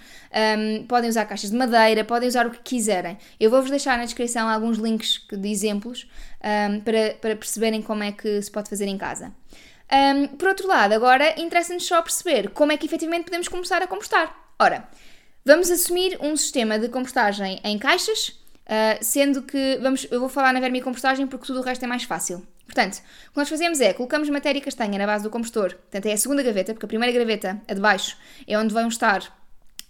Um, 0.57 0.87
podem 0.87 1.11
usar 1.11 1.25
caixas 1.25 1.51
de 1.51 1.57
madeira, 1.57 2.05
podem 2.05 2.29
usar 2.29 2.47
o 2.47 2.53
que 2.53 2.61
quiserem. 2.61 3.19
Eu 3.41 3.51
vou-vos 3.51 3.71
deixar 3.71 3.99
na 3.99 4.05
descrição 4.05 4.49
alguns 4.49 4.79
links 4.79 5.27
de 5.29 5.49
exemplos 5.49 6.09
um, 6.41 6.79
para, 6.79 7.17
para 7.21 7.35
perceberem 7.35 7.83
como 7.83 8.05
é 8.05 8.13
que 8.13 8.41
se 8.41 8.53
pode 8.53 8.71
fazer 8.71 8.87
em 8.87 8.97
casa. 8.97 9.35
Um, 9.93 10.29
por 10.29 10.47
outro 10.47 10.69
lado, 10.69 10.93
agora 10.93 11.41
interessa-nos 11.41 11.85
só 11.85 12.01
perceber 12.01 12.51
como 12.51 12.71
é 12.71 12.77
que 12.77 12.87
efetivamente 12.87 13.25
podemos 13.25 13.49
começar 13.49 13.83
a 13.83 13.89
compostar. 13.89 14.33
Ora, 14.61 14.89
vamos 15.45 15.73
assumir 15.73 16.17
um 16.21 16.37
sistema 16.37 16.79
de 16.79 16.89
compostagem 16.89 17.61
em 17.65 17.77
caixas 17.81 18.44
Uh, 18.65 19.03
sendo 19.03 19.43
que, 19.43 19.79
vamos, 19.83 20.07
eu 20.11 20.19
vou 20.21 20.29
falar 20.29 20.53
na 20.53 20.61
vermicompostagem 20.61 21.27
porque 21.27 21.47
tudo 21.47 21.61
o 21.61 21.63
resto 21.63 21.85
é 21.85 21.89
mais 21.89 22.05
fácil. 22.05 22.47
Portanto, 22.65 23.03
o 23.29 23.33
que 23.33 23.37
nós 23.37 23.49
fazemos 23.49 23.81
é, 23.81 23.93
colocamos 23.93 24.29
matéria 24.31 24.61
castanha 24.61 24.99
na 24.99 25.07
base 25.07 25.23
do 25.23 25.31
compostor, 25.31 25.75
portanto 25.75 26.07
é 26.07 26.13
a 26.13 26.17
segunda 26.17 26.43
gaveta, 26.43 26.73
porque 26.73 26.87
a 26.87 26.89
primeira 26.89 27.17
gaveta, 27.17 27.61
a 27.69 27.75
de 27.75 27.81
baixo, 27.81 28.17
é 28.49 28.59
onde 28.59 28.73
vão 28.73 28.89
estar 28.89 29.23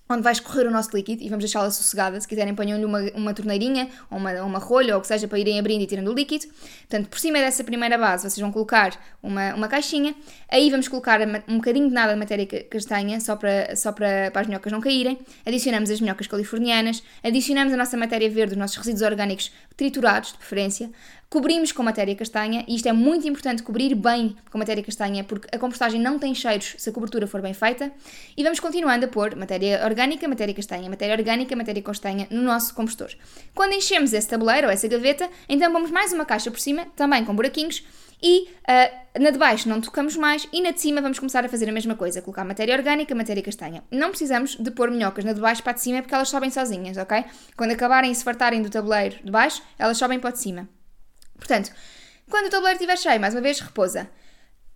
onde 0.09 0.23
vai 0.23 0.33
escorrer 0.33 0.67
o 0.67 0.71
nosso 0.71 0.95
líquido 0.95 1.23
e 1.23 1.29
vamos 1.29 1.45
deixá-la 1.45 1.71
sossegada. 1.71 2.21
Se 2.21 2.29
quiserem, 2.29 2.55
ponham-lhe 2.55 2.85
uma, 2.85 3.01
uma 3.15 3.33
torneirinha 3.33 3.89
ou 4.11 4.19
uma, 4.19 4.43
uma 4.43 4.59
rolha 4.59 4.95
ou 4.95 4.99
o 4.99 5.01
que 5.01 5.09
seja 5.09 5.27
para 5.27 5.39
irem 5.39 5.59
abrindo 5.59 5.83
e 5.83 5.87
tirando 5.87 6.09
o 6.09 6.15
líquido. 6.15 6.47
Portanto, 6.81 7.09
por 7.09 7.19
cima 7.19 7.39
dessa 7.39 7.65
primeira 7.65 7.97
base, 7.97 8.23
vocês 8.23 8.39
vão 8.39 8.53
colocar 8.53 8.99
uma, 9.23 9.55
uma 9.55 9.67
caixinha. 9.67 10.15
Aí 10.51 10.71
vamos 10.71 10.89
colocar 10.89 11.21
um 11.49 11.57
bocadinho 11.57 11.89
de 11.89 11.95
nada 11.95 12.13
de 12.13 12.19
matéria 12.19 12.47
castanha, 12.65 13.19
só 13.19 13.35
para, 13.35 13.75
só 13.77 13.93
para, 13.93 14.31
para 14.31 14.43
as 14.43 14.47
minhocas 14.47 14.71
não 14.71 14.81
caírem. 14.81 15.19
Adicionamos 15.47 15.91
as 15.91 16.01
minhocas 16.01 16.27
californianas. 16.27 17.03
Adicionamos 17.23 17.73
a 17.73 17.77
nossa 17.77 17.97
matéria 17.97 18.29
verde, 18.29 18.53
os 18.53 18.59
nossos 18.59 18.77
resíduos 18.77 19.03
orgânicos 19.03 19.51
triturados, 19.77 20.33
de 20.33 20.39
preferência. 20.39 20.91
Cobrimos 21.35 21.73
com 21.73 21.83
matéria 21.83 22.15
castanha, 22.15 22.65
e 22.69 22.77
isto 22.77 22.89
é 22.89 22.93
muito 22.93 23.27
importante 23.27 23.61
cobrir 23.61 23.93
bem 23.97 24.37
com 24.53 24.57
matéria 24.57 24.85
castanha, 24.85 25.25
porque 25.25 25.49
a 25.53 25.59
compostagem 25.59 26.01
não 26.01 26.17
tem 26.17 26.33
cheiros 26.33 26.77
se 26.79 26.89
a 26.89 26.93
cobertura 26.93 27.27
for 27.27 27.43
bem 27.43 27.53
feita. 27.53 27.91
E 28.37 28.45
vamos 28.45 28.61
continuando 28.61 29.07
a 29.07 29.09
pôr 29.09 29.35
matéria 29.35 29.85
orgânica, 29.85 30.29
matéria 30.29 30.55
castanha, 30.55 30.89
matéria 30.89 31.17
orgânica, 31.17 31.57
matéria 31.57 31.83
castanha 31.83 32.29
no 32.31 32.41
nosso 32.41 32.73
compostor. 32.73 33.11
Quando 33.53 33.73
enchemos 33.73 34.13
esse 34.13 34.29
tabuleiro 34.29 34.69
ou 34.69 34.73
essa 34.73 34.87
gaveta, 34.87 35.29
então 35.49 35.73
vamos 35.73 35.91
mais 35.91 36.13
uma 36.13 36.25
caixa 36.25 36.53
por 36.53 36.61
cima, 36.61 36.87
também 36.95 37.25
com 37.25 37.35
buraquinhos, 37.35 37.85
e 38.23 38.43
uh, 38.43 39.21
na 39.21 39.31
de 39.31 39.39
baixo 39.39 39.69
não 39.69 39.81
tocamos 39.81 40.17
mais 40.17 40.47
e 40.53 40.63
na 40.63 40.71
de 40.71 40.81
cima 40.81 41.01
vamos 41.01 41.19
começar 41.19 41.45
a 41.45 41.49
fazer 41.49 41.69
a 41.69 41.73
mesma 41.73 41.97
coisa, 41.97 42.23
colocar 42.23 42.45
matéria 42.45 42.77
orgânica, 42.77 43.13
matéria 43.13 43.43
castanha. 43.43 43.83
Não 43.91 44.11
precisamos 44.11 44.55
de 44.55 44.71
pôr 44.71 44.89
minhocas 44.89 45.25
na 45.25 45.33
de 45.33 45.41
baixo 45.41 45.65
para 45.65 45.73
de 45.73 45.81
cima 45.81 46.01
porque 46.01 46.15
elas 46.15 46.29
sobem 46.29 46.53
sozinhas, 46.53 46.97
ok? 46.97 47.25
Quando 47.57 47.73
acabarem 47.73 48.13
e 48.13 48.15
se 48.15 48.23
fartarem 48.23 48.63
do 48.63 48.71
tabuleiro 48.71 49.17
de 49.25 49.33
baixo, 49.33 49.61
elas 49.77 49.99
sobem 49.99 50.21
para 50.21 50.31
de 50.31 50.39
cima. 50.39 50.69
Portanto, 51.37 51.73
quando 52.31 52.47
o 52.47 52.51
tabuleiro 52.51 52.77
estiver 52.77 52.97
cheio, 52.97 53.21
mais 53.21 53.35
uma 53.35 53.41
vez, 53.41 53.61
repousa. 53.61 54.09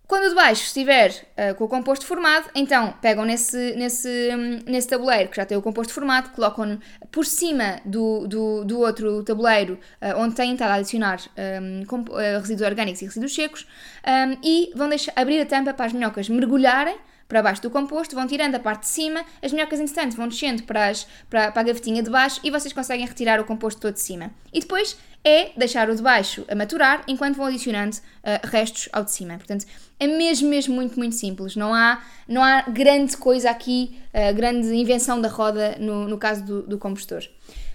Quando 0.09 0.25
o 0.25 0.29
de 0.29 0.35
baixo 0.35 0.63
estiver 0.63 1.11
uh, 1.11 1.53
com 1.53 1.65
o 1.65 1.67
composto 1.67 2.03
formado, 2.03 2.49
então 2.55 2.95
pegam 2.99 3.23
nesse, 3.23 3.75
nesse, 3.75 4.09
um, 4.33 4.59
nesse 4.65 4.87
tabuleiro 4.87 5.29
que 5.29 5.37
já 5.37 5.45
tem 5.45 5.55
o 5.55 5.61
composto 5.61 5.93
formado, 5.93 6.31
colocam-no 6.31 6.79
por 7.11 7.27
cima 7.27 7.79
do, 7.85 8.27
do, 8.27 8.65
do 8.65 8.79
outro 8.79 9.23
tabuleiro 9.23 9.75
uh, 10.01 10.19
onde 10.19 10.33
têm 10.33 10.53
estado 10.53 10.71
a 10.71 10.73
adicionar 10.75 11.19
um, 11.61 11.83
uh, 11.83 12.39
resíduos 12.41 12.67
orgânicos 12.67 13.03
e 13.03 13.05
resíduos 13.05 13.35
secos 13.35 13.67
um, 14.03 14.39
e 14.43 14.71
vão 14.75 14.89
deixar, 14.89 15.13
abrir 15.15 15.41
a 15.41 15.45
tampa 15.45 15.75
para 15.75 15.85
as 15.85 15.93
minhocas 15.93 16.27
mergulharem 16.27 16.97
para 17.27 17.43
baixo 17.43 17.61
do 17.61 17.69
composto, 17.69 18.15
vão 18.15 18.25
tirando 18.25 18.55
a 18.55 18.59
parte 18.59 18.81
de 18.81 18.87
cima, 18.87 19.23
as 19.43 19.53
minhocas 19.53 19.79
entretanto 19.79 20.17
vão 20.17 20.27
descendo 20.27 20.63
para, 20.63 20.87
as, 20.87 21.05
para, 21.29 21.51
para 21.51 21.61
a 21.61 21.63
gavetinha 21.63 22.01
de 22.01 22.09
baixo 22.09 22.41
e 22.43 22.49
vocês 22.49 22.73
conseguem 22.73 23.05
retirar 23.05 23.39
o 23.39 23.45
composto 23.45 23.79
todo 23.79 23.93
de 23.93 24.01
cima. 24.01 24.31
E 24.51 24.59
depois 24.59 24.97
é 25.23 25.51
deixar 25.57 25.89
o 25.89 25.95
de 25.95 26.01
baixo 26.01 26.45
a 26.47 26.55
maturar 26.55 27.03
enquanto 27.07 27.35
vão 27.35 27.45
adicionando 27.45 27.95
uh, 27.95 28.47
restos 28.47 28.89
ao 28.93 29.03
de 29.03 29.11
cima. 29.11 29.35
Portanto, 29.37 29.65
é 29.99 30.07
mesmo, 30.07 30.49
mesmo 30.49 30.73
muito, 30.73 30.97
muito 30.97 31.15
simples. 31.15 31.55
Não 31.55 31.73
há, 31.73 32.01
não 32.27 32.43
há 32.43 32.61
grande 32.61 33.17
coisa 33.17 33.49
aqui, 33.49 33.99
uh, 34.13 34.33
grande 34.33 34.73
invenção 34.73 35.19
da 35.19 35.27
roda 35.27 35.75
no, 35.79 36.07
no 36.07 36.17
caso 36.17 36.43
do, 36.43 36.61
do 36.63 36.77
compostor. 36.77 37.23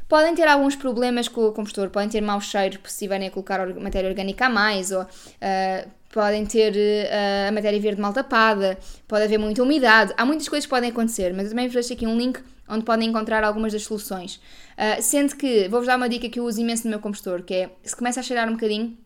Podem 0.08 0.34
ter 0.34 0.46
alguns 0.46 0.76
problemas 0.76 1.28
com 1.28 1.46
o 1.46 1.52
compostor, 1.52 1.88
podem 1.90 2.08
ter 2.08 2.20
mau 2.20 2.40
cheiro 2.40 2.78
se 2.84 2.90
estiverem 2.90 3.28
a 3.28 3.30
colocar 3.30 3.66
matéria 3.80 4.08
orgânica 4.08 4.46
a 4.46 4.50
mais, 4.50 4.92
ou 4.92 5.02
uh, 5.02 5.90
podem 6.12 6.44
ter 6.44 6.72
uh, 6.72 7.48
a 7.48 7.52
matéria 7.52 7.80
verde 7.80 8.00
mal 8.00 8.12
tapada, 8.12 8.78
pode 9.08 9.24
haver 9.24 9.38
muita 9.38 9.62
umidade, 9.62 10.12
há 10.16 10.24
muitas 10.24 10.48
coisas 10.48 10.66
que 10.66 10.70
podem 10.70 10.90
acontecer, 10.90 11.32
mas 11.34 11.44
eu 11.44 11.50
também 11.50 11.66
vos 11.66 11.74
deixo 11.74 11.92
aqui 11.92 12.06
um 12.06 12.16
link 12.16 12.38
onde 12.68 12.84
podem 12.84 13.08
encontrar 13.08 13.44
algumas 13.44 13.72
das 13.72 13.82
soluções. 13.82 14.36
Uh, 14.36 15.00
sendo 15.00 15.36
que, 15.36 15.68
vou-vos 15.68 15.86
dar 15.86 15.96
uma 15.96 16.08
dica 16.08 16.28
que 16.28 16.40
eu 16.40 16.44
uso 16.44 16.60
imenso 16.60 16.84
no 16.84 16.90
meu 16.90 17.00
compostor, 17.00 17.42
que 17.42 17.54
é, 17.54 17.70
se 17.82 17.94
começa 17.94 18.20
a 18.20 18.22
cheirar 18.22 18.48
um 18.48 18.52
bocadinho, 18.52 18.96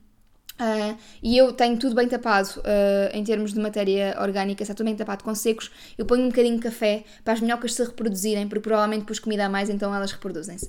Uh, 0.59 0.99
e 1.23 1.39
eu 1.39 1.53
tenho 1.53 1.79
tudo 1.79 1.95
bem 1.95 2.09
tapado 2.09 2.49
uh, 2.59 3.17
em 3.17 3.23
termos 3.23 3.53
de 3.53 3.61
matéria 3.61 4.17
orgânica, 4.21 4.61
está 4.61 4.75
tudo 4.75 4.87
bem 4.87 4.97
tapado 4.97 5.23
com 5.23 5.33
secos. 5.33 5.71
Eu 5.97 6.05
ponho 6.05 6.25
um 6.25 6.29
bocadinho 6.29 6.57
de 6.57 6.63
café 6.63 7.05
para 7.23 7.35
as 7.35 7.41
minhocas 7.41 7.75
se 7.75 7.85
reproduzirem, 7.85 8.49
porque 8.49 8.63
provavelmente 8.63 9.05
pus 9.05 9.21
comida 9.21 9.47
a 9.47 9.49
mais, 9.49 9.71
então 9.71 9.95
elas 9.95 10.11
reproduzem-se. 10.11 10.69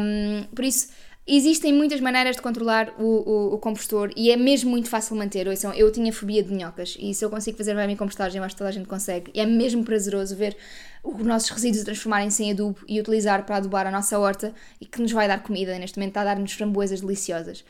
Um, 0.00 0.42
por 0.52 0.64
isso, 0.64 0.88
Existem 1.32 1.72
muitas 1.72 2.00
maneiras 2.00 2.34
de 2.34 2.42
controlar 2.42 2.92
o, 2.98 3.04
o, 3.04 3.54
o, 3.54 3.58
compostor 3.58 4.10
e 4.16 4.32
é 4.32 4.36
mesmo 4.36 4.68
muito 4.68 4.88
fácil 4.88 5.14
manter. 5.14 5.46
Ouçam, 5.46 5.72
eu 5.74 5.92
tinha 5.92 6.12
fobia 6.12 6.42
de 6.42 6.52
minhocas 6.52 6.96
e 6.98 7.14
se 7.14 7.24
eu 7.24 7.30
consigo 7.30 7.56
fazer 7.56 7.72
bem 7.72 7.84
a 7.84 7.86
minha 7.86 7.96
compostagem, 7.96 8.42
acho 8.42 8.56
que 8.56 8.58
toda 8.58 8.70
a 8.70 8.72
gente 8.72 8.88
consegue. 8.88 9.30
E 9.32 9.38
é 9.38 9.46
mesmo 9.46 9.84
prazeroso 9.84 10.34
ver 10.34 10.56
os 11.04 11.24
nossos 11.24 11.48
resíduos 11.50 11.84
transformarem-se 11.84 12.42
em 12.42 12.50
adubo 12.50 12.80
e 12.88 12.98
utilizar 12.98 13.46
para 13.46 13.58
adubar 13.58 13.86
a 13.86 13.92
nossa 13.92 14.18
horta 14.18 14.52
e 14.80 14.84
que 14.84 15.00
nos 15.00 15.12
vai 15.12 15.28
dar 15.28 15.40
comida. 15.40 15.78
Neste 15.78 15.98
momento 15.98 16.10
está 16.10 16.22
a 16.22 16.24
dar-nos 16.24 16.52
framboesas 16.52 17.00
deliciosas. 17.00 17.64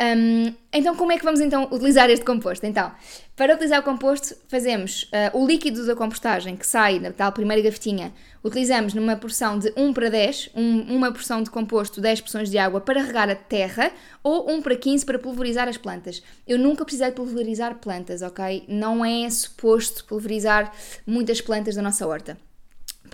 Um, 0.00 0.52
então, 0.72 0.96
como 0.96 1.12
é 1.12 1.18
que 1.18 1.24
vamos 1.24 1.40
então 1.40 1.68
utilizar 1.70 2.10
este 2.10 2.24
composto? 2.24 2.66
Então, 2.66 2.90
para 3.36 3.54
utilizar 3.54 3.80
o 3.80 3.82
composto, 3.82 4.34
fazemos 4.48 5.04
uh, 5.04 5.38
o 5.38 5.46
líquido 5.46 5.86
da 5.86 5.94
compostagem 5.94 6.56
que 6.56 6.66
sai 6.66 6.98
da 6.98 7.12
tal 7.12 7.30
primeira 7.30 7.62
gavetinha, 7.62 8.12
utilizamos 8.42 8.92
numa 8.92 9.16
porção 9.16 9.58
de 9.58 9.72
1 9.76 9.92
para 9.92 10.10
10, 10.10 10.50
um, 10.54 10.96
uma 10.96 11.12
porção 11.12 11.42
de 11.42 11.50
composto, 11.50 12.00
10 12.00 12.22
porções 12.22 12.50
de 12.50 12.58
água 12.58 12.80
para 12.80 13.02
regar 13.02 13.30
a 13.30 13.36
terra, 13.36 13.92
ou 14.22 14.50
1 14.50 14.62
para 14.62 14.76
15 14.76 15.06
para 15.06 15.18
pulverizar 15.18 15.68
as 15.68 15.76
plantas. 15.76 16.22
Eu 16.46 16.58
nunca 16.58 16.84
precisei 16.84 17.10
de 17.10 17.14
pulverizar 17.14 17.76
plantas, 17.76 18.20
ok? 18.20 18.64
Não 18.68 19.04
é 19.04 19.30
suposto 19.30 20.04
pulverizar 20.04 20.72
muitas 21.06 21.40
plantas 21.40 21.76
da 21.76 21.82
nossa 21.82 22.06
horta. 22.06 22.36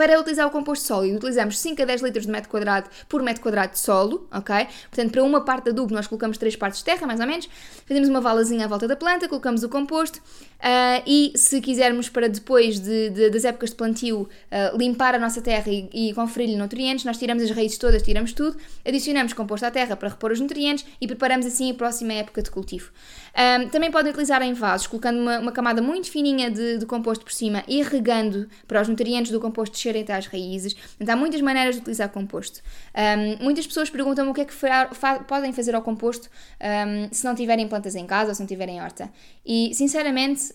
Para 0.00 0.18
utilizar 0.18 0.46
o 0.46 0.50
composto 0.50 0.86
sólido, 0.86 1.18
utilizamos 1.18 1.58
5 1.58 1.82
a 1.82 1.84
10 1.84 2.00
litros 2.00 2.24
de 2.24 2.32
metro 2.32 2.48
quadrado 2.48 2.88
por 3.06 3.22
metro 3.22 3.42
quadrado 3.42 3.72
de 3.72 3.80
solo, 3.80 4.26
ok? 4.32 4.66
Portanto, 4.88 5.12
para 5.12 5.22
uma 5.22 5.44
parte 5.44 5.64
de 5.64 5.70
adubo 5.72 5.92
nós 5.92 6.06
colocamos 6.06 6.38
3 6.38 6.56
partes 6.56 6.78
de 6.78 6.86
terra, 6.86 7.06
mais 7.06 7.20
ou 7.20 7.26
menos. 7.26 7.46
Fazemos 7.84 8.08
uma 8.08 8.18
valazinha 8.18 8.64
à 8.64 8.66
volta 8.66 8.88
da 8.88 8.96
planta, 8.96 9.28
colocamos 9.28 9.62
o 9.62 9.68
composto 9.68 10.16
uh, 10.16 11.02
e 11.06 11.34
se 11.36 11.60
quisermos 11.60 12.08
para 12.08 12.30
depois 12.30 12.80
de, 12.80 13.10
de, 13.10 13.28
das 13.28 13.44
épocas 13.44 13.68
de 13.68 13.76
plantio 13.76 14.22
uh, 14.22 14.78
limpar 14.78 15.14
a 15.14 15.18
nossa 15.18 15.42
terra 15.42 15.70
e, 15.70 15.90
e 15.92 16.14
conferir-lhe 16.14 16.56
nutrientes, 16.56 17.04
nós 17.04 17.18
tiramos 17.18 17.42
as 17.42 17.50
raízes 17.50 17.76
todas, 17.76 18.00
tiramos 18.00 18.32
tudo, 18.32 18.56
adicionamos 18.86 19.34
composto 19.34 19.66
à 19.66 19.70
terra 19.70 19.96
para 19.96 20.08
repor 20.08 20.32
os 20.32 20.40
nutrientes 20.40 20.86
e 20.98 21.06
preparamos 21.06 21.44
assim 21.44 21.72
a 21.72 21.74
próxima 21.74 22.14
época 22.14 22.40
de 22.40 22.50
cultivo. 22.50 22.90
Um, 23.30 23.68
também 23.68 23.90
podem 23.90 24.10
utilizar 24.10 24.42
em 24.42 24.52
vasos, 24.52 24.86
colocando 24.86 25.20
uma, 25.20 25.38
uma 25.38 25.52
camada 25.52 25.80
muito 25.80 26.10
fininha 26.10 26.50
de, 26.50 26.78
de, 26.78 26.86
composto 26.86 27.24
por 27.24 27.32
cima 27.32 27.62
e 27.68 27.82
regando 27.82 28.48
para 28.66 28.80
os 28.80 28.88
nutrientes 28.88 29.30
do 29.30 29.38
composto 29.38 29.76
descerem 29.90 30.02
até 30.02 30.14
às 30.14 30.26
raízes. 30.26 30.76
Há 31.06 31.16
muitas 31.16 31.40
maneiras 31.40 31.74
de 31.74 31.80
utilizar 31.80 32.08
composto. 32.08 32.60
Um, 32.94 33.44
muitas 33.44 33.66
pessoas 33.66 33.90
perguntam 33.90 34.30
o 34.30 34.34
que 34.34 34.40
é 34.42 34.44
que 34.44 34.54
fa 34.54 34.86
podem 35.26 35.52
fazer 35.52 35.74
ao 35.74 35.82
composto 35.82 36.28
um, 36.60 37.12
se 37.12 37.24
não 37.24 37.34
tiverem 37.34 37.66
plantas 37.68 37.94
em 37.94 38.06
casa 38.06 38.30
ou 38.30 38.34
se 38.34 38.40
não 38.40 38.46
tiverem 38.46 38.80
horta. 38.80 39.10
E, 39.44 39.74
sinceramente, 39.74 40.54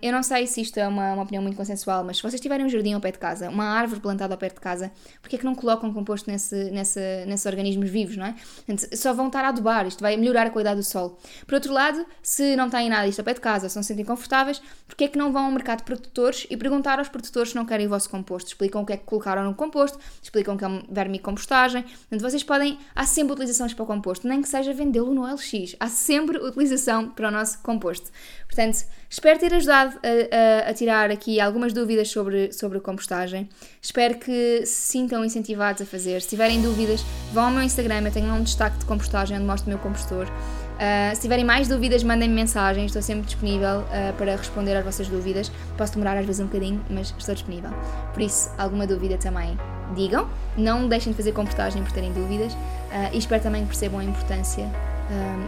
eu 0.00 0.10
não 0.10 0.22
sei 0.22 0.46
se 0.46 0.60
isto 0.60 0.78
é 0.78 0.88
uma, 0.88 1.12
uma, 1.12 1.22
opinião 1.22 1.42
muito 1.42 1.56
consensual, 1.56 2.02
mas 2.02 2.16
se 2.16 2.22
vocês 2.22 2.40
tiverem 2.40 2.64
um 2.64 2.68
jardim 2.68 2.92
ao 2.92 3.00
pé 3.00 3.12
de 3.12 3.18
casa, 3.18 3.48
uma 3.48 3.64
árvore 3.64 4.00
plantada 4.00 4.34
ao 4.34 4.38
pé 4.38 4.48
de 4.48 4.54
casa, 4.54 4.90
porquê 5.20 5.36
é 5.36 5.38
que 5.38 5.44
não 5.44 5.54
colocam 5.54 5.92
composto 5.92 6.30
nesse, 6.30 6.70
nesse, 6.70 7.24
nesses 7.26 7.46
organismos 7.46 7.88
vivos, 7.88 8.16
não 8.16 8.26
é? 8.26 8.34
Portanto, 8.66 8.96
só 8.96 9.12
vão 9.12 9.26
estar 9.26 9.44
a 9.44 9.48
adubar, 9.48 9.86
isto 9.86 10.00
vai 10.00 10.16
melhorar 10.16 10.46
a 10.46 10.50
qualidade 10.50 10.76
do 10.76 10.82
solo. 10.82 11.18
Por 11.46 11.54
outro 11.54 11.72
lado, 11.72 12.04
se 12.22 12.56
não 12.56 12.68
têm 12.70 12.88
nada 12.88 13.06
disto 13.06 13.20
a 13.20 13.24
pé 13.24 13.34
de 13.34 13.40
casa, 13.40 13.68
se 13.68 13.76
não 13.76 13.82
se 13.82 13.88
sentem 13.88 14.04
confortáveis, 14.04 14.60
porque 14.86 15.04
é 15.04 15.08
que 15.08 15.18
não 15.18 15.30
vão 15.30 15.44
ao 15.44 15.50
mercado 15.50 15.78
de 15.78 15.84
produtores 15.84 16.46
e 16.50 16.56
perguntar 16.56 16.98
aos 16.98 17.08
produtores 17.08 17.50
se 17.50 17.56
não 17.56 17.64
querem 17.64 17.86
o 17.86 17.90
vosso 17.90 18.08
composto? 18.08 18.50
Explicam 18.62 18.82
o 18.82 18.86
que 18.86 18.92
é 18.92 18.96
que 18.96 19.04
colocaram 19.04 19.42
no 19.44 19.54
composto, 19.54 19.98
explicam 20.22 20.56
que 20.56 20.64
é 20.64 20.68
um 20.68 20.84
vermicompostagem. 20.88 21.82
Portanto, 21.82 22.20
vocês 22.20 22.44
podem, 22.44 22.78
há 22.94 23.04
sempre 23.04 23.32
utilizações 23.32 23.74
para 23.74 23.82
o 23.82 23.86
composto, 23.86 24.28
nem 24.28 24.40
que 24.40 24.48
seja 24.48 24.72
vendê-lo 24.72 25.12
no 25.12 25.22
LX, 25.24 25.74
há 25.80 25.88
sempre 25.88 26.38
utilização 26.38 27.08
para 27.08 27.26
o 27.26 27.30
nosso 27.32 27.58
composto. 27.58 28.12
Portanto, 28.46 28.84
espero 29.10 29.40
ter 29.40 29.52
ajudado 29.52 29.98
a, 29.98 30.66
a, 30.66 30.70
a, 30.70 30.74
tirar 30.74 31.10
aqui 31.10 31.40
algumas 31.40 31.72
dúvidas 31.72 32.08
sobre, 32.08 32.52
sobre 32.52 32.78
compostagem. 32.78 33.48
Espero 33.80 34.16
que 34.18 34.64
se 34.64 34.92
sintam 34.92 35.24
incentivados 35.24 35.82
a 35.82 35.86
fazer. 35.86 36.22
Se 36.22 36.28
tiverem 36.28 36.62
dúvidas, 36.62 37.02
vão 37.32 37.46
ao 37.46 37.50
meu 37.50 37.62
Instagram, 37.62 38.02
eu 38.02 38.12
tenho 38.12 38.32
um 38.32 38.44
destaque 38.44 38.78
de 38.78 38.84
compostagem 38.84 39.36
onde 39.36 39.46
mostro 39.46 39.66
o 39.66 39.70
meu 39.70 39.78
compostor. 39.80 40.28
Uh, 40.72 41.14
se 41.14 41.20
tiverem 41.20 41.44
mais 41.44 41.68
dúvidas, 41.68 42.02
mandem-me 42.02 42.34
mensagem, 42.34 42.86
estou 42.86 43.00
sempre 43.00 43.26
disponível 43.26 43.80
uh, 43.80 44.12
para 44.16 44.36
responder 44.36 44.76
às 44.76 44.84
vossas 44.84 45.06
dúvidas. 45.06 45.50
Posso 45.76 45.92
demorar 45.92 46.16
às 46.16 46.26
vezes 46.26 46.40
um 46.40 46.46
bocadinho, 46.46 46.84
mas 46.90 47.14
estou 47.16 47.34
disponível. 47.34 47.70
Por 48.12 48.22
isso, 48.22 48.50
alguma 48.58 48.86
dúvida 48.86 49.16
também 49.16 49.56
digam. 49.94 50.28
Não 50.56 50.88
deixem 50.88 51.12
de 51.12 51.16
fazer 51.16 51.32
compostagem 51.32 51.82
por 51.82 51.92
terem 51.92 52.12
dúvidas 52.12 52.52
uh, 52.52 52.58
e 53.12 53.18
espero 53.18 53.42
também 53.42 53.62
que 53.62 53.68
percebam 53.68 54.00
a 54.00 54.04
importância 54.04 54.68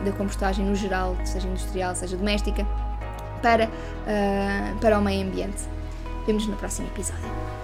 da 0.05 0.13
compostagem 0.13 0.63
no 0.63 0.75
geral, 0.75 1.17
seja 1.25 1.49
industrial, 1.49 1.95
seja 1.95 2.19
doméstica, 2.19 2.67
para, 3.41 3.71
para 4.79 4.99
o 4.99 5.03
meio 5.03 5.27
ambiente. 5.27 5.63
Vemo-nos 6.27 6.47
no 6.47 6.57
próximo 6.57 6.87
episódio. 6.89 7.64